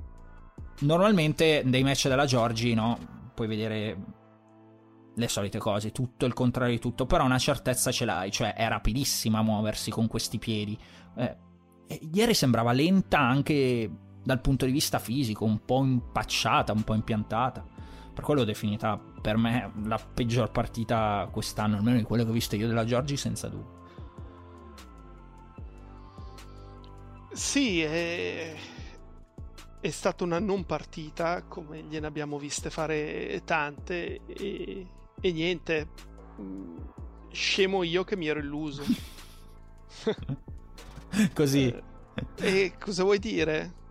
normalmente 0.80 1.64
dei 1.66 1.84
match 1.84 2.08
della 2.08 2.26
Giorgi, 2.26 2.74
no? 2.74 2.98
Puoi 3.34 3.48
vedere 3.48 3.98
le 5.16 5.28
solite 5.28 5.60
cose, 5.60 5.92
tutto 5.92 6.26
il 6.26 6.34
contrario 6.34 6.74
di 6.74 6.80
tutto, 6.80 7.06
però 7.06 7.26
una 7.26 7.38
certezza 7.38 7.92
ce 7.92 8.06
l'hai, 8.06 8.32
cioè 8.32 8.54
è 8.56 8.68
rapidissima 8.68 9.40
a 9.40 9.44
muoversi 9.44 9.92
con 9.92 10.08
questi 10.08 10.40
piedi. 10.40 10.78
Eh, 11.18 11.38
ieri 12.14 12.34
sembrava 12.34 12.72
lenta 12.72 13.20
anche 13.20 13.90
dal 14.24 14.42
punto 14.42 14.66
di 14.66 14.72
vista 14.72 15.00
fisico, 15.00 15.46
un 15.46 15.64
po' 15.66 15.84
impacciata, 15.84 16.72
un 16.72 16.84
po' 16.84 16.94
impiantata. 16.94 17.66
Per 18.14 18.24
quello 18.24 18.42
l'ho 18.42 18.46
definita 18.46 18.98
per 18.98 19.38
me 19.38 19.72
la 19.86 19.98
peggior 19.98 20.52
partita 20.52 21.28
quest'anno, 21.32 21.78
almeno 21.78 21.98
di 21.98 22.04
quelle 22.04 22.24
che 22.24 22.30
ho 22.30 22.34
visto 22.34 22.56
io 22.56 22.68
della 22.68 22.86
Giorgi, 22.86 23.18
senza 23.18 23.48
dubbio. 23.48 23.82
Sì, 27.34 27.82
è... 27.82 28.56
è 29.80 29.90
stata 29.90 30.24
una 30.24 30.40
non 30.40 30.66
partita, 30.66 31.44
come 31.44 31.82
gliene 31.82 32.06
abbiamo 32.06 32.38
viste 32.38 32.70
fare 32.70 33.42
tante, 33.44 34.22
e, 34.26 34.88
e 35.20 35.32
niente, 35.32 35.90
mm, 36.40 36.78
scemo 37.32 37.82
io 37.84 38.04
che 38.04 38.16
mi 38.16 38.28
ero 38.28 38.40
illuso. 38.40 38.84
Così. 41.34 41.68
Eh, 41.68 41.84
e 42.36 42.74
cosa 42.80 43.04
vuoi 43.04 43.18
dire? 43.18 43.82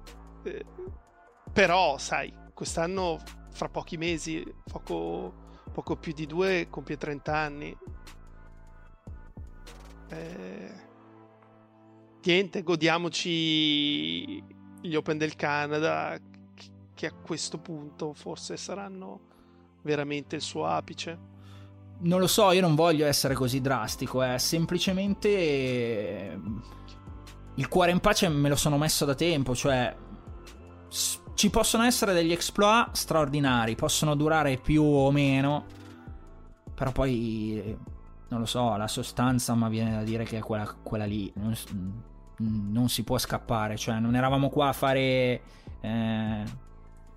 Eh, 0.43 0.65
però, 1.53 1.99
sai, 1.99 2.33
quest'anno, 2.55 3.19
fra 3.51 3.69
pochi 3.69 3.97
mesi, 3.97 4.45
poco, 4.65 5.33
poco 5.73 5.97
più 5.97 6.13
di 6.13 6.27
due, 6.27 6.69
compie 6.71 6.97
30 6.97 7.37
anni. 7.37 7.77
Eh, 10.09 10.73
niente, 12.23 12.63
godiamoci 12.63 14.43
gli 14.81 14.95
Open 14.95 15.19
del 15.19 15.37
Canada, 15.37 16.19
che 16.95 17.07
a 17.07 17.13
questo 17.13 17.59
punto 17.59 18.13
forse 18.13 18.57
saranno 18.57 19.21
veramente 19.83 20.37
il 20.37 20.43
suo 20.43 20.67
apice. 20.67 21.31
Non 22.01 22.19
lo 22.19 22.27
so, 22.27 22.51
io 22.51 22.61
non 22.61 22.75
voglio 22.75 23.07
essere 23.07 23.35
così 23.35 23.61
drastico, 23.61 24.23
è 24.23 24.39
semplicemente 24.39 25.29
eh, 25.29 26.41
il 27.55 27.69
cuore 27.69 27.93
in 27.93 28.01
pace 28.01 28.29
me 28.29 28.49
lo 28.49 28.57
sono 28.57 28.77
messo 28.77 29.05
da 29.05 29.15
tempo, 29.15 29.55
cioè 29.55 29.95
ci 31.35 31.51
possono 31.51 31.85
essere 31.85 32.13
degli 32.13 32.33
exploit 32.33 32.93
straordinari, 32.93 33.75
possono 33.75 34.15
durare 34.15 34.59
più 34.59 34.83
o 34.83 35.11
meno, 35.11 35.65
però 36.75 36.93
poi 36.93 37.77
non 38.29 38.41
lo 38.41 38.47
so, 38.47 38.77
la 38.77 38.89
sostanza 38.89 39.55
mi 39.55 39.69
viene 39.69 39.93
da 39.93 40.03
dire 40.03 40.25
che 40.25 40.39
è 40.39 40.41
quella, 40.41 40.75
quella 40.83 41.05
lì, 41.05 41.33
non, 41.37 41.55
non 42.39 42.89
si 42.89 43.05
può 43.05 43.19
scappare, 43.19 43.77
cioè 43.77 43.99
non 43.99 44.15
eravamo 44.15 44.49
qua 44.49 44.69
a 44.69 44.73
fare 44.73 45.43
eh, 45.81 46.45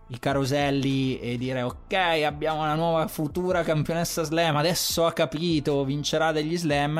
i 0.07 0.19
caroselli 0.19 1.19
e 1.19 1.37
dire 1.37 1.63
ok 1.63 1.93
abbiamo 2.25 2.61
una 2.61 2.75
nuova 2.75 3.07
futura 3.07 3.63
campionessa 3.63 4.23
slam, 4.23 4.57
adesso 4.57 5.05
ha 5.05 5.13
capito, 5.13 5.83
vincerà 5.85 6.31
degli 6.31 6.57
slam 6.57 6.97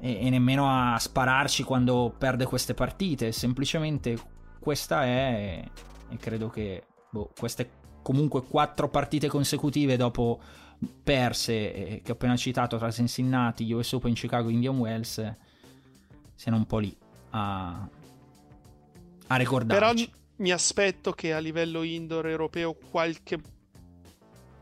e, 0.00 0.26
e 0.26 0.30
nemmeno 0.30 0.68
a 0.68 0.98
spararci 0.98 1.62
quando 1.62 2.14
perde 2.16 2.44
queste 2.44 2.74
partite, 2.74 3.32
semplicemente 3.32 4.18
questa 4.62 5.04
è 5.04 5.64
e 6.08 6.16
credo 6.18 6.48
che 6.48 6.84
boh, 7.10 7.30
queste 7.36 7.68
comunque 8.02 8.42
quattro 8.44 8.88
partite 8.88 9.26
consecutive 9.28 9.96
dopo 9.96 10.40
perse 11.02 11.74
eh, 11.74 12.00
che 12.02 12.12
ho 12.12 12.14
appena 12.14 12.36
citato 12.36 12.76
tra 12.76 12.90
Cincinnati, 12.90 13.70
US 13.72 13.92
Open, 13.92 14.14
Chicago, 14.14 14.48
Indian 14.48 14.78
Wells 14.78 15.34
siano 16.34 16.56
un 16.56 16.66
po' 16.66 16.78
lì 16.78 16.96
a, 17.30 17.88
a 19.26 19.36
ricordarci. 19.36 20.06
Però 20.06 20.12
mi 20.36 20.50
aspetto 20.50 21.12
che 21.12 21.32
a 21.32 21.38
livello 21.38 21.82
indoor 21.82 22.28
europeo 22.28 22.74
qualche 22.74 23.38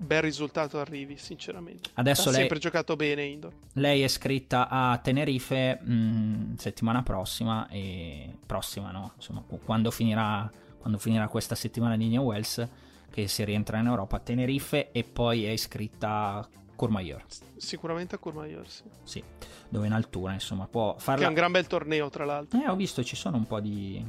bel 0.01 0.23
risultato 0.23 0.79
arrivi, 0.79 1.17
sinceramente. 1.17 1.91
Adesso 1.95 2.29
ha 2.29 2.33
lei, 2.33 2.41
sempre 2.41 2.59
giocato 2.59 2.97
bene 2.97 3.25
indoor. 3.25 3.53
Lei 3.75 4.03
è 4.03 4.09
scritta 4.09 4.69
a 4.69 4.97
Tenerife 4.99 5.79
mh, 5.81 5.93
mm, 5.93 6.55
settimana 6.55 7.03
prossima 7.03 7.69
e 7.69 8.37
prossima, 8.47 8.91
no? 8.91 9.13
Insomma, 9.17 9.45
quando 9.65 9.91
finirà, 9.91 10.51
quando 10.79 10.99
finirà 10.99 11.29
questa 11.29 11.55
settimana 11.55 11.97
di 11.97 12.09
New 12.09 12.23
Wells 12.23 12.67
che 13.11 13.29
si 13.29 13.45
rientra 13.45 13.79
in 13.79 13.87
Europa 13.87 14.17
a 14.17 14.21
Tenerife 14.21 14.91
e 14.93 15.05
poi 15.05 15.45
è 15.45 15.51
iscritta 15.51 16.09
a 16.09 16.49
Courmayeur. 16.75 17.23
Sicuramente 17.57 18.15
a 18.15 18.19
Courmayeur, 18.19 18.67
sì. 18.69 18.85
Sì, 19.03 19.23
dove 19.69 19.87
in 19.87 19.93
altura, 19.93 20.33
insomma, 20.33 20.67
può 20.67 20.97
farla... 20.97 21.21
Che 21.21 21.27
è 21.27 21.29
un 21.29 21.35
gran 21.35 21.53
bel 21.53 21.67
torneo, 21.67 22.09
tra 22.09 22.25
l'altro. 22.25 22.59
Eh, 22.59 22.69
ho 22.69 22.77
visto, 22.77 23.05
ci 23.05 23.17
sono 23.17 23.37
un 23.37 23.47
po' 23.47 23.61
di... 23.61 24.03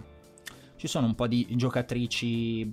ci 0.77 0.87
sono 0.87 1.05
un 1.07 1.15
po' 1.15 1.27
di 1.27 1.47
giocatrici 1.57 2.71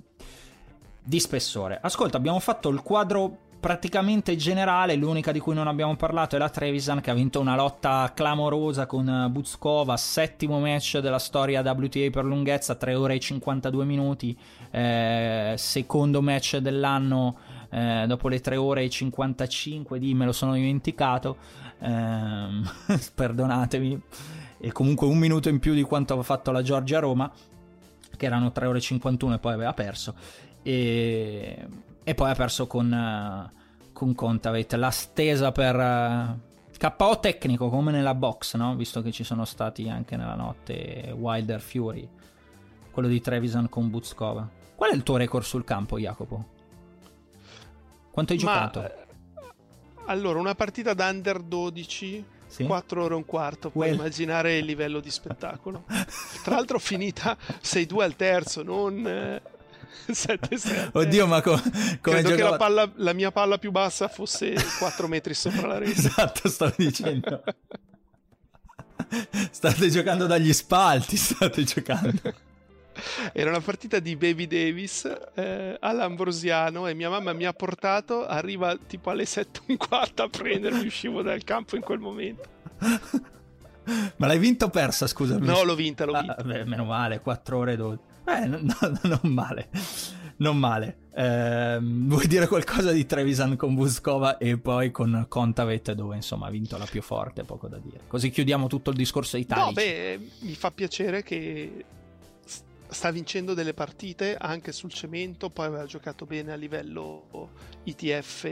di 1.09 1.19
spessore. 1.19 1.79
Ascolta, 1.81 2.17
abbiamo 2.17 2.39
fatto 2.39 2.69
il 2.69 2.83
quadro 2.83 3.35
praticamente 3.59 4.35
generale, 4.35 4.93
l'unica 4.93 5.31
di 5.31 5.39
cui 5.39 5.55
non 5.55 5.67
abbiamo 5.67 5.95
parlato 5.95 6.35
è 6.35 6.39
la 6.39 6.49
Trevisan 6.49 7.01
che 7.01 7.09
ha 7.09 7.15
vinto 7.15 7.39
una 7.39 7.55
lotta 7.55 8.11
clamorosa 8.13 8.85
con 8.85 9.27
Buzkova, 9.31 9.97
settimo 9.97 10.59
match 10.59 10.99
della 10.99 11.17
storia 11.17 11.61
WTA 11.61 12.11
per 12.11 12.25
lunghezza, 12.25 12.75
3 12.75 12.93
ore 12.93 13.15
e 13.15 13.19
52 13.19 13.85
minuti, 13.85 14.37
eh, 14.69 15.55
secondo 15.57 16.21
match 16.21 16.57
dell'anno 16.57 17.37
eh, 17.71 18.05
dopo 18.07 18.27
le 18.27 18.39
3 18.39 18.55
ore 18.55 18.83
e 18.83 18.89
55 18.89 19.97
di 19.97 20.13
me 20.13 20.25
lo 20.25 20.31
sono 20.31 20.53
dimenticato, 20.53 21.37
eh, 21.79 22.47
perdonatemi, 23.15 24.01
e 24.59 24.71
comunque 24.71 25.07
un 25.07 25.17
minuto 25.17 25.49
in 25.49 25.57
più 25.57 25.73
di 25.73 25.81
quanto 25.81 26.13
aveva 26.13 26.27
fatto 26.27 26.51
la 26.51 26.61
Giorgia 26.61 26.99
Roma, 26.99 27.29
che 28.15 28.25
erano 28.25 28.51
3 28.51 28.67
ore 28.67 28.77
e 28.77 28.81
51 28.81 29.33
e 29.33 29.39
poi 29.39 29.53
aveva 29.53 29.73
perso. 29.73 30.13
E, 30.69 31.67
e 32.03 32.13
poi 32.13 32.29
ha 32.29 32.35
perso 32.35 32.67
con, 32.67 32.91
uh, 32.91 33.91
con 33.91 34.13
Contavate. 34.13 34.77
La 34.77 34.91
stesa 34.91 35.51
per 35.51 35.75
eh, 35.75 36.37
KO 36.77 37.19
tecnico 37.19 37.69
come 37.69 37.91
nella 37.91 38.13
box, 38.13 38.55
no? 38.55 38.75
visto 38.75 39.01
che 39.01 39.11
ci 39.11 39.23
sono 39.23 39.45
stati 39.45 39.89
anche 39.89 40.15
nella 40.15 40.35
notte 40.35 41.11
Wilder 41.17 41.59
Fury, 41.59 42.07
quello 42.91 43.07
di 43.07 43.19
Trevisan 43.19 43.67
con 43.67 43.89
Buzkova. 43.89 44.47
Qual 44.75 44.91
è 44.91 44.93
il 44.93 45.01
tuo 45.01 45.17
record 45.17 45.43
sul 45.43 45.63
campo, 45.63 45.97
Jacopo? 45.97 46.57
Quanto 48.11 48.33
hai 48.33 48.39
Ma, 48.43 48.53
giocato? 48.53 48.83
Eh, 48.83 48.93
allora, 50.05 50.37
una 50.37 50.53
partita 50.53 50.93
da 50.93 51.09
under 51.09 51.41
12 51.41 52.25
sì? 52.45 52.63
4 52.63 53.03
ore 53.03 53.13
e 53.15 53.17
un 53.17 53.25
quarto, 53.25 53.71
puoi 53.71 53.87
well. 53.87 53.97
immaginare 53.97 54.57
il 54.59 54.65
livello 54.65 54.99
di 54.99 55.09
spettacolo. 55.09 55.85
Tra 56.43 56.55
l'altro 56.55 56.77
finita 56.77 57.35
6-2 57.59 58.01
al 58.01 58.15
terzo, 58.15 58.61
non 58.61 59.57
eh, 60.07 60.11
7-7. 60.11 60.89
Oddio, 60.93 61.27
ma 61.27 61.41
co- 61.41 61.59
come 61.59 61.99
Credo 62.01 62.29
giocava... 62.29 62.35
che 62.35 62.43
la, 62.43 62.57
palla, 62.57 62.91
la, 62.95 63.13
mia 63.13 63.31
palla 63.31 63.57
più 63.57 63.71
bassa 63.71 64.07
fosse 64.07 64.55
4 64.77 65.07
metri 65.07 65.33
sopra 65.33 65.67
la 65.67 65.77
rete. 65.77 65.91
esatto, 65.99 66.49
stavo 66.49 66.73
dicendo. 66.77 67.43
state 69.51 69.89
giocando 69.89 70.25
dagli 70.25 70.53
spalti, 70.53 71.17
state 71.17 71.63
giocando. 71.63 72.47
Era 73.31 73.49
una 73.49 73.61
partita 73.61 73.99
di 73.99 74.15
Baby 74.17 74.45
Davis 74.45 75.09
eh, 75.35 75.77
all'Ambrosiano 75.79 76.85
e 76.85 76.93
mia 76.93 77.09
mamma 77.09 77.31
mi 77.31 77.45
ha 77.45 77.53
portato, 77.53 78.25
arriva 78.25 78.77
tipo 78.77 79.09
alle 79.09 79.23
7.15 79.23 80.21
a 80.21 80.27
prendermi, 80.27 80.85
uscivo 80.85 81.21
dal 81.21 81.43
campo 81.43 81.77
in 81.77 81.81
quel 81.81 81.99
momento. 81.99 82.57
Ma 84.17 84.27
l'hai 84.27 84.37
vinto 84.37 84.65
o 84.65 84.69
persa, 84.69 85.07
scusami? 85.07 85.45
No, 85.45 85.63
l'ho 85.63 85.75
vinta, 85.75 86.05
l'ho 86.05 86.13
vinta. 86.13 86.35
Ah, 86.35 86.43
beh, 86.43 86.65
meno 86.65 86.83
male, 86.83 87.21
4 87.21 87.57
ore 87.57 87.75
12. 87.75 88.01
Eh, 88.37 88.45
no, 88.45 88.59
no, 88.59 88.99
non 89.03 89.33
male. 89.33 89.69
Non 90.37 90.57
male. 90.57 91.07
Eh, 91.13 91.79
vuoi 91.81 92.27
dire 92.27 92.47
qualcosa 92.47 92.91
di 92.91 93.05
Trevisan 93.05 93.57
con 93.57 93.75
Vuskova 93.75 94.37
e 94.37 94.57
poi 94.57 94.89
con 94.91 95.25
Contavet 95.27 95.91
dove 95.91 96.15
insomma 96.15 96.47
ha 96.47 96.49
vinto 96.49 96.77
la 96.77 96.85
più 96.85 97.01
forte, 97.01 97.43
poco 97.43 97.67
da 97.67 97.77
dire. 97.77 98.01
Così 98.07 98.29
chiudiamo 98.29 98.67
tutto 98.67 98.91
il 98.91 98.95
discorso 98.95 99.35
Italia. 99.35 99.65
No, 99.65 99.71
beh, 99.73 100.19
mi 100.39 100.55
fa 100.55 100.71
piacere 100.71 101.23
che 101.23 101.83
sta 102.87 103.11
vincendo 103.11 103.53
delle 103.53 103.73
partite 103.73 104.35
anche 104.35 104.71
sul 104.71 104.91
cemento, 104.91 105.49
poi 105.49 105.65
aveva 105.65 105.85
giocato 105.85 106.25
bene 106.25 106.53
a 106.53 106.55
livello 106.55 107.49
ITF 107.83 108.49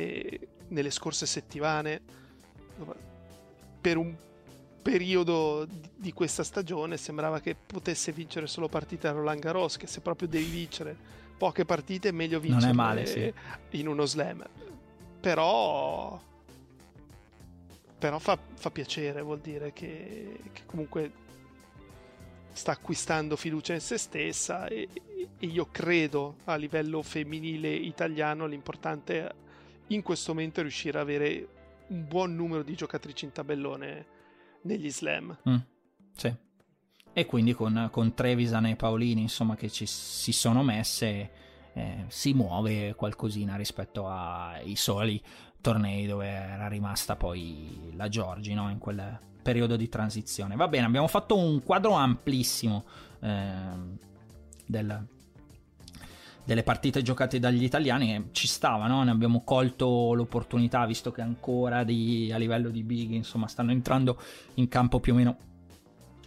nelle 0.67 0.91
scorse 0.91 1.25
settimane. 1.25 2.01
Per 3.79 3.97
un 3.97 4.13
periodo 4.87 5.67
di 5.97 6.13
questa 6.13 6.45
stagione 6.45 6.95
sembrava 6.95 7.41
che 7.41 7.57
potesse 7.57 8.13
vincere 8.13 8.47
solo 8.47 8.69
partite 8.69 9.09
a 9.09 9.11
Roland 9.11 9.41
Garros, 9.41 9.75
che 9.75 9.85
se 9.85 9.99
proprio 9.99 10.29
devi 10.29 10.45
vincere 10.45 10.95
poche 11.37 11.65
partite 11.65 12.07
è 12.07 12.11
meglio 12.13 12.39
vincere 12.39 12.71
male, 12.71 13.05
sì. 13.05 13.33
in 13.71 13.89
uno 13.89 14.05
slam. 14.05 14.47
Però, 15.19 16.17
però 17.99 18.17
fa, 18.17 18.39
fa 18.53 18.71
piacere, 18.71 19.21
vuol 19.21 19.39
dire 19.39 19.73
che, 19.73 20.39
che, 20.53 20.61
comunque 20.65 21.11
sta 22.53 22.71
acquistando 22.71 23.35
fiducia 23.35 23.73
in 23.73 23.81
se 23.81 23.97
stessa 23.97 24.67
e, 24.67 24.87
e 25.37 25.45
io 25.45 25.67
credo 25.69 26.37
a 26.45 26.55
livello 26.55 27.01
femminile 27.01 27.73
italiano 27.73 28.45
l'importante 28.45 29.33
in 29.87 30.01
questo 30.01 30.33
momento 30.33 30.61
è 30.61 30.63
riuscire 30.63 30.97
ad 30.97 31.03
avere 31.03 31.47
un 31.87 32.07
buon 32.07 32.35
numero 32.35 32.63
di 32.63 32.73
giocatrici 32.73 33.25
in 33.25 33.33
tabellone 33.33 34.15
negli 34.63 34.91
slam. 34.91 35.37
Mm, 35.49 35.55
sì. 36.15 36.33
E 37.13 37.25
quindi 37.25 37.53
con, 37.53 37.89
con, 37.91 38.13
Trevisan 38.13 38.67
e 38.67 38.75
Paolini, 38.75 39.21
insomma, 39.21 39.55
che 39.55 39.69
ci 39.69 39.85
si 39.85 40.31
sono 40.31 40.63
messe, 40.63 41.31
eh, 41.73 42.05
si 42.07 42.33
muove 42.33 42.93
qualcosina 42.95 43.55
rispetto 43.55 44.07
ai 44.07 44.75
soli 44.75 45.21
tornei 45.59 46.05
dove 46.05 46.27
era 46.27 46.67
rimasta 46.67 47.15
poi 47.15 47.91
la 47.95 48.07
Giorgi, 48.07 48.53
no? 48.53 48.69
In 48.69 48.77
quel 48.77 49.19
periodo 49.41 49.75
di 49.75 49.89
transizione. 49.89 50.55
Va 50.55 50.67
bene, 50.67 50.85
abbiamo 50.85 51.07
fatto 51.07 51.37
un 51.37 51.63
quadro 51.63 51.93
amplissimo 51.93 52.85
eh, 53.19 53.97
del, 54.65 55.07
delle 56.47 56.63
partite 56.63 57.01
giocate 57.01 57.39
dagli 57.39 57.65
italiani 57.65 58.29
ci 58.31 58.47
stava, 58.47 58.87
no? 58.87 59.03
ne 59.03 59.11
abbiamo 59.11 59.41
colto 59.43 60.13
l'opportunità 60.13 60.85
visto 60.85 61.11
che 61.11 61.19
ancora 61.19 61.83
di, 61.83 62.31
a 62.33 62.37
livello 62.37 62.69
di 62.69 62.83
big 62.83 63.11
insomma 63.11 63.47
stanno 63.47 63.71
entrando 63.71 64.17
in 64.53 64.69
campo 64.69 65.01
più 65.01 65.11
o 65.11 65.17
meno 65.17 65.37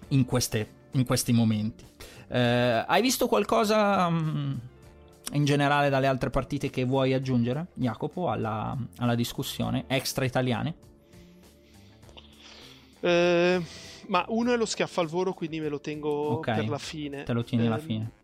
in, 0.08 0.26
queste, 0.26 0.68
in 0.90 1.06
questi 1.06 1.32
momenti. 1.32 1.86
Eh, 2.28 2.84
hai 2.86 3.00
visto 3.00 3.28
qualcosa 3.28 4.10
mh, 4.10 4.20
mm, 4.20 4.52
in 5.36 5.44
generale 5.46 5.88
dalle 5.88 6.06
altre 6.06 6.28
partite 6.28 6.68
che 6.68 6.84
vuoi 6.84 7.14
aggiungere, 7.14 7.68
Jacopo, 7.72 8.28
alla, 8.28 8.76
alla 8.98 9.14
discussione 9.14 9.84
extra 9.86 10.26
italiane? 10.26 10.74
Eh, 13.00 13.62
ma 14.08 14.22
uno 14.28 14.52
è 14.52 14.56
lo 14.58 14.66
schiaffo 14.66 15.00
al 15.00 15.06
volo, 15.06 15.32
quindi 15.32 15.60
me 15.60 15.68
lo 15.68 15.80
tengo 15.80 16.32
okay. 16.32 16.56
per 16.56 16.68
la 16.68 16.78
fine. 16.78 17.22
Te 17.22 17.32
lo 17.32 17.42
tieni 17.42 17.64
eh, 17.64 17.66
alla 17.68 17.78
fine 17.78 18.18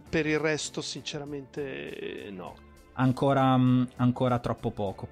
per 0.00 0.26
il 0.26 0.38
resto, 0.38 0.80
sinceramente, 0.80 2.28
no. 2.30 2.54
Ancora, 2.94 3.56
mm, 3.56 3.84
ancora 3.96 4.38
troppo 4.38 4.70
poco. 4.70 5.08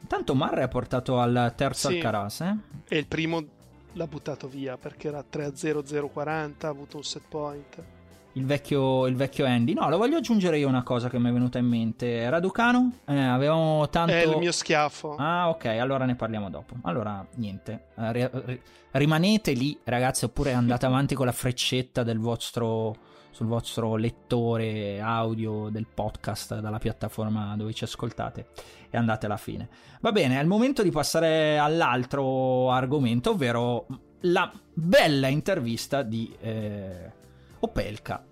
Intanto 0.00 0.34
Marre 0.34 0.62
ha 0.62 0.68
portato 0.68 1.18
al 1.18 1.52
terzo 1.56 1.88
sì, 1.88 1.96
Alcaraz, 1.96 2.40
eh? 2.40 2.56
E 2.88 2.98
il 2.98 3.06
primo 3.06 3.44
l'ha 3.92 4.06
buttato 4.06 4.48
via 4.48 4.76
perché 4.76 5.08
era 5.08 5.24
3-0-0-40, 5.30 6.66
ha 6.66 6.68
avuto 6.68 6.96
un 6.96 7.04
set 7.04 7.22
point. 7.28 7.84
Il 8.32 8.44
vecchio, 8.44 9.06
il 9.06 9.16
vecchio, 9.16 9.46
Andy. 9.46 9.72
No, 9.72 9.88
lo 9.88 9.96
voglio 9.96 10.18
aggiungere 10.18 10.58
io 10.58 10.68
una 10.68 10.84
cosa 10.84 11.08
che 11.08 11.18
mi 11.18 11.28
è 11.28 11.32
venuta 11.32 11.58
in 11.58 11.66
mente. 11.66 12.30
Raducano? 12.30 12.98
Eh, 13.04 13.18
avevamo 13.18 13.88
tanto... 13.88 14.12
È 14.12 14.24
il 14.24 14.36
mio 14.36 14.52
schiaffo. 14.52 15.16
Ah, 15.16 15.48
ok, 15.48 15.64
allora 15.64 16.04
ne 16.04 16.14
parliamo 16.14 16.48
dopo. 16.48 16.74
Allora, 16.82 17.26
niente. 17.34 17.86
Eh, 17.96 18.60
rimanete 18.92 19.52
lì, 19.52 19.76
ragazzi, 19.82 20.24
oppure 20.24 20.52
andate 20.52 20.86
avanti 20.86 21.16
con 21.16 21.26
la 21.26 21.32
freccetta 21.32 22.04
del 22.04 22.20
vostro 22.20 22.96
sul 23.38 23.46
vostro 23.46 23.94
lettore 23.94 25.00
audio 25.00 25.68
del 25.68 25.86
podcast 25.86 26.58
dalla 26.58 26.80
piattaforma 26.80 27.54
dove 27.56 27.72
ci 27.72 27.84
ascoltate 27.84 28.48
e 28.90 28.96
andate 28.96 29.26
alla 29.26 29.36
fine. 29.36 29.68
Va 30.00 30.10
bene, 30.10 30.38
è 30.38 30.42
il 30.42 30.48
momento 30.48 30.82
di 30.82 30.90
passare 30.90 31.56
all'altro 31.56 32.72
argomento, 32.72 33.30
ovvero 33.30 33.86
la 34.22 34.52
bella 34.74 35.28
intervista 35.28 36.02
di 36.02 36.34
eh, 36.40 37.12
Opelka 37.60 38.24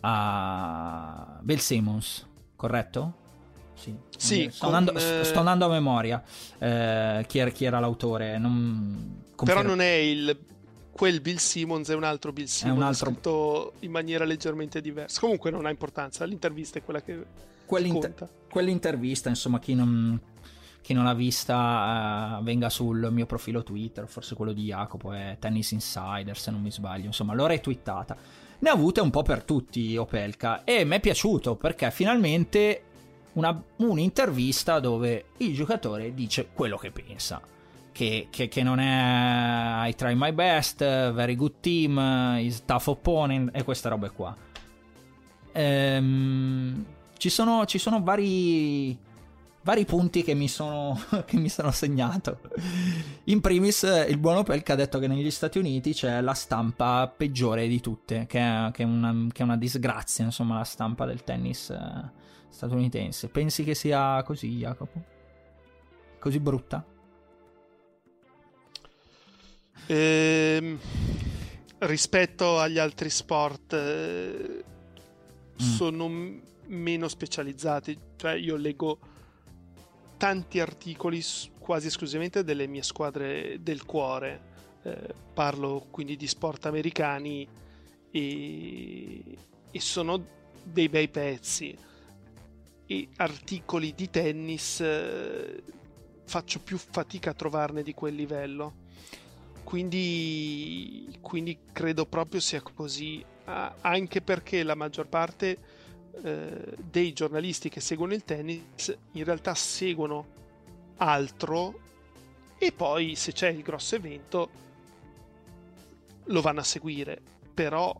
a 0.00 1.38
Bill 1.42 1.58
Simmons, 1.58 2.26
corretto? 2.56 3.16
Sì, 3.74 3.94
sì 4.16 4.48
sto, 4.50 4.64
con, 4.64 4.76
andando, 4.76 4.98
eh... 4.98 5.24
sto, 5.24 5.40
andando, 5.40 5.66
a 5.66 5.68
memoria 5.68 6.22
eh, 6.58 7.22
chi, 7.28 7.38
era, 7.38 7.50
chi, 7.50 7.66
era, 7.66 7.80
l'autore. 7.80 8.38
Non... 8.38 9.24
Però 9.44 9.60
non 9.60 9.82
è 9.82 9.92
il 9.92 10.34
quel 10.94 11.20
Bill 11.20 11.36
Simmons 11.36 11.88
è 11.88 11.94
un 11.94 12.04
altro 12.04 12.32
Bill 12.32 12.46
Simmons, 12.46 12.76
è 12.76 12.80
un 12.80 12.86
altro... 12.86 13.10
scritto 13.10 13.72
in 13.80 13.90
maniera 13.90 14.24
leggermente 14.24 14.80
diversa. 14.80 15.18
Comunque 15.20 15.50
non 15.50 15.66
ha 15.66 15.70
importanza, 15.70 16.24
l'intervista 16.24 16.78
è 16.78 16.84
quella 16.84 17.02
che 17.02 17.24
Quell'inter- 17.66 18.16
conta. 18.16 18.32
Quell'intervista, 18.48 19.28
insomma, 19.28 19.58
chi 19.58 19.74
non, 19.74 20.20
chi 20.80 20.92
non 20.92 21.04
l'ha 21.04 21.14
vista 21.14 22.38
uh, 22.38 22.44
venga 22.44 22.70
sul 22.70 23.08
mio 23.10 23.26
profilo 23.26 23.64
Twitter, 23.64 24.06
forse 24.06 24.36
quello 24.36 24.52
di 24.52 24.66
Jacopo, 24.66 25.12
è 25.12 25.36
Tennis 25.40 25.72
Insider 25.72 26.38
se 26.38 26.52
non 26.52 26.62
mi 26.62 26.70
sbaglio, 26.70 27.06
insomma 27.06 27.34
l'ho 27.34 27.46
retweetata. 27.46 28.16
Ne 28.60 28.70
ha 28.70 28.72
avute 28.72 29.00
un 29.00 29.10
po' 29.10 29.22
per 29.22 29.42
tutti 29.42 29.96
Opelka 29.96 30.62
e 30.62 30.84
mi 30.84 30.96
è 30.96 31.00
piaciuto 31.00 31.56
perché 31.56 31.90
finalmente 31.90 32.82
una, 33.32 33.60
un'intervista 33.78 34.78
dove 34.78 35.24
il 35.38 35.54
giocatore 35.54 36.14
dice 36.14 36.48
quello 36.52 36.76
che 36.76 36.92
pensa. 36.92 37.42
Che, 37.94 38.26
che, 38.28 38.48
che, 38.48 38.62
non 38.64 38.80
è 38.80 39.88
I 39.88 39.94
try 39.94 40.14
my 40.16 40.32
best, 40.32 40.78
very 40.78 41.36
good 41.36 41.60
team, 41.60 42.38
is 42.40 42.64
tough 42.64 42.88
opponent 42.88 43.50
e 43.54 43.62
queste 43.62 43.88
robe 43.88 44.10
qua. 44.10 44.36
Ehm, 45.52 46.84
ci, 47.16 47.28
sono, 47.30 47.64
ci 47.66 47.78
sono 47.78 48.02
vari 48.02 48.98
vari 49.64 49.84
punti 49.86 50.22
che 50.22 50.34
mi 50.34 50.46
sono, 50.46 50.98
che 51.24 51.36
mi 51.36 51.48
sono 51.48 51.70
segnato. 51.72 52.38
In 53.24 53.40
primis, 53.40 53.82
il 54.08 54.18
buon 54.18 54.36
Opelka 54.36 54.74
ha 54.74 54.76
detto 54.76 54.98
che 54.98 55.08
negli 55.08 55.30
Stati 55.30 55.58
Uniti 55.58 55.92
c'è 55.92 56.20
la 56.20 56.34
stampa 56.34 57.12
peggiore 57.14 57.66
di 57.66 57.80
tutte, 57.80 58.26
che 58.26 58.38
è, 58.38 58.70
che 58.72 58.82
è, 58.82 58.86
una, 58.86 59.26
che 59.32 59.42
è 59.42 59.44
una, 59.44 59.56
disgrazia, 59.56 60.24
insomma, 60.24 60.58
la 60.58 60.64
stampa 60.64 61.06
del 61.06 61.24
tennis 61.24 61.70
eh, 61.70 62.10
statunitense. 62.48 63.28
Pensi 63.28 63.64
che 63.64 63.74
sia 63.74 64.22
così, 64.22 64.56
Jacopo? 64.56 65.02
Così 66.20 66.38
brutta? 66.38 66.84
Ehm, 69.86 70.78
rispetto 71.78 72.58
agli 72.58 72.78
altri 72.78 73.10
sport, 73.10 73.72
eh, 73.72 74.64
mm. 75.62 75.66
sono 75.76 76.08
meno 76.66 77.08
specializzati. 77.08 77.98
Cioè, 78.16 78.32
io 78.32 78.56
leggo 78.56 78.98
tanti 80.16 80.60
articoli 80.60 81.22
quasi 81.58 81.88
esclusivamente 81.88 82.44
delle 82.44 82.66
mie 82.66 82.82
squadre 82.82 83.58
del 83.60 83.84
cuore. 83.84 84.52
Eh, 84.82 85.14
parlo 85.32 85.86
quindi 85.90 86.16
di 86.16 86.26
sport 86.26 86.66
americani 86.66 87.48
e, 88.10 89.38
e 89.70 89.80
sono 89.80 90.26
dei 90.62 90.88
bei 90.88 91.08
pezzi. 91.08 91.76
E 92.86 93.08
articoli 93.16 93.94
di 93.94 94.10
tennis 94.10 94.80
eh, 94.80 95.62
faccio 96.26 96.60
più 96.60 96.76
fatica 96.76 97.30
a 97.30 97.34
trovarne 97.34 97.82
di 97.82 97.94
quel 97.94 98.14
livello. 98.14 98.82
Quindi, 99.64 101.18
quindi 101.20 101.58
credo 101.72 102.06
proprio 102.06 102.40
sia 102.40 102.62
così, 102.62 103.24
anche 103.44 104.20
perché 104.20 104.62
la 104.62 104.74
maggior 104.74 105.08
parte 105.08 105.58
eh, 106.22 106.76
dei 106.78 107.12
giornalisti 107.12 107.68
che 107.68 107.80
seguono 107.80 108.14
il 108.14 108.24
tennis 108.24 108.96
in 109.12 109.24
realtà 109.24 109.54
seguono 109.54 110.26
altro 110.98 111.80
e 112.56 112.72
poi 112.72 113.16
se 113.16 113.32
c'è 113.32 113.48
il 113.48 113.62
grosso 113.62 113.96
evento 113.96 114.62
lo 116.26 116.40
vanno 116.40 116.60
a 116.60 116.64
seguire, 116.64 117.20
però 117.52 117.94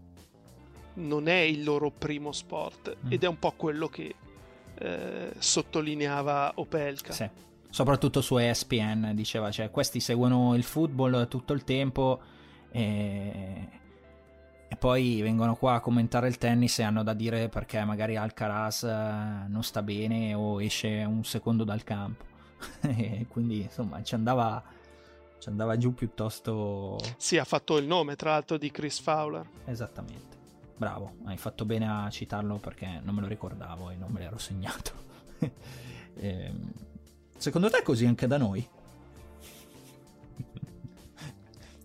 non 0.94 1.28
è 1.28 1.38
il 1.38 1.64
loro 1.64 1.90
primo 1.90 2.32
sport 2.32 2.96
mm. 3.04 3.12
ed 3.12 3.24
è 3.24 3.26
un 3.26 3.38
po' 3.38 3.52
quello 3.52 3.88
che 3.88 4.14
eh, 4.78 5.32
sottolineava 5.36 6.52
Opelka. 6.54 7.12
Sì. 7.12 7.28
Soprattutto 7.74 8.20
su 8.20 8.36
ESPN 8.36 9.10
diceva, 9.14 9.50
cioè 9.50 9.68
questi 9.68 9.98
seguono 9.98 10.54
il 10.54 10.62
football 10.62 11.26
tutto 11.26 11.52
il 11.52 11.64
tempo 11.64 12.20
e 12.70 13.82
e 14.74 14.76
poi 14.76 15.22
vengono 15.22 15.54
qua 15.54 15.74
a 15.74 15.80
commentare 15.80 16.26
il 16.26 16.36
tennis 16.36 16.80
e 16.80 16.82
hanno 16.82 17.04
da 17.04 17.14
dire 17.14 17.48
perché 17.48 17.84
magari 17.84 18.16
Alcaraz 18.16 18.82
eh, 18.82 19.46
non 19.46 19.62
sta 19.62 19.82
bene 19.82 20.34
o 20.34 20.60
esce 20.60 21.04
un 21.04 21.22
secondo 21.24 21.62
dal 21.62 21.84
campo. 21.84 22.24
quindi 23.28 23.62
insomma 23.62 24.02
ci 24.02 24.14
andava, 24.14 24.60
ci 25.38 25.48
andava 25.48 25.76
giù 25.76 25.94
piuttosto... 25.94 26.98
Sì, 27.16 27.38
ha 27.38 27.44
fatto 27.44 27.76
il 27.76 27.86
nome 27.86 28.16
tra 28.16 28.30
l'altro 28.30 28.56
di 28.56 28.70
Chris 28.72 29.00
Fowler. 29.00 29.46
Esattamente. 29.64 30.36
Bravo, 30.76 31.18
hai 31.26 31.36
fatto 31.36 31.64
bene 31.64 31.88
a 31.88 32.10
citarlo 32.10 32.56
perché 32.56 33.00
non 33.00 33.14
me 33.14 33.20
lo 33.20 33.28
ricordavo 33.28 33.90
e 33.90 33.94
non 33.94 34.10
me 34.10 34.20
l'ero 34.20 34.38
segnato. 34.38 34.90
ehm, 36.18 36.72
secondo 37.44 37.68
te 37.68 37.80
è 37.80 37.82
così 37.82 38.06
anche 38.06 38.26
da 38.26 38.38
noi? 38.38 38.66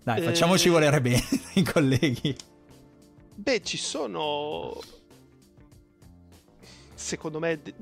Dai, 0.04 0.22
facciamoci 0.22 0.70
eh... 0.70 0.72
volere 0.72 1.02
bene 1.02 1.22
i 1.56 1.64
colleghi. 1.64 2.34
Beh, 3.36 3.62
ci 3.62 3.76
sono, 3.76 4.80
secondo 6.94 7.40
me, 7.40 7.62
de- 7.62 7.74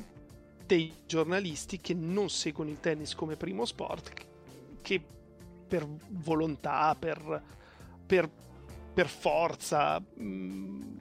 dei 0.65 0.91
giornalisti 1.05 1.79
che 1.79 1.93
non 1.93 2.31
seguono 2.31 2.71
il 2.71 2.79
tennis 2.79 3.13
come 3.13 3.35
primo 3.35 3.63
sport, 3.63 4.11
che 4.81 4.99
per 5.67 5.85
volontà, 6.09 6.95
per, 6.97 7.43
per, 8.07 8.27
per 8.91 9.07
forza, 9.07 9.99
mh, 9.99 10.23
mm, 10.23 10.97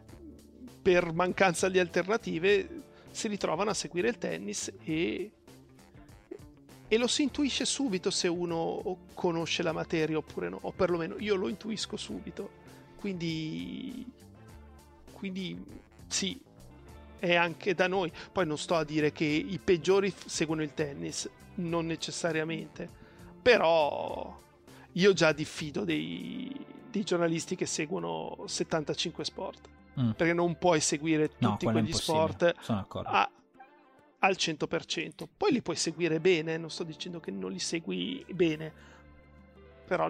per 0.83 1.15
mancanza 1.15 1.71
di 1.71 1.79
alternative, 1.79 2.83
si 3.11 3.29
ritrovano 3.29 3.71
a 3.71 3.75
seguire 3.75 4.09
il 4.09 4.19
tennis 4.19 4.71
e, 4.85 5.31
e 6.89 6.99
lo 6.99 7.07
si 7.07 7.23
intuisce 7.23 7.65
subito 7.65 8.11
se 8.11 8.29
uno 8.29 8.99
conosce 9.15 9.63
la 9.63 9.73
materia 9.73 10.17
oppure 10.17 10.49
no, 10.49 10.59
o 10.63 10.73
perlomeno 10.73 11.17
io 11.19 11.35
lo 11.35 11.49
intuisco 11.49 11.97
subito. 11.97 12.65
Quindi 12.97 14.05
quindi 15.17 15.65
sì, 16.07 16.39
è 17.19 17.35
anche 17.35 17.75
da 17.75 17.89
noi. 17.89 18.13
Poi 18.31 18.47
non 18.47 18.59
sto 18.59 18.75
a 18.75 18.85
dire 18.85 19.13
che 19.13 19.25
i 19.25 19.59
peggiori 19.63 20.13
seguono 20.27 20.63
il 20.63 20.75
tennis, 20.75 21.29
non 21.57 21.87
necessariamente, 21.87 22.89
però 23.41 24.39
io 24.93 25.13
già 25.15 25.33
diffido 25.33 25.85
dei, 25.85 26.55
dei 26.91 27.03
giornalisti 27.03 27.57
che 27.57 27.67
seguono 27.67 28.45
75 28.45 29.25
sport, 29.25 29.69
mm. 29.99 30.11
perché 30.11 30.35
non 30.35 30.59
puoi 30.59 30.81
seguire 30.81 31.29
tutti 31.31 31.65
no, 31.65 31.73
quegli 31.73 31.93
sport 31.93 32.55
a, 33.05 33.31
al 34.27 34.37
100%. 34.39 35.27
Poi 35.37 35.53
li 35.53 35.63
puoi 35.63 35.77
seguire 35.77 36.21
bene, 36.21 36.57
non 36.57 36.71
sto 36.71 36.85
dicendo 36.85 37.21
che 37.21 37.31
non 37.31 37.53
li 37.53 37.59
segui 37.59 38.25
bene, 38.33 38.73
però 39.87 40.09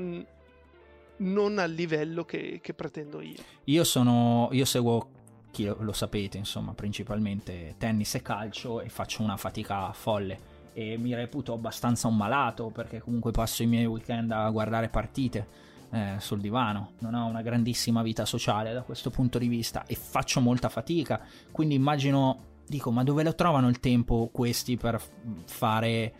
non 1.18 1.58
al 1.58 1.70
livello 1.70 2.24
che, 2.24 2.60
che 2.62 2.74
pretendo 2.74 3.20
io. 3.20 3.42
Io 3.64 3.84
sono. 3.84 4.48
Io 4.52 4.64
seguo 4.64 5.10
chi 5.50 5.64
lo, 5.64 5.76
lo, 5.80 5.92
sapete, 5.92 6.38
insomma, 6.38 6.72
principalmente 6.74 7.74
tennis 7.78 8.14
e 8.14 8.22
calcio 8.22 8.80
e 8.80 8.88
faccio 8.88 9.22
una 9.22 9.36
fatica 9.36 9.92
folle. 9.92 10.54
E 10.72 10.98
mi 10.98 11.14
reputo 11.14 11.54
abbastanza 11.54 12.06
un 12.06 12.16
malato 12.16 12.68
perché 12.68 13.00
comunque 13.00 13.30
passo 13.30 13.62
i 13.62 13.66
miei 13.66 13.86
weekend 13.86 14.30
a 14.30 14.50
guardare 14.50 14.88
partite 14.88 15.48
eh, 15.90 16.16
sul 16.18 16.40
divano. 16.40 16.92
Non 16.98 17.14
ho 17.14 17.26
una 17.26 17.40
grandissima 17.40 18.02
vita 18.02 18.26
sociale 18.26 18.74
da 18.74 18.82
questo 18.82 19.08
punto 19.08 19.38
di 19.38 19.48
vista 19.48 19.84
e 19.86 19.94
faccio 19.94 20.40
molta 20.40 20.68
fatica. 20.68 21.20
Quindi 21.50 21.74
immagino. 21.74 22.54
Dico, 22.66 22.90
ma 22.90 23.04
dove 23.04 23.22
lo 23.22 23.34
trovano 23.34 23.68
il 23.68 23.78
tempo 23.80 24.28
questi 24.32 24.76
per 24.76 25.00
fare 25.44 26.12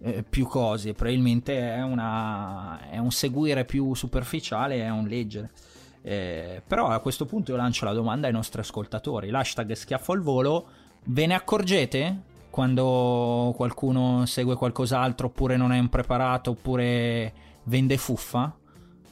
eh, 0.00 0.22
più 0.22 0.46
cose, 0.46 0.92
probabilmente 0.92 1.74
è, 1.74 1.82
una, 1.82 2.88
è, 2.90 2.98
un 2.98 3.10
seguire 3.10 3.64
più 3.64 3.94
superficiale, 3.94 4.82
è 4.82 4.90
un 4.90 5.06
leggere. 5.06 5.50
Eh, 6.02 6.62
però 6.66 6.88
a 6.88 7.00
questo 7.00 7.24
punto 7.24 7.50
io 7.52 7.56
lancio 7.56 7.84
la 7.86 7.92
domanda 7.92 8.26
ai 8.26 8.32
nostri 8.32 8.60
ascoltatori, 8.60 9.30
l'hashtag 9.30 9.72
schiaffo 9.72 10.12
al 10.12 10.20
volo, 10.20 10.66
ve 11.04 11.26
ne 11.26 11.34
accorgete 11.34 12.20
quando 12.50 13.52
qualcuno 13.56 14.26
segue 14.26 14.54
qualcos'altro 14.54 15.26
oppure 15.26 15.56
non 15.56 15.72
è 15.72 15.78
impreparato 15.78 16.50
oppure 16.50 17.32
vende 17.64 17.96
fuffa? 17.96 18.54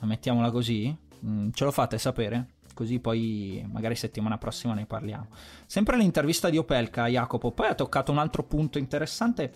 Mettiamola 0.00 0.50
così? 0.50 0.94
Mm, 1.24 1.50
ce 1.52 1.64
lo 1.64 1.70
fate 1.70 1.98
sapere? 1.98 2.46
Così 2.74 2.98
poi 2.98 3.66
magari 3.70 3.94
settimana 3.94 4.38
prossima 4.38 4.74
ne 4.74 4.86
parliamo. 4.86 5.26
Sempre 5.66 5.96
l'intervista 5.96 6.50
di 6.50 6.58
Opelka, 6.58 7.06
Jacopo, 7.06 7.52
poi 7.52 7.68
ha 7.68 7.74
toccato 7.74 8.12
un 8.12 8.18
altro 8.18 8.44
punto 8.44 8.78
interessante 8.78 9.52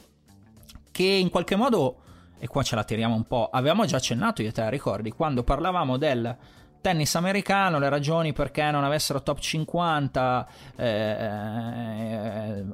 che 0.90 1.04
in 1.04 1.28
qualche 1.28 1.56
modo, 1.56 1.96
e 2.38 2.46
qua 2.46 2.62
ce 2.62 2.74
la 2.74 2.84
tiriamo 2.84 3.14
un 3.14 3.26
po', 3.26 3.50
avevamo 3.50 3.84
già 3.84 3.96
accennato 3.96 4.42
io 4.42 4.52
te, 4.52 4.68
ricordi, 4.70 5.10
quando 5.12 5.42
parlavamo 5.42 5.96
del 5.96 6.36
tennis 6.80 7.14
americano, 7.16 7.78
le 7.78 7.88
ragioni 7.88 8.32
perché 8.32 8.70
non 8.70 8.84
avessero 8.84 9.22
top 9.22 9.38
50, 9.38 10.48
eh, 10.76 10.86
eh, 10.86 12.64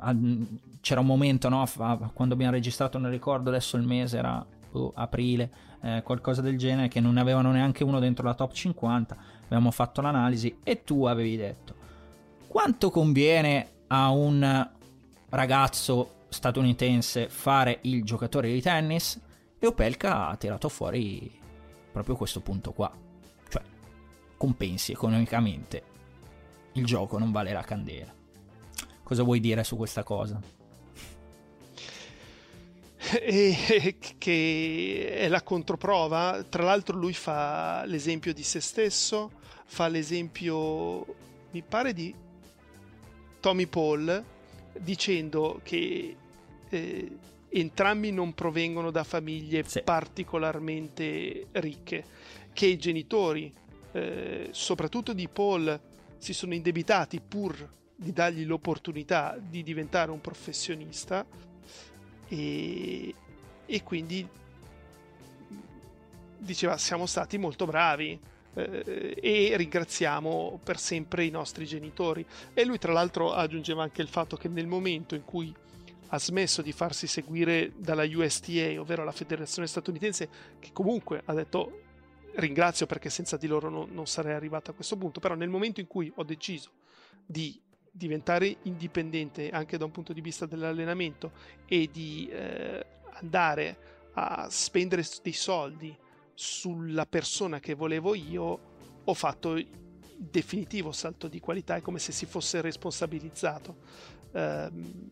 c'era 0.82 1.00
un 1.00 1.06
momento, 1.06 1.48
no, 1.48 1.66
quando 2.12 2.34
abbiamo 2.34 2.52
registrato, 2.52 2.98
non 2.98 3.10
ricordo 3.10 3.48
adesso 3.48 3.76
il 3.76 3.84
mese, 3.84 4.18
era 4.18 4.44
oh, 4.72 4.92
aprile, 4.94 5.50
eh, 5.80 6.02
qualcosa 6.04 6.42
del 6.42 6.58
genere, 6.58 6.88
che 6.88 7.00
non 7.00 7.16
avevano 7.16 7.52
neanche 7.52 7.84
uno 7.84 8.00
dentro 8.00 8.26
la 8.26 8.34
top 8.34 8.52
50, 8.52 9.16
abbiamo 9.52 9.70
fatto 9.70 10.00
l'analisi 10.00 10.58
e 10.62 10.82
tu 10.82 11.04
avevi 11.04 11.36
detto 11.36 11.74
quanto 12.46 12.90
conviene 12.90 13.70
a 13.88 14.10
un 14.10 14.70
ragazzo 15.28 16.20
statunitense 16.28 17.28
fare 17.28 17.78
il 17.82 18.04
giocatore 18.04 18.50
di 18.50 18.60
tennis 18.62 19.20
e 19.58 19.66
Opelka 19.66 20.28
ha 20.28 20.36
tirato 20.36 20.68
fuori 20.68 21.30
proprio 21.92 22.16
questo 22.16 22.40
punto 22.40 22.72
qua. 22.72 22.90
Cioè, 23.48 23.62
compensi 24.36 24.92
economicamente, 24.92 25.82
il 26.72 26.84
gioco 26.84 27.18
non 27.18 27.30
vale 27.30 27.52
la 27.52 27.62
candela. 27.62 28.12
Cosa 29.02 29.22
vuoi 29.22 29.40
dire 29.40 29.62
su 29.62 29.76
questa 29.76 30.02
cosa? 30.02 30.40
E 33.20 33.96
che 34.16 35.14
è 35.18 35.28
la 35.28 35.42
controprova. 35.42 36.44
Tra 36.48 36.62
l'altro, 36.62 36.96
lui 36.96 37.12
fa 37.12 37.84
l'esempio 37.84 38.32
di 38.32 38.42
se 38.42 38.60
stesso, 38.60 39.30
fa 39.64 39.88
l'esempio, 39.88 41.04
mi 41.50 41.62
pare, 41.62 41.92
di 41.92 42.14
Tommy 43.40 43.66
Paul, 43.66 44.24
dicendo 44.78 45.60
che 45.62 46.16
eh, 46.68 47.18
entrambi 47.48 48.12
non 48.12 48.34
provengono 48.34 48.90
da 48.90 49.04
famiglie 49.04 49.64
sì. 49.64 49.82
particolarmente 49.82 51.48
ricche, 51.52 52.04
che 52.52 52.66
i 52.66 52.78
genitori, 52.78 53.52
eh, 53.92 54.48
soprattutto 54.52 55.12
di 55.12 55.28
Paul, 55.28 55.78
si 56.18 56.32
sono 56.32 56.54
indebitati 56.54 57.20
pur 57.20 57.68
di 57.94 58.12
dargli 58.12 58.44
l'opportunità 58.44 59.36
di 59.38 59.62
diventare 59.62 60.10
un 60.10 60.20
professionista 60.20 61.24
e, 62.28 63.14
e 63.66 63.82
quindi 63.82 64.26
diceva 66.38 66.76
siamo 66.76 67.06
stati 67.06 67.38
molto 67.38 67.66
bravi 67.66 68.18
eh, 68.54 69.16
e 69.20 69.56
ringraziamo 69.56 70.60
per 70.62 70.78
sempre 70.78 71.24
i 71.24 71.30
nostri 71.30 71.66
genitori. 71.66 72.24
E 72.54 72.64
lui 72.64 72.78
tra 72.78 72.92
l'altro 72.92 73.32
aggiungeva 73.32 73.82
anche 73.82 74.02
il 74.02 74.08
fatto 74.08 74.36
che 74.36 74.48
nel 74.48 74.66
momento 74.66 75.14
in 75.14 75.24
cui 75.24 75.54
ha 76.14 76.18
smesso 76.18 76.60
di 76.60 76.72
farsi 76.72 77.06
seguire 77.06 77.72
dalla 77.76 78.04
USTA, 78.04 78.78
ovvero 78.78 79.04
la 79.04 79.12
federazione 79.12 79.66
statunitense, 79.66 80.28
che 80.58 80.70
comunque 80.72 81.22
ha 81.24 81.32
detto 81.32 81.80
ringrazio 82.34 82.86
perché 82.86 83.10
senza 83.10 83.36
di 83.36 83.46
loro 83.46 83.68
non, 83.68 83.88
non 83.92 84.06
sarei 84.06 84.34
arrivato 84.34 84.70
a 84.70 84.74
questo 84.74 84.96
punto, 84.96 85.20
però 85.20 85.34
nel 85.34 85.48
momento 85.48 85.80
in 85.80 85.86
cui 85.86 86.10
ho 86.14 86.22
deciso 86.22 86.70
di 87.24 87.58
diventare 87.90 88.56
indipendente 88.62 89.50
anche 89.50 89.76
da 89.76 89.84
un 89.84 89.90
punto 89.90 90.12
di 90.12 90.20
vista 90.20 90.46
dell'allenamento 90.46 91.32
e 91.66 91.88
di 91.92 92.28
eh, 92.30 92.84
andare 93.14 93.76
a 94.14 94.48
spendere 94.50 95.04
dei 95.22 95.32
soldi 95.32 95.96
sulla 96.42 97.06
persona 97.06 97.60
che 97.60 97.74
volevo 97.74 98.16
io, 98.16 98.58
ho 99.04 99.14
fatto 99.14 99.54
il 99.54 99.64
definitivo 100.16 100.90
salto 100.90 101.28
di 101.28 101.38
qualità, 101.38 101.76
è 101.76 101.80
come 101.80 102.00
se 102.00 102.10
si 102.10 102.26
fosse 102.26 102.60
responsabilizzato. 102.60 103.76
Um, 104.32 105.10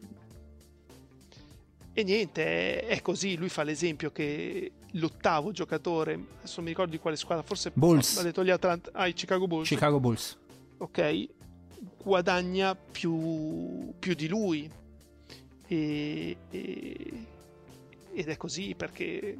e 1.92 2.02
niente, 2.02 2.84
è, 2.84 3.00
così. 3.00 3.36
Lui 3.36 3.48
fa 3.48 3.62
l'esempio 3.62 4.10
che 4.10 4.72
l'ottavo 4.92 5.52
giocatore, 5.52 6.14
adesso 6.14 6.54
non 6.56 6.64
mi 6.64 6.70
ricordo 6.70 6.90
di 6.90 6.98
quale 6.98 7.14
squadra, 7.14 7.44
forse 7.44 7.70
Bulls. 7.74 8.18
ha 8.18 8.22
detto 8.22 8.42
gli 8.42 8.50
Atlanta, 8.50 8.90
ah, 8.92 9.06
i 9.06 9.12
Chicago 9.12 9.46
Bulls. 9.46 9.68
Chicago 9.68 10.00
Bulls. 10.00 10.36
Ok, 10.78 11.28
guadagna 12.02 12.74
più, 12.74 13.94
più 14.00 14.14
di 14.14 14.26
lui. 14.26 14.68
E, 15.68 16.36
e, 16.50 17.26
ed 18.14 18.28
è 18.28 18.36
così 18.36 18.74
perché 18.74 19.38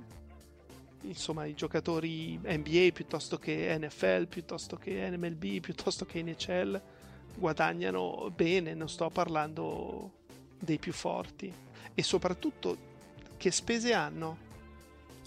insomma 1.03 1.45
i 1.45 1.55
giocatori 1.55 2.39
NBA 2.43 2.91
piuttosto 2.93 3.39
che 3.39 3.77
NFL, 3.79 4.27
piuttosto 4.27 4.77
che 4.77 5.09
NMLB, 5.11 5.61
piuttosto 5.61 6.05
che 6.05 6.23
NHL 6.23 6.81
guadagnano 7.35 8.31
bene, 8.35 8.75
non 8.75 8.89
sto 8.89 9.09
parlando 9.11 10.13
dei 10.59 10.79
più 10.79 10.93
forti 10.93 11.53
e 11.95 12.03
soprattutto 12.03 12.77
che 13.37 13.51
spese 13.51 13.93
hanno. 13.93 14.49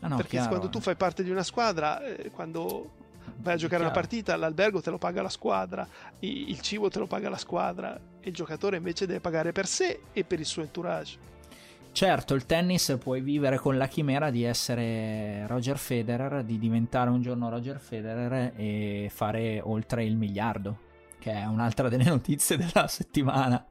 Ah 0.01 0.07
no, 0.09 0.15
Perché 0.17 0.31
chiaro, 0.31 0.49
quando 0.49 0.69
tu 0.69 0.79
fai 0.79 0.95
parte 0.95 1.23
di 1.23 1.31
una 1.31 1.43
squadra, 1.43 2.03
eh, 2.03 2.29
quando 2.29 2.91
vai 3.37 3.53
a 3.53 3.57
giocare 3.57 3.83
una 3.83 3.91
partita, 3.91 4.35
l'albergo 4.35 4.81
te 4.81 4.89
lo 4.89 4.97
paga 4.97 5.21
la 5.21 5.29
squadra, 5.29 5.87
il 6.19 6.59
cibo 6.61 6.89
te 6.89 6.99
lo 6.99 7.07
paga 7.07 7.29
la 7.29 7.37
squadra, 7.37 7.99
e 8.19 8.29
il 8.29 8.33
giocatore 8.33 8.77
invece 8.77 9.05
deve 9.05 9.21
pagare 9.21 9.51
per 9.51 9.65
sé 9.65 10.01
e 10.11 10.23
per 10.23 10.39
il 10.39 10.45
suo 10.45 10.61
entourage. 10.61 11.31
Certo, 11.93 12.33
il 12.33 12.47
tennis 12.47 12.97
puoi 12.99 13.21
vivere 13.21 13.59
con 13.59 13.77
la 13.77 13.87
chimera 13.87 14.31
di 14.31 14.43
essere 14.43 15.45
Roger 15.45 15.77
Federer, 15.77 16.43
di 16.43 16.57
diventare 16.57 17.11
un 17.11 17.21
giorno 17.21 17.49
Roger 17.49 17.79
Federer 17.79 18.53
e 18.55 19.11
fare 19.13 19.61
oltre 19.63 20.03
il 20.03 20.15
miliardo 20.15 20.91
che 21.19 21.31
è 21.31 21.45
un'altra 21.45 21.87
delle 21.87 22.03
notizie 22.09 22.57
della 22.57 22.87
settimana 22.87 23.63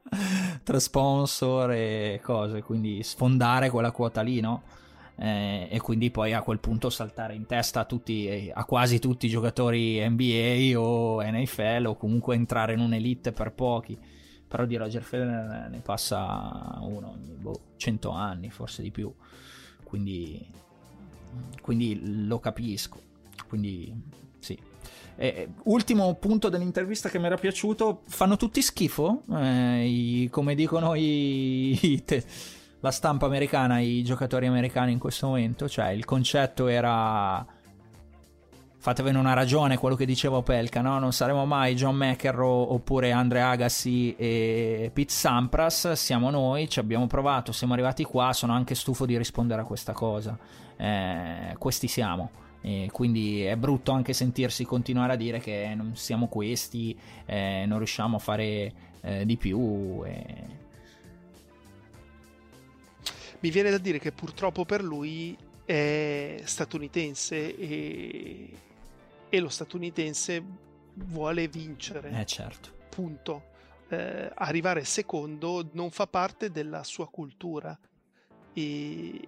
tra 0.63 0.79
sponsor 0.79 1.71
e 1.71 2.21
cose, 2.23 2.63
quindi 2.63 3.03
sfondare 3.03 3.69
quella 3.69 3.91
quota 3.91 4.21
lì, 4.21 4.39
no? 4.39 4.63
Eh, 5.17 5.67
e 5.69 5.79
quindi 5.81 6.09
poi 6.09 6.33
a 6.33 6.41
quel 6.41 6.59
punto 6.59 6.89
saltare 6.89 7.35
in 7.35 7.45
testa 7.45 7.81
a, 7.81 7.85
tutti, 7.85 8.49
a 8.51 8.63
quasi 8.63 8.97
tutti 8.99 9.27
i 9.27 9.29
giocatori 9.29 9.99
NBA 10.09 10.79
o 10.79 11.21
NFL 11.21 11.87
o 11.87 11.97
comunque 11.97 12.35
entrare 12.35 12.73
in 12.73 12.79
un'elite 12.79 13.33
per 13.33 13.51
pochi. 13.51 13.95
Però 14.53 14.65
di 14.65 14.75
Roger 14.75 15.01
Federer 15.01 15.67
ne 15.67 15.79
passa 15.79 16.77
uno 16.81 17.13
ogni 17.13 17.33
boh, 17.39 17.59
100 17.75 18.11
anni, 18.11 18.51
forse 18.51 18.83
di 18.83 18.91
più. 18.91 19.11
Quindi, 19.81 20.45
quindi 21.59 22.27
lo 22.27 22.37
capisco. 22.37 23.01
Quindi 23.47 23.91
sì, 24.37 24.55
eh, 25.15 25.49
ultimo 25.63 26.13
punto 26.13 26.49
dell'intervista 26.49 27.09
che 27.09 27.17
mi 27.17 27.25
era 27.25 27.35
piaciuto, 27.35 28.01
fanno 28.05 28.37
tutti 28.37 28.61
schifo, 28.61 29.23
eh, 29.31 29.87
i, 29.87 30.27
come 30.29 30.53
dicono 30.53 30.93
i, 30.93 31.75
i 31.81 32.03
te, 32.05 32.23
la 32.79 32.91
stampa 32.91 33.25
americana, 33.25 33.79
i 33.79 34.03
giocatori 34.03 34.45
americani 34.45 34.91
in 34.91 34.99
questo 34.99 35.25
momento, 35.25 35.67
cioè 35.67 35.87
il 35.87 36.05
concetto 36.05 36.67
era 36.67 37.43
fatevene 38.83 39.17
una 39.17 39.31
ragione 39.31 39.77
quello 39.77 39.95
che 39.95 40.05
diceva 40.05 40.35
Opelka, 40.35 40.81
no? 40.81 40.99
non 40.99 41.13
saremo 41.13 41.45
mai 41.45 41.73
John 41.73 41.95
McEnroe 41.95 42.65
oppure 42.67 43.13
Andre 43.13 43.39
Agassi 43.39 44.13
e 44.17 44.91
Pete 44.91 45.13
Sampras, 45.13 45.93
siamo 45.93 46.29
noi, 46.29 46.67
ci 46.67 46.79
abbiamo 46.79 47.07
provato, 47.07 47.53
siamo 47.53 47.71
arrivati 47.71 48.03
qua, 48.03 48.33
sono 48.33 48.51
anche 48.51 48.75
stufo 48.75 49.05
di 49.05 49.17
rispondere 49.17 49.61
a 49.61 49.63
questa 49.63 49.93
cosa, 49.93 50.37
eh, 50.75 51.55
questi 51.57 51.87
siamo. 51.87 52.29
E 52.59 52.89
quindi 52.91 53.43
è 53.43 53.55
brutto 53.55 53.93
anche 53.93 54.11
sentirsi 54.11 54.65
continuare 54.65 55.13
a 55.13 55.15
dire 55.15 55.39
che 55.39 55.71
non 55.77 55.95
siamo 55.95 56.27
questi, 56.27 56.93
eh, 57.25 57.63
non 57.65 57.77
riusciamo 57.77 58.17
a 58.17 58.19
fare 58.19 58.73
eh, 58.99 59.25
di 59.25 59.37
più. 59.37 60.03
E... 60.05 60.25
Mi 63.39 63.49
viene 63.49 63.69
da 63.69 63.77
dire 63.77 63.97
che 63.97 64.11
purtroppo 64.11 64.65
per 64.65 64.83
lui 64.83 65.37
è 65.63 66.41
statunitense 66.43 67.55
e, 67.55 68.49
e 69.33 69.39
lo 69.39 69.49
statunitense 69.49 70.43
vuole 70.93 71.47
vincere. 71.47 72.11
Eh 72.11 72.25
certo. 72.25 72.69
Punto. 72.87 73.45
Eh, 73.87 74.31
arrivare 74.31 74.83
secondo 74.85 75.67
non 75.71 75.89
fa 75.89 76.05
parte 76.05 76.51
della 76.51 76.83
sua 76.83 77.09
cultura. 77.09 77.75
E, 78.53 79.27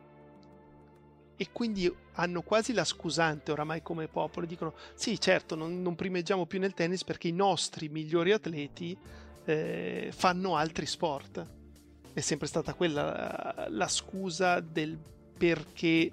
e 1.36 1.48
quindi 1.52 1.92
hanno 2.14 2.44
quasi 2.44 2.72
la 2.72 2.84
scusante 2.84 3.52
oramai 3.52 3.82
come 3.82 4.08
popolo. 4.08 4.46
Dicono: 4.46 4.76
Sì, 4.94 5.20
certo, 5.20 5.56
non, 5.56 5.82
non 5.82 5.96
primeggiamo 5.96 6.46
più 6.46 6.60
nel 6.60 6.76
tennis 6.76 7.04
perché 7.04 7.30
i 7.30 7.34
nostri 7.34 7.90
migliori 7.90 8.32
atleti 8.32 8.96
eh, 9.44 10.12
fanno 10.14 10.56
altri 10.56 10.86
sport. 10.86 11.48
È 12.14 12.20
sempre 12.20 12.46
stata 12.46 12.76
quella 12.76 13.04
la, 13.56 13.68
la 13.70 13.88
scusa 13.88 14.60
del 14.60 15.00
perché 15.36 16.12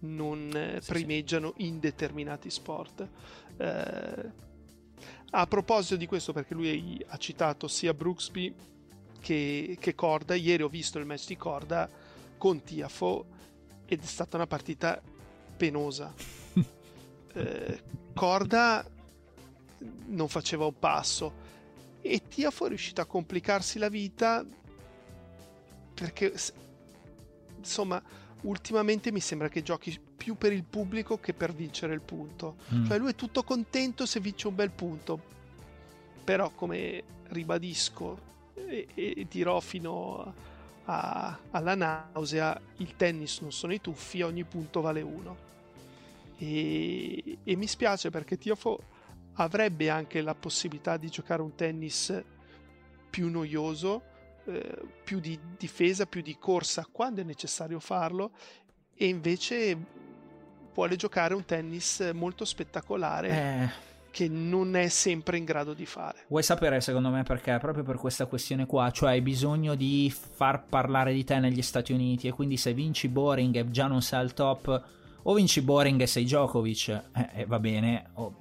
non 0.00 0.50
eh, 0.54 0.80
sì, 0.80 0.92
primeggiano 0.92 1.54
sì. 1.56 1.66
in 1.66 1.80
determinati 1.80 2.50
sport. 2.50 3.08
Eh, 3.56 4.46
a 5.30 5.46
proposito 5.46 5.96
di 5.96 6.06
questo, 6.06 6.32
perché 6.32 6.54
lui 6.54 7.04
ha 7.06 7.16
citato 7.18 7.68
sia 7.68 7.92
Brooksby 7.92 8.54
che, 9.20 9.76
che 9.78 9.94
Corda, 9.94 10.34
ieri 10.34 10.62
ho 10.62 10.68
visto 10.68 10.98
il 10.98 11.04
match 11.04 11.26
di 11.26 11.36
Corda 11.36 11.88
con 12.36 12.62
Tiafo 12.62 13.26
ed 13.84 14.02
è 14.02 14.06
stata 14.06 14.36
una 14.36 14.46
partita 14.46 15.00
penosa. 15.56 16.14
eh, 17.34 17.82
Corda 18.14 18.88
non 20.06 20.28
faceva 20.28 20.66
un 20.66 20.78
passo 20.78 21.46
e 22.00 22.22
Tiafo 22.26 22.66
è 22.66 22.68
riuscito 22.68 23.00
a 23.00 23.06
complicarsi 23.06 23.78
la 23.78 23.88
vita 23.88 24.44
perché 25.94 26.32
insomma 27.56 28.00
ultimamente 28.42 29.10
mi 29.10 29.20
sembra 29.20 29.48
che 29.48 29.62
giochi 29.62 29.98
più 30.16 30.36
per 30.36 30.52
il 30.52 30.64
pubblico 30.64 31.18
che 31.18 31.34
per 31.34 31.52
vincere 31.52 31.94
il 31.94 32.00
punto 32.00 32.56
mm. 32.72 32.86
cioè 32.86 32.98
lui 32.98 33.10
è 33.10 33.14
tutto 33.14 33.42
contento 33.42 34.06
se 34.06 34.20
vince 34.20 34.48
un 34.48 34.54
bel 34.54 34.70
punto 34.70 35.20
però 36.22 36.50
come 36.50 37.02
ribadisco 37.28 38.26
e, 38.54 38.86
e 38.94 39.26
dirò 39.28 39.60
fino 39.60 40.22
a 40.22 40.48
alla 41.50 41.74
nausea, 41.74 42.58
il 42.78 42.96
tennis 42.96 43.40
non 43.40 43.52
sono 43.52 43.72
i 43.72 43.80
tuffi, 43.80 44.22
ogni 44.22 44.44
punto 44.44 44.80
vale 44.80 45.02
uno. 45.02 45.46
E, 46.38 47.38
e 47.44 47.56
mi 47.56 47.66
spiace 47.66 48.10
perché 48.10 48.38
Tiofo 48.38 48.78
avrebbe 49.34 49.90
anche 49.90 50.20
la 50.22 50.34
possibilità 50.34 50.96
di 50.96 51.08
giocare 51.08 51.42
un 51.42 51.54
tennis 51.54 52.22
più 53.10 53.28
noioso, 53.28 54.02
eh, 54.48 54.82
più 55.04 55.20
di 55.20 55.38
difesa, 55.56 56.06
più 56.06 56.22
di 56.22 56.36
corsa 56.38 56.86
quando 56.90 57.20
è 57.20 57.24
necessario 57.24 57.78
farlo 57.80 58.30
e 58.94 59.06
invece 59.06 59.76
vuole 60.74 60.96
giocare 60.96 61.34
un 61.34 61.44
tennis 61.44 62.10
molto 62.14 62.44
spettacolare. 62.44 63.28
Eh 63.28 63.86
che 64.10 64.26
non 64.26 64.74
è 64.74 64.88
sempre 64.88 65.36
in 65.36 65.44
grado 65.44 65.74
di 65.74 65.86
fare. 65.86 66.24
Vuoi 66.28 66.42
sapere 66.42 66.80
secondo 66.80 67.10
me 67.10 67.22
perché? 67.22 67.56
Proprio 67.60 67.84
per 67.84 67.96
questa 67.96 68.26
questione 68.26 68.66
qua, 68.66 68.90
cioè 68.90 69.10
hai 69.10 69.20
bisogno 69.20 69.76
di 69.76 70.12
far 70.12 70.64
parlare 70.64 71.12
di 71.12 71.22
te 71.22 71.38
negli 71.38 71.62
Stati 71.62 71.92
Uniti 71.92 72.26
e 72.26 72.32
quindi 72.32 72.56
se 72.56 72.72
vinci 72.72 73.06
boring 73.06 73.54
e 73.54 73.70
già 73.70 73.86
non 73.86 74.02
sei 74.02 74.18
al 74.18 74.34
top, 74.34 74.82
o 75.22 75.34
vinci 75.34 75.60
boring 75.60 76.00
e 76.00 76.06
sei 76.06 76.24
Djokovic, 76.24 76.88
eh, 76.88 77.28
eh, 77.34 77.46
va 77.46 77.60
bene, 77.60 78.06
o, 78.14 78.34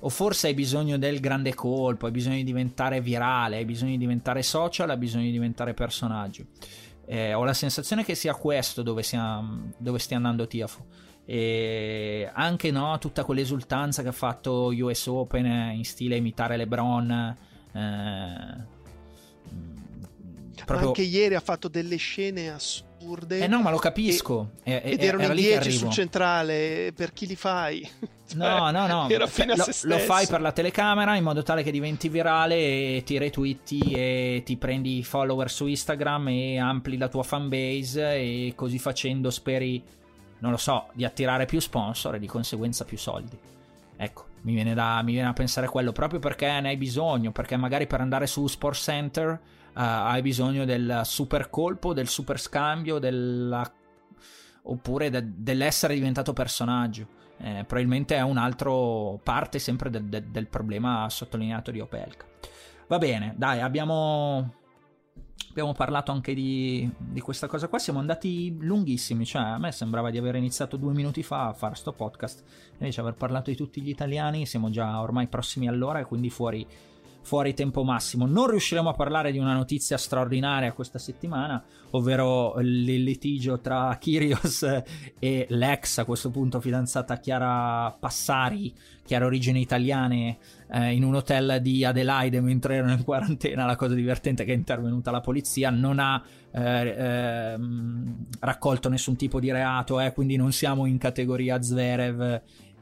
o 0.00 0.08
forse 0.08 0.48
hai 0.48 0.54
bisogno 0.54 0.98
del 0.98 1.20
grande 1.20 1.54
colpo, 1.54 2.06
hai 2.06 2.12
bisogno 2.12 2.36
di 2.36 2.44
diventare 2.44 3.00
virale, 3.00 3.56
hai 3.56 3.64
bisogno 3.64 3.92
di 3.92 3.98
diventare 3.98 4.42
social, 4.42 4.90
hai 4.90 4.96
bisogno 4.96 5.24
di 5.24 5.32
diventare 5.32 5.74
personaggio. 5.74 6.46
Eh, 7.06 7.34
ho 7.34 7.44
la 7.44 7.54
sensazione 7.54 8.04
che 8.04 8.14
sia 8.14 8.34
questo 8.34 8.82
dove, 8.82 9.02
sia, 9.02 9.42
dove 9.78 9.98
stia 9.98 10.16
andando 10.16 10.46
Tiafo 10.46 11.04
e 11.28 12.30
anche 12.32 12.70
no, 12.70 12.96
tutta 12.98 13.24
quell'esultanza 13.24 14.02
che 14.02 14.08
ha 14.08 14.12
fatto 14.12 14.72
US 14.72 15.06
Open 15.08 15.72
in 15.74 15.84
stile 15.84 16.16
imitare 16.16 16.56
LeBron. 16.56 17.36
Eh, 17.72 18.64
proprio... 20.64 20.88
Anche 20.88 21.02
ieri 21.02 21.34
ha 21.34 21.40
fatto 21.40 21.66
delle 21.66 21.96
scene 21.96 22.48
assurde. 22.98 23.38
Eh 23.38 23.46
no, 23.46 23.60
ma 23.60 23.70
lo 23.70 23.78
capisco. 23.78 24.52
E, 24.62 24.80
ed 24.84 25.02
erano 25.02 25.24
era 25.24 25.32
in 25.32 25.40
10 25.40 25.70
sul 25.70 25.90
centrale. 25.90 26.92
Per 26.94 27.12
chi 27.12 27.26
li 27.26 27.36
fai? 27.36 27.88
no, 28.34 28.70
no, 28.70 28.86
no. 28.86 29.08
Era 29.08 29.26
fino 29.26 29.52
a 29.52 29.56
lo, 29.56 29.64
se 29.70 29.86
lo 29.86 29.98
fai 29.98 30.26
per 30.26 30.40
la 30.40 30.52
telecamera 30.52 31.14
in 31.16 31.22
modo 31.22 31.42
tale 31.42 31.62
che 31.62 31.70
diventi 31.70 32.08
virale 32.08 32.56
e 32.56 33.02
ti 33.04 33.18
retweeti 33.18 33.92
e 33.92 34.42
ti 34.44 34.56
prendi 34.56 35.02
follower 35.02 35.50
su 35.50 35.66
Instagram 35.66 36.28
e 36.28 36.58
ampli 36.58 36.96
la 36.96 37.08
tua 37.08 37.22
fanbase 37.22 38.14
e 38.14 38.52
così 38.54 38.78
facendo 38.78 39.30
speri 39.30 39.82
non 40.38 40.50
lo 40.50 40.58
so, 40.58 40.88
di 40.92 41.04
attirare 41.04 41.46
più 41.46 41.60
sponsor 41.60 42.16
e 42.16 42.18
di 42.18 42.26
conseguenza 42.26 42.84
più 42.84 42.98
soldi. 42.98 43.38
Ecco, 43.96 44.26
mi 44.42 44.52
viene 44.52 44.74
da, 44.74 45.00
mi 45.02 45.12
viene 45.12 45.28
da 45.28 45.32
pensare 45.32 45.66
quello 45.66 45.92
proprio 45.92 46.20
perché 46.20 46.60
ne 46.60 46.68
hai 46.68 46.76
bisogno, 46.76 47.32
perché 47.32 47.56
magari 47.56 47.86
per 47.86 48.02
andare 48.02 48.26
su 48.26 48.46
Sport 48.46 48.76
Center 48.76 49.40
hai 49.82 50.22
bisogno 50.22 50.64
del 50.64 51.02
super 51.04 51.50
colpo, 51.50 51.92
del 51.92 52.08
super 52.08 52.40
scambio, 52.40 52.98
della... 52.98 53.70
oppure 54.62 55.10
de- 55.10 55.32
dell'essere 55.36 55.94
diventato 55.94 56.32
personaggio. 56.32 57.24
Eh, 57.38 57.64
probabilmente 57.66 58.16
è 58.16 58.22
un 58.22 58.38
altro 58.38 59.20
parte 59.22 59.58
sempre 59.58 59.90
del, 59.90 60.04
del, 60.04 60.24
del 60.24 60.48
problema 60.48 61.08
sottolineato 61.10 61.70
di 61.70 61.80
Opelka. 61.80 62.24
Va 62.88 62.98
bene, 62.98 63.34
dai, 63.36 63.60
abbiamo 63.60 64.54
abbiamo 65.50 65.72
parlato 65.72 66.12
anche 66.12 66.34
di, 66.34 66.90
di, 66.98 67.20
questa 67.20 67.46
cosa 67.46 67.68
qua. 67.68 67.78
Siamo 67.78 67.98
andati 67.98 68.56
lunghissimi, 68.60 69.24
cioè 69.24 69.42
a 69.42 69.58
me 69.58 69.72
sembrava 69.72 70.10
di 70.10 70.18
aver 70.18 70.36
iniziato 70.36 70.76
due 70.76 70.92
minuti 70.92 71.22
fa 71.22 71.48
a 71.48 71.52
fare 71.54 71.74
sto 71.74 71.92
podcast. 71.92 72.44
Invece 72.72 73.00
aver 73.00 73.14
parlato 73.14 73.50
di 73.50 73.56
tutti 73.56 73.80
gli 73.80 73.88
italiani, 73.88 74.46
siamo 74.46 74.68
già 74.68 75.00
ormai 75.00 75.28
prossimi 75.28 75.66
all'ora 75.66 76.00
e 76.00 76.04
quindi 76.04 76.28
fuori 76.28 76.66
fuori 77.26 77.54
tempo 77.54 77.82
massimo. 77.82 78.24
Non 78.24 78.48
riusciremo 78.48 78.88
a 78.88 78.92
parlare 78.92 79.32
di 79.32 79.38
una 79.38 79.52
notizia 79.52 79.96
straordinaria 79.98 80.72
questa 80.72 81.00
settimana, 81.00 81.60
ovvero 81.90 82.54
il 82.60 82.84
litigio 82.84 83.58
tra 83.58 83.96
Kyrios 83.98 84.62
e 85.18 85.46
l'ex, 85.50 85.98
a 85.98 86.04
questo 86.04 86.30
punto 86.30 86.60
fidanzata 86.60 87.18
Chiara 87.18 87.90
Passari, 87.98 88.72
Chiara 89.04 89.26
origini 89.26 89.60
italiane, 89.60 90.38
eh, 90.70 90.92
in 90.92 91.02
un 91.02 91.16
hotel 91.16 91.58
di 91.60 91.84
Adelaide 91.84 92.40
mentre 92.40 92.76
erano 92.76 92.92
in 92.92 93.02
quarantena. 93.02 93.66
La 93.66 93.74
cosa 93.74 93.94
divertente 93.94 94.44
è 94.44 94.46
che 94.46 94.52
è 94.52 94.56
intervenuta 94.56 95.10
la 95.10 95.20
polizia, 95.20 95.68
non 95.70 95.98
ha 95.98 96.22
eh, 96.52 96.62
eh, 96.62 97.58
raccolto 98.38 98.88
nessun 98.88 99.16
tipo 99.16 99.40
di 99.40 99.50
reato, 99.50 99.98
eh, 99.98 100.12
quindi 100.12 100.36
non 100.36 100.52
siamo 100.52 100.86
in 100.86 100.98
categoria 100.98 101.60
Zverev 101.60 102.20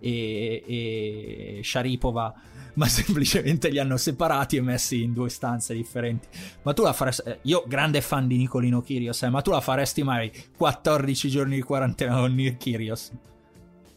e, 0.00 0.62
e 0.66 1.60
Sharipova 1.62 2.34
ma 2.74 2.86
semplicemente 2.88 3.68
li 3.68 3.78
hanno 3.78 3.96
separati 3.96 4.56
e 4.56 4.60
messi 4.60 5.02
in 5.02 5.12
due 5.12 5.28
stanze 5.28 5.74
differenti. 5.74 6.28
Ma 6.62 6.72
tu 6.72 6.82
la 6.82 6.92
faresti. 6.92 7.22
Eh, 7.28 7.38
io, 7.42 7.64
grande 7.66 8.00
fan 8.00 8.26
di 8.26 8.36
Nicolino 8.36 8.80
Kirios, 8.80 9.22
eh, 9.22 9.30
ma 9.30 9.42
tu 9.42 9.50
la 9.50 9.60
faresti 9.60 10.02
mai 10.02 10.30
14 10.56 11.28
giorni 11.28 11.56
di 11.56 11.62
quarantena 11.62 12.16
con 12.16 12.56
Kirios? 12.58 13.12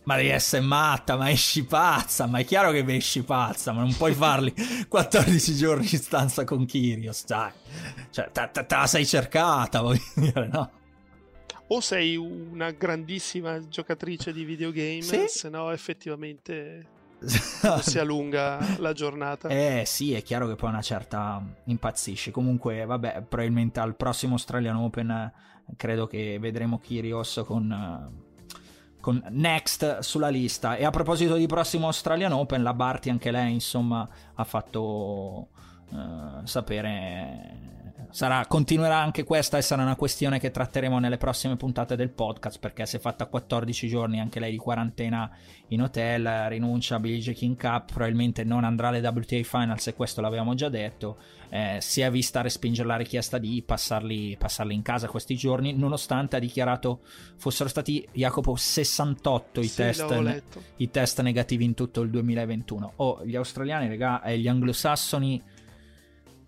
Ma 0.03 0.15
devi 0.15 0.29
essere 0.29 0.63
matta, 0.63 1.17
ma 1.17 1.29
esci 1.29 1.65
pazza, 1.65 2.27
ma 2.27 2.39
è 2.39 2.45
chiaro 2.45 2.71
che 2.71 2.85
esci 2.87 3.23
pazza, 3.23 3.73
ma 3.73 3.81
non 3.81 3.93
puoi 3.93 4.13
farli 4.13 4.53
14 4.87 5.53
giorni 5.53 5.87
in 5.91 5.99
stanza 5.99 6.45
con 6.45 6.65
Kirios, 6.65 7.25
dai. 7.25 7.51
Cioè, 8.09 8.31
te, 8.31 8.49
te, 8.53 8.65
te 8.65 8.75
la 8.75 8.87
sei 8.87 9.05
cercata, 9.05 9.81
voglio 9.81 10.01
dire, 10.15 10.47
no? 10.47 10.71
o 11.69 11.81
sei 11.81 12.15
una 12.15 12.71
grandissima 12.71 13.67
giocatrice 13.67 14.31
di 14.31 14.45
videogame, 14.45 15.01
sì? 15.01 15.25
se 15.27 15.49
no 15.49 15.71
effettivamente 15.71 16.95
si 17.19 17.99
allunga 17.99 18.59
la 18.79 18.93
giornata. 18.93 19.49
Eh 19.49 19.83
sì, 19.85 20.13
è 20.13 20.21
chiaro 20.21 20.47
che 20.47 20.55
poi 20.55 20.69
una 20.69 20.81
certa 20.81 21.41
impazzisce. 21.65 22.31
Comunque, 22.31 22.85
vabbè, 22.85 23.23
probabilmente 23.27 23.79
al 23.79 23.95
prossimo 23.95 24.33
Australian 24.33 24.75
Open 24.75 25.31
credo 25.75 26.07
che 26.07 26.37
vedremo 26.39 26.79
Kyrgios 26.79 27.43
con 27.45 28.25
con 29.07 29.23
Next 29.29 29.99
sulla 29.99 30.27
lista. 30.27 30.75
E 30.75 30.83
a 30.83 30.89
proposito 30.89 31.35
di 31.35 31.45
prossimo 31.45 31.85
Australian 31.85 32.33
Open, 32.33 32.61
la 32.61 32.73
Barty 32.73 33.09
anche 33.09 33.31
lei, 33.31 33.53
insomma, 33.53 34.05
ha 34.33 34.43
fatto 34.43 35.47
uh, 35.91 36.43
sapere 36.43 37.86
sarà, 38.09 38.45
continuerà 38.47 38.97
anche 38.97 39.23
questa 39.23 39.57
e 39.57 39.61
sarà 39.61 39.83
una 39.83 39.95
questione 39.95 40.39
che 40.39 40.51
tratteremo 40.51 40.99
nelle 40.99 41.17
prossime 41.17 41.55
puntate 41.55 41.95
del 41.95 42.09
podcast 42.09 42.59
perché 42.59 42.85
si 42.85 42.95
è 42.95 42.99
fatta 42.99 43.25
14 43.25 43.87
giorni 43.87 44.19
anche 44.19 44.39
lei 44.39 44.51
di 44.51 44.57
quarantena 44.57 45.29
in 45.69 45.81
hotel, 45.81 46.47
rinuncia 46.47 46.95
a 46.95 46.99
Billie 46.99 47.19
Jean 47.19 47.35
King 47.35 47.57
Cup, 47.57 47.91
probabilmente 47.91 48.43
non 48.43 48.63
andrà 48.63 48.87
alle 48.87 49.05
WTA 49.05 49.43
Finals 49.43 49.87
e 49.87 49.93
questo 49.95 50.21
l'avevamo 50.21 50.53
già 50.53 50.69
detto, 50.69 51.17
eh, 51.49 51.77
si 51.81 52.01
è 52.01 52.09
vista 52.09 52.41
respingere 52.41 52.87
la 52.87 52.95
richiesta 52.95 53.37
di 53.37 53.61
passarli, 53.65 54.35
passarli, 54.37 54.73
in 54.73 54.81
casa 54.81 55.07
questi 55.07 55.35
giorni 55.35 55.73
nonostante 55.73 56.37
ha 56.37 56.39
dichiarato 56.39 57.01
fossero 57.35 57.69
stati 57.69 58.07
Jacopo 58.13 58.55
68 58.55 59.59
i, 59.59 59.67
sì, 59.67 59.75
test, 59.75 60.43
i 60.77 60.89
test 60.89 61.21
negativi 61.21 61.65
in 61.65 61.73
tutto 61.73 62.01
il 62.01 62.09
2021. 62.09 62.93
Oh, 62.97 63.25
gli 63.25 63.35
australiani, 63.35 63.87
regà, 63.87 64.21
e 64.23 64.39
gli 64.39 64.47
anglosassoni 64.47 65.41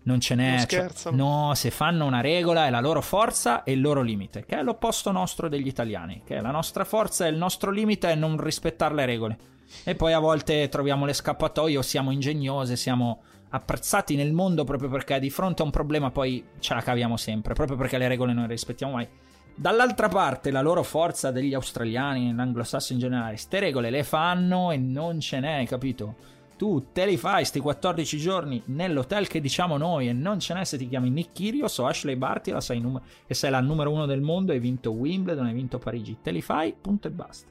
non 0.02 0.20
ce 0.20 0.34
n'è. 0.34 0.56
Non 0.56 0.66
cioè, 0.66 1.12
no, 1.12 1.52
se 1.54 1.70
fanno 1.70 2.06
una 2.06 2.20
regola 2.20 2.66
è 2.66 2.70
la 2.70 2.80
loro 2.80 3.02
forza 3.02 3.62
e 3.62 3.72
il 3.72 3.80
loro 3.80 4.02
limite, 4.02 4.44
che 4.46 4.58
è 4.58 4.62
l'opposto 4.62 5.12
nostro 5.12 5.48
degli 5.48 5.66
italiani, 5.66 6.22
che 6.24 6.40
la 6.40 6.50
nostra 6.50 6.84
forza 6.84 7.26
e 7.26 7.30
il 7.30 7.36
nostro 7.36 7.70
limite 7.70 8.10
è 8.10 8.14
non 8.14 8.42
rispettare 8.42 8.94
le 8.94 9.06
regole. 9.06 9.38
E 9.84 9.94
poi 9.94 10.12
a 10.12 10.18
volte 10.18 10.68
troviamo 10.68 11.04
le 11.04 11.12
scappatoie 11.12 11.76
o 11.76 11.82
siamo 11.82 12.10
ingegnose, 12.10 12.76
siamo 12.76 13.22
apprezzati 13.50 14.14
nel 14.16 14.32
mondo 14.32 14.64
proprio 14.64 14.88
perché 14.88 15.18
di 15.18 15.30
fronte 15.30 15.62
a 15.62 15.64
un 15.64 15.70
problema 15.70 16.10
poi 16.10 16.44
ce 16.60 16.74
la 16.74 16.80
caviamo 16.80 17.16
sempre, 17.16 17.54
proprio 17.54 17.76
perché 17.76 17.98
le 17.98 18.08
regole 18.08 18.32
non 18.32 18.44
le 18.44 18.50
rispettiamo 18.50 18.94
mai. 18.94 19.08
Dall'altra 19.54 20.08
parte 20.08 20.50
la 20.50 20.62
loro 20.62 20.82
forza 20.82 21.30
degli 21.30 21.52
australiani, 21.52 22.34
l'anglosassone 22.34 22.98
in 22.98 23.06
generale, 23.06 23.36
ste 23.36 23.58
regole 23.58 23.90
le 23.90 24.04
fanno 24.04 24.70
e 24.70 24.78
non 24.78 25.20
ce 25.20 25.38
n'è, 25.40 25.66
capito? 25.66 26.38
Tu 26.60 26.88
te 26.92 27.06
li 27.06 27.16
fai 27.16 27.46
sti 27.46 27.58
14 27.58 28.18
giorni 28.18 28.62
nell'hotel 28.66 29.26
che 29.28 29.40
diciamo 29.40 29.78
noi 29.78 30.08
e 30.08 30.12
non 30.12 30.38
ce 30.40 30.52
n'è 30.52 30.62
se 30.66 30.76
ti 30.76 30.86
chiami 30.86 31.08
Nick 31.08 31.32
Kyrgios 31.32 31.78
o 31.78 31.86
Ashley 31.86 32.16
Barty 32.16 32.50
la 32.50 32.60
sei 32.60 32.80
num- 32.80 33.00
e 33.26 33.32
sei 33.32 33.50
la 33.50 33.60
numero 33.60 33.90
uno 33.90 34.04
del 34.04 34.20
mondo 34.20 34.52
hai 34.52 34.58
vinto 34.58 34.90
Wimbledon, 34.90 35.46
hai 35.46 35.54
vinto 35.54 35.78
Parigi. 35.78 36.18
Te 36.20 36.30
li 36.30 36.42
fai, 36.42 36.74
punto 36.78 37.08
e 37.08 37.12
basta. 37.12 37.50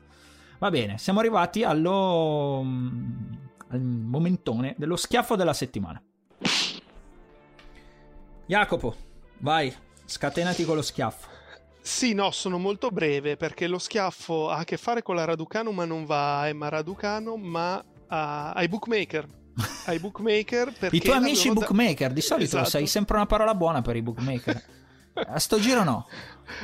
Va 0.60 0.70
bene, 0.70 1.00
siamo 1.00 1.22
arrivati 1.22 1.64
allo 1.64 2.62
mm, 2.64 3.34
al 3.70 3.82
momentone 3.82 4.76
dello 4.78 4.96
schiaffo 4.96 5.36
della 5.36 5.54
settimana. 5.54 6.00
Jacopo, 8.46 8.96
vai 9.40 9.74
scatenati 10.06 10.66
con 10.66 10.76
lo 10.76 10.84
schiaffo. 10.84 11.30
Sì, 11.82 12.14
no, 12.14 12.30
sono 12.30 12.60
molto 12.60 12.90
breve 12.92 13.38
perché 13.38 13.66
lo 13.66 13.80
schiaffo 13.80 14.52
ha 14.52 14.58
a 14.58 14.64
che 14.64 14.78
fare 14.78 15.02
con 15.02 15.16
la 15.16 15.26
Raducano, 15.26 15.72
ma 15.72 15.86
non 15.86 16.06
va 16.06 16.42
a 16.42 16.48
Emma 16.48 16.70
Raducano, 16.70 17.38
ma 17.38 17.84
a, 18.10 18.52
ai 18.52 18.68
bookmaker. 18.68 19.28
Ai 19.86 20.00
bookmaker 20.00 20.74
I 20.92 21.00
tuoi 21.00 21.18
amici 21.18 21.52
bookmaker, 21.52 22.14
di 22.14 22.22
solito 22.22 22.56
esatto. 22.56 22.70
sei 22.70 22.88
sempre 22.88 23.16
una 23.16 23.26
parola 23.26 23.56
buona 23.56 23.82
per 23.82 23.96
i 23.96 24.02
bookmaker. 24.02 24.64
A 25.14 25.40
sto 25.40 25.60
giro 25.60 25.84
no. 25.84 26.08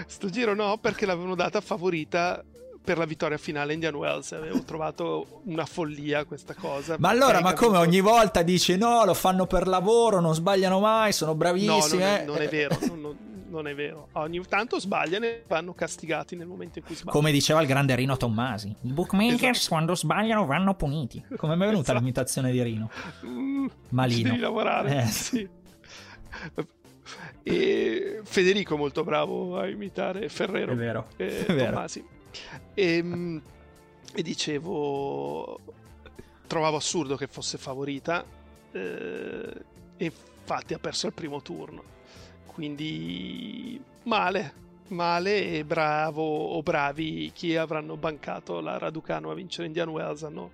Sto 0.08 0.30
giro 0.30 0.54
no, 0.56 0.78
perché 0.78 1.06
l'avevano 1.06 1.36
data 1.36 1.60
favorita 1.60 2.42
per 2.86 2.98
la 2.98 3.06
vittoria 3.06 3.38
finale 3.38 3.74
Indian 3.74 3.96
Wells. 3.96 4.32
Avevo 4.32 4.64
trovato 4.64 5.42
una 5.46 5.66
follia 5.66 6.24
questa 6.24 6.54
cosa. 6.54 6.96
Ma 6.98 7.10
allora, 7.10 7.42
ma 7.42 7.54
come 7.54 7.78
ogni 7.78 8.00
volta 8.00 8.44
dici 8.44 8.78
no, 8.78 9.04
lo 9.04 9.14
fanno 9.14 9.46
per 9.46 9.68
lavoro, 9.68 10.22
non 10.22 10.34
sbagliano 10.34 10.80
mai, 10.80 11.12
sono 11.12 11.36
bravissimi. 11.36 11.68
No, 11.76 11.88
non 11.88 12.02
è, 12.02 12.24
non 12.26 12.42
è 12.42 12.48
vero. 12.48 12.78
non, 12.96 13.18
non, 13.56 13.68
è 13.68 13.76
vero. 13.76 14.10
Ogni 14.14 14.44
tanto 14.48 14.80
sbagliano 14.80 15.26
e 15.26 15.44
vanno 15.48 15.74
castigati 15.74 16.36
nel 16.36 16.48
momento 16.48 16.80
in 16.80 16.86
cui 16.86 16.96
sbagliano. 16.96 17.18
Come 17.18 17.32
diceva 17.32 17.62
il 17.62 17.68
grande 17.68 17.96
Rino 17.96 18.18
Tommasi, 18.18 18.76
i 18.82 18.92
bookmakers 18.92 19.58
esatto. 19.58 19.70
quando 19.70 19.96
sbagliano 19.96 20.46
vanno 20.46 20.76
puniti. 20.76 21.24
Come 21.36 21.56
mi 21.56 21.64
è 21.64 21.66
venuta 21.66 21.82
esatto. 21.82 22.00
l'imitazione 22.00 22.52
di 22.52 22.62
Rino? 22.62 22.90
Mm, 23.26 23.66
Malino. 23.90 24.30
Devi 24.30 24.42
lavorare, 24.42 25.02
eh. 25.02 25.06
sì. 25.06 25.50
E 27.44 28.22
Federico 28.24 28.78
molto 28.78 29.04
bravo 29.04 29.60
a 29.60 29.68
imitare 29.68 30.28
Ferrero. 30.30 30.74
È 30.74 30.76
vero. 30.76 31.08
E 31.16 31.46
è 31.46 31.54
vero. 31.54 31.72
Tommasi. 31.72 32.06
E, 32.74 32.98
ehm, 32.98 33.42
e 34.14 34.22
dicevo 34.22 35.60
trovavo 36.48 36.78
assurdo 36.78 37.16
che 37.16 37.28
fosse 37.28 37.58
favorita 37.58 38.24
eh, 38.72 39.54
e 39.98 40.06
infatti 40.06 40.74
ha 40.74 40.80
perso 40.80 41.08
il 41.08 41.14
primo 41.14 41.42
turno. 41.42 41.94
Quindi 42.56 43.84
male, 44.04 44.54
male 44.88 45.58
e 45.58 45.66
bravo 45.66 46.24
o 46.24 46.64
bravi 46.64 47.30
chi 47.34 47.58
avranno 47.58 47.98
bancato 47.98 48.62
la 48.62 48.78
Raducano 48.78 49.30
a 49.30 49.34
vincere 49.34 49.68
Indian 49.68 49.90
Wells 49.90 50.24
hanno, 50.24 50.52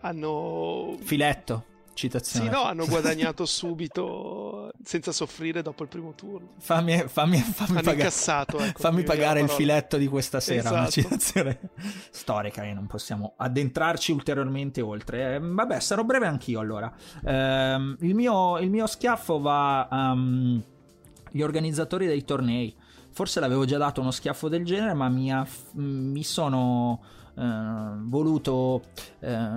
hanno... 0.00 0.94
Filetto 1.00 1.67
citazione. 1.98 2.46
Sì, 2.46 2.52
no, 2.52 2.62
hanno 2.62 2.86
guadagnato 2.88 3.44
subito 3.44 4.70
senza 4.84 5.10
soffrire 5.10 5.60
dopo 5.62 5.82
il 5.82 5.88
primo 5.88 6.14
turno. 6.14 6.50
Fammi, 6.58 7.04
fammi, 7.08 7.38
fammi 7.38 7.78
hanno 7.78 7.82
pagare, 7.82 8.66
ecco, 8.68 8.78
fammi 8.78 9.02
pagare 9.02 9.40
il 9.40 9.48
filetto 9.48 9.96
di 9.96 10.06
questa 10.06 10.38
sera, 10.40 10.60
esatto. 10.60 10.74
una 10.74 10.88
citazione 10.88 11.58
storica 12.10 12.62
e 12.62 12.72
non 12.72 12.86
possiamo 12.86 13.34
addentrarci 13.36 14.12
ulteriormente 14.12 14.80
oltre. 14.80 15.34
Eh, 15.34 15.38
vabbè, 15.40 15.80
sarò 15.80 16.04
breve 16.04 16.26
anch'io 16.26 16.60
allora. 16.60 16.92
Eh, 17.24 17.96
il, 18.00 18.14
mio, 18.14 18.58
il, 18.58 18.70
mio, 18.70 18.86
schiaffo 18.86 19.40
va 19.40 19.88
agli 19.88 20.12
um, 20.12 21.42
organizzatori 21.42 22.06
dei 22.06 22.24
tornei. 22.24 22.74
Forse 23.10 23.40
l'avevo 23.40 23.64
già 23.64 23.78
dato 23.78 24.00
uno 24.00 24.12
schiaffo 24.12 24.48
del 24.48 24.64
genere, 24.64 24.94
ma 24.94 25.08
mi, 25.08 25.32
ha, 25.32 25.44
mi 25.72 26.22
sono 26.22 27.00
voluto 27.38 28.82
eh, 29.20 29.48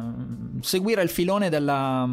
seguire 0.61 1.01
il 1.01 1.09
filone 1.09 1.49
della, 1.49 2.07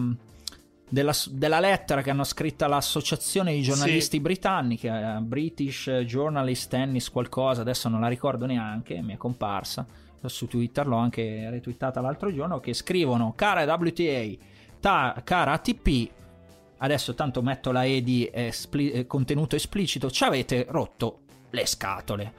della, 0.89 1.13
della, 1.31 1.61
lettera 1.61 2.03
che 2.03 2.11
hanno 2.11 2.25
scritto 2.25 2.67
l'associazione 2.67 3.53
di 3.53 3.63
giornalisti 3.63 4.17
sì. 4.17 4.23
britanniche, 4.23 4.89
eh, 4.89 5.21
British 5.21 5.91
Journalist 6.05 6.71
Tennis 6.71 7.11
qualcosa, 7.11 7.61
adesso 7.61 7.89
non 7.89 8.01
la 8.01 8.09
ricordo 8.09 8.47
neanche, 8.47 9.01
mi 9.03 9.15
è 9.15 9.17
comparsa 9.17 9.87
su 10.27 10.47
Twitter, 10.47 10.87
l'ho 10.87 10.97
anche 10.97 11.49
retweetata 11.51 12.01
l'altro 12.01 12.33
giorno, 12.33 12.59
che 12.61 12.73
scrivono 12.73 13.35
cara 13.37 13.63
WTA, 13.73 14.37
ta, 14.81 15.21
cara 15.23 15.53
ATP, 15.53 16.11
adesso 16.79 17.15
tanto 17.15 17.43
metto 17.43 17.71
la 17.71 17.85
E 17.85 18.03
di 18.03 18.29
espli- 18.33 19.07
contenuto 19.07 19.55
esplicito, 19.55 20.11
ci 20.11 20.25
avete 20.25 20.67
rotto 20.69 21.21
le 21.51 21.67
scatole. 21.67 22.33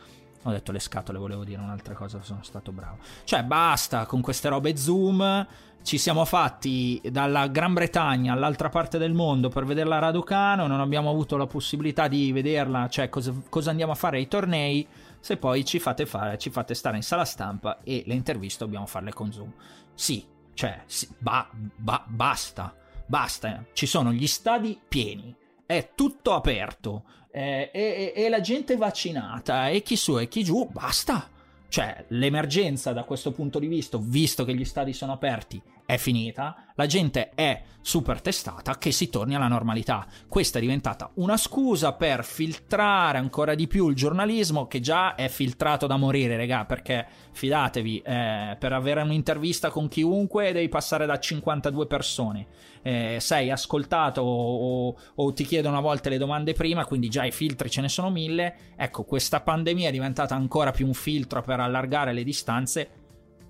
Ho 0.49 0.53
detto 0.53 0.71
le 0.71 0.79
scatole, 0.79 1.17
volevo 1.17 1.43
dire 1.43 1.61
un'altra 1.61 1.93
cosa, 1.93 2.21
sono 2.21 2.43
stato 2.43 2.71
bravo. 2.71 2.97
Cioè, 3.23 3.43
basta 3.43 4.05
con 4.05 4.21
queste 4.21 4.49
robe 4.49 4.75
Zoom. 4.75 5.47
Ci 5.81 5.97
siamo 5.97 6.25
fatti 6.25 7.01
dalla 7.09 7.47
Gran 7.47 7.73
Bretagna 7.73 8.33
all'altra 8.33 8.67
parte 8.69 8.97
del 8.97 9.13
mondo 9.13 9.49
per 9.49 9.63
vedere 9.65 9.87
la 9.87 9.99
Raducano. 9.99 10.67
Non 10.67 10.81
abbiamo 10.81 11.09
avuto 11.09 11.37
la 11.37 11.47
possibilità 11.47 12.07
di 12.07 12.31
vederla, 12.31 12.89
cioè 12.89 13.09
cosa, 13.09 13.33
cosa 13.47 13.69
andiamo 13.69 13.93
a 13.93 13.95
fare 13.95 14.17
ai 14.17 14.27
tornei. 14.27 14.85
Se 15.21 15.37
poi 15.37 15.63
ci 15.65 15.79
fate, 15.79 16.05
fare, 16.05 16.37
ci 16.37 16.49
fate 16.49 16.73
stare 16.73 16.97
in 16.97 17.03
sala 17.03 17.25
stampa 17.25 17.79
e 17.83 18.03
le 18.05 18.13
interviste 18.13 18.65
dobbiamo 18.65 18.85
farle 18.85 19.13
con 19.13 19.31
Zoom. 19.31 19.53
Sì, 19.93 20.25
cioè, 20.53 20.81
sì, 20.85 21.07
ba, 21.17 21.49
ba, 21.77 22.03
basta, 22.07 22.75
basta. 23.05 23.63
Ci 23.73 23.85
sono 23.85 24.11
gli 24.11 24.27
stadi 24.27 24.77
pieni, 24.87 25.33
è 25.69 25.91
tutto 25.93 26.33
aperto 26.33 27.03
eh, 27.29 27.69
e, 27.71 28.11
e, 28.15 28.27
la 28.27 28.41
gente 28.41 28.75
vaccinata 28.75 29.69
e 29.69 29.83
chi 29.83 29.95
su 29.95 30.17
e 30.17 30.27
chi 30.27 30.43
giù, 30.43 30.67
basta. 30.67 31.29
Cioè, 31.67 32.05
l'emergenza 32.07 32.91
da 32.91 33.03
questo 33.03 33.31
punto 33.31 33.59
di 33.59 33.67
vista, 33.67 33.99
visto 34.01 34.45
che 34.45 34.55
gli 34.55 34.65
stadi 34.65 34.93
sono 34.93 35.11
aperti, 35.11 35.61
è 35.89 35.97
finita, 35.97 36.67
la 36.75 36.85
gente 36.85 37.31
è 37.33 37.63
super 37.81 38.21
testata, 38.21 38.77
che 38.77 38.91
si 38.91 39.09
torni 39.09 39.33
alla 39.33 39.47
normalità. 39.47 40.05
Questa 40.27 40.59
è 40.59 40.61
diventata 40.61 41.09
una 41.15 41.35
scusa 41.35 41.93
per 41.93 42.23
filtrare 42.23 43.17
ancora 43.17 43.55
di 43.55 43.65
più 43.65 43.89
il 43.89 43.95
giornalismo, 43.95 44.67
che 44.67 44.81
già 44.81 45.15
è 45.15 45.27
filtrato 45.29 45.87
da 45.87 45.97
morire, 45.97 46.37
regà, 46.37 46.65
perché 46.65 47.07
fidatevi, 47.31 48.03
eh, 48.05 48.55
per 48.59 48.73
avere 48.73 49.01
un'intervista 49.01 49.71
con 49.71 49.87
chiunque 49.87 50.51
devi 50.51 50.69
passare 50.69 51.07
da 51.07 51.17
52 51.17 51.87
persone. 51.87 52.45
Eh, 52.83 53.17
sei 53.19 53.49
ascoltato 53.49 54.21
o, 54.21 54.95
o, 55.15 55.33
ti 55.33 55.43
chiedono 55.43 55.79
a 55.79 55.81
volte 55.81 56.09
le 56.09 56.19
domande 56.19 56.53
prima, 56.53 56.85
quindi 56.85 57.09
già 57.09 57.25
i 57.25 57.31
filtri 57.31 57.71
ce 57.71 57.81
ne 57.81 57.89
sono 57.89 58.11
mille. 58.11 58.75
Ecco, 58.75 59.05
questa 59.05 59.41
pandemia 59.41 59.89
è 59.89 59.91
diventata 59.91 60.35
ancora 60.35 60.69
più 60.69 60.85
un 60.85 60.93
filtro 60.93 61.41
per 61.41 61.59
allargare 61.59 62.13
le 62.13 62.23
distanze 62.23 62.98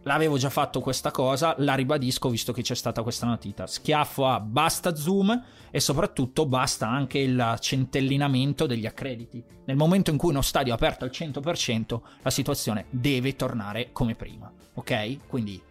L'avevo 0.09 0.39
già 0.39 0.49
fatto 0.49 0.79
questa 0.79 1.11
cosa, 1.11 1.53
la 1.59 1.75
ribadisco 1.75 2.29
visto 2.29 2.51
che 2.51 2.63
c'è 2.63 2.73
stata 2.73 3.03
questa 3.03 3.27
notizia. 3.27 3.67
Schiaffo 3.67 4.25
a 4.25 4.39
basta 4.39 4.95
zoom 4.95 5.39
e 5.69 5.79
soprattutto 5.79 6.47
basta 6.47 6.89
anche 6.89 7.19
il 7.19 7.57
centellinamento 7.59 8.65
degli 8.65 8.87
accrediti. 8.87 9.43
Nel 9.65 9.75
momento 9.75 10.09
in 10.09 10.17
cui 10.17 10.31
uno 10.31 10.41
stadio 10.41 10.71
è 10.71 10.75
aperto 10.75 11.03
al 11.03 11.11
100%, 11.13 11.99
la 12.23 12.31
situazione 12.31 12.85
deve 12.89 13.35
tornare 13.35 13.89
come 13.91 14.15
prima. 14.15 14.51
Ok? 14.73 15.27
Quindi 15.27 15.61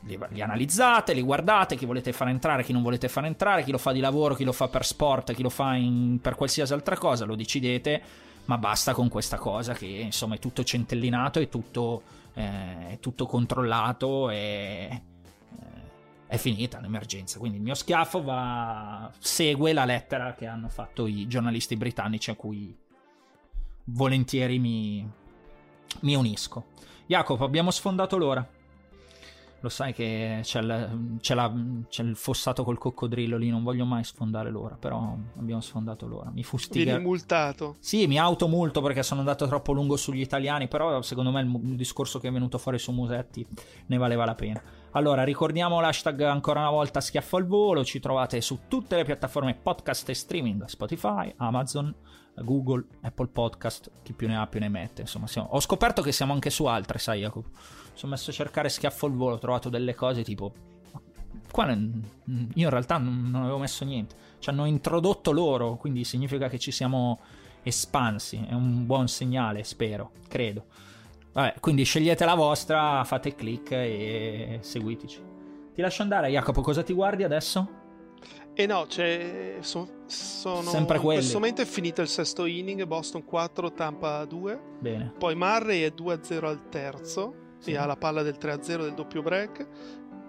li, 0.00 0.18
li, 0.30 0.42
analizzate, 0.42 1.12
li 1.12 1.22
guardate, 1.22 1.76
chi 1.76 1.86
volete 1.86 2.12
far 2.12 2.30
entrare, 2.30 2.64
chi 2.64 2.72
non 2.72 2.82
volete 2.82 3.06
far 3.06 3.26
entrare, 3.26 3.62
chi 3.62 3.70
lo 3.70 3.78
fa 3.78 3.92
di 3.92 4.00
lavoro, 4.00 4.34
chi 4.34 4.42
lo 4.42 4.50
fa 4.50 4.66
per 4.66 4.84
sport, 4.84 5.32
chi 5.34 5.42
lo 5.42 5.50
fa 5.50 5.76
in, 5.76 6.18
per 6.20 6.34
qualsiasi 6.34 6.72
altra 6.72 6.98
cosa, 6.98 7.26
lo 7.26 7.36
decidete, 7.36 8.02
ma 8.46 8.58
basta 8.58 8.92
con 8.92 9.08
questa 9.08 9.36
cosa 9.36 9.72
che 9.72 9.86
insomma 9.86 10.34
è 10.34 10.38
tutto 10.40 10.64
centellinato 10.64 11.38
e 11.38 11.48
tutto 11.48 12.02
eh, 12.34 12.88
è 12.90 12.98
tutto 13.00 13.26
controllato 13.26 14.30
e 14.30 14.36
eh, 14.36 15.82
è 16.26 16.36
finita 16.36 16.80
l'emergenza. 16.80 17.38
Quindi 17.38 17.58
il 17.58 17.62
mio 17.62 17.74
schiaffo 17.74 18.22
va, 18.22 19.10
segue 19.18 19.72
la 19.72 19.84
lettera 19.84 20.34
che 20.34 20.46
hanno 20.46 20.68
fatto 20.68 21.06
i 21.06 21.26
giornalisti 21.26 21.76
britannici 21.76 22.30
a 22.30 22.34
cui 22.34 22.76
volentieri 23.84 24.58
mi, 24.58 25.08
mi 26.00 26.14
unisco. 26.14 26.66
Jacopo, 27.06 27.44
abbiamo 27.44 27.70
sfondato 27.70 28.16
l'ora. 28.16 28.46
Lo 29.64 29.70
sai 29.70 29.94
che 29.94 30.40
c'è, 30.42 30.60
il, 30.60 31.16
c'è, 31.20 31.34
la, 31.34 31.50
c'è, 31.88 32.02
il 32.02 32.16
fossato 32.16 32.64
col 32.64 32.76
coccodrillo 32.76 33.38
lì, 33.38 33.48
non 33.48 33.62
voglio 33.62 33.86
mai 33.86 34.04
sfondare 34.04 34.50
l'ora, 34.50 34.76
però 34.76 35.16
abbiamo 35.38 35.62
sfondato 35.62 36.06
l'ora. 36.06 36.28
Mi 36.28 36.44
fustiga. 36.44 36.84
Vieni 36.84 37.02
multato. 37.02 37.76
Sì, 37.80 38.06
mi 38.06 38.18
automulto 38.18 38.82
perché 38.82 39.02
sono 39.02 39.20
andato 39.20 39.46
troppo 39.46 39.72
lungo 39.72 39.96
sugli 39.96 40.20
italiani, 40.20 40.68
però 40.68 41.00
secondo 41.00 41.30
me 41.30 41.40
il, 41.40 41.50
il 41.64 41.76
discorso 41.76 42.18
che 42.18 42.28
è 42.28 42.30
venuto 42.30 42.58
fuori 42.58 42.78
su 42.78 42.92
Musetti 42.92 43.46
ne 43.86 43.96
valeva 43.96 44.26
la 44.26 44.34
pena. 44.34 44.62
Allora, 44.90 45.24
ricordiamo 45.24 45.80
l'hashtag 45.80 46.20
ancora 46.20 46.60
una 46.60 46.70
volta 46.70 47.00
schiaffo 47.00 47.38
al 47.38 47.46
volo, 47.46 47.86
ci 47.86 48.00
trovate 48.00 48.42
su 48.42 48.68
tutte 48.68 48.96
le 48.96 49.04
piattaforme 49.06 49.54
podcast 49.54 50.10
e 50.10 50.14
streaming, 50.14 50.66
Spotify, 50.66 51.32
Amazon, 51.38 51.94
Google, 52.36 52.84
Apple 53.00 53.28
Podcast, 53.28 53.90
chi 54.02 54.12
più 54.12 54.28
ne 54.28 54.36
ha 54.36 54.46
più 54.46 54.60
ne 54.60 54.68
mette. 54.68 55.00
Insomma, 55.00 55.26
siamo... 55.26 55.48
ho 55.52 55.60
scoperto 55.60 56.02
che 56.02 56.12
siamo 56.12 56.34
anche 56.34 56.50
su 56.50 56.66
altre, 56.66 56.98
sai 56.98 57.20
Jacopo. 57.20 57.48
Sono 57.94 58.12
messo 58.12 58.30
a 58.30 58.34
cercare 58.34 58.68
schiaffo 58.68 59.06
al 59.06 59.12
volo, 59.12 59.36
ho 59.36 59.38
trovato 59.38 59.68
delle 59.68 59.94
cose 59.94 60.22
tipo... 60.22 60.72
Qua 61.50 61.70
io 61.70 61.78
in 62.26 62.70
realtà 62.70 62.98
non 62.98 63.32
avevo 63.34 63.58
messo 63.58 63.84
niente. 63.84 64.16
Ci 64.40 64.50
hanno 64.50 64.64
introdotto 64.64 65.30
loro, 65.30 65.76
quindi 65.76 66.02
significa 66.02 66.48
che 66.48 66.58
ci 66.58 66.72
siamo 66.72 67.20
espansi. 67.62 68.44
È 68.48 68.54
un 68.54 68.84
buon 68.86 69.06
segnale, 69.06 69.62
spero, 69.62 70.10
credo. 70.26 70.64
Vabbè, 71.32 71.54
quindi 71.60 71.84
scegliete 71.84 72.24
la 72.24 72.34
vostra, 72.34 73.04
fate 73.04 73.36
click 73.36 73.70
e 73.70 74.58
seguiteci. 74.62 75.22
Ti 75.74 75.80
lascio 75.80 76.02
andare, 76.02 76.28
Jacopo, 76.28 76.60
cosa 76.60 76.82
ti 76.82 76.92
guardi 76.92 77.22
adesso? 77.22 77.82
E 78.52 78.66
no, 78.66 78.86
cioè, 78.88 79.58
so, 79.60 79.88
sono 80.06 80.62
sempre 80.62 80.98
quelli. 80.98 81.14
In 81.14 81.20
questo 81.20 81.38
momento 81.38 81.62
è 81.62 81.66
finito 81.66 82.02
il 82.02 82.08
sesto 82.08 82.46
inning, 82.46 82.84
Boston 82.84 83.24
4, 83.24 83.72
Tampa 83.72 84.24
2. 84.24 84.60
Bene. 84.80 85.12
Poi 85.16 85.36
Murray 85.36 85.82
è 85.82 85.92
2-0 85.96 86.44
al 86.44 86.68
terzo. 86.68 87.34
E 87.72 87.76
ha 87.76 87.86
la 87.86 87.96
palla 87.96 88.22
del 88.22 88.36
3-0 88.40 88.82
del 88.82 88.94
doppio 88.94 89.22
break. 89.22 89.66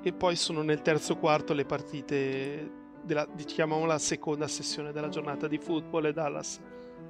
E 0.01 0.13
poi 0.13 0.35
sono 0.35 0.61
nel 0.61 0.81
terzo 0.81 1.17
quarto 1.17 1.53
le 1.53 1.65
partite 1.65 2.71
della, 3.03 3.27
chiamiamola 3.27 3.93
la 3.93 3.99
seconda 3.99 4.47
sessione 4.47 4.91
della 4.91 5.09
giornata 5.09 5.47
di 5.47 5.57
football 5.57 6.05
e 6.05 6.13
Dallas, 6.13 6.59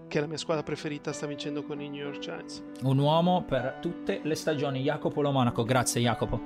che 0.07 0.17
è 0.17 0.21
la 0.21 0.27
mia 0.27 0.37
squadra 0.37 0.63
preferita, 0.63 1.11
sta 1.11 1.25
vincendo 1.25 1.63
con 1.63 1.81
i 1.81 1.89
New 1.89 2.05
York 2.05 2.19
Giants. 2.19 2.63
Un 2.83 2.97
uomo 2.99 3.43
per 3.43 3.77
tutte 3.81 4.21
le 4.23 4.35
stagioni, 4.35 4.81
Jacopo 4.81 5.21
Lo 5.21 5.31
Monaco. 5.31 5.63
Grazie 5.63 6.01
Jacopo. 6.01 6.39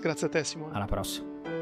Grazie 0.00 0.26
a 0.26 0.30
te 0.30 0.44
Simone. 0.44 0.74
Alla 0.74 0.86
prossima. 0.86 1.61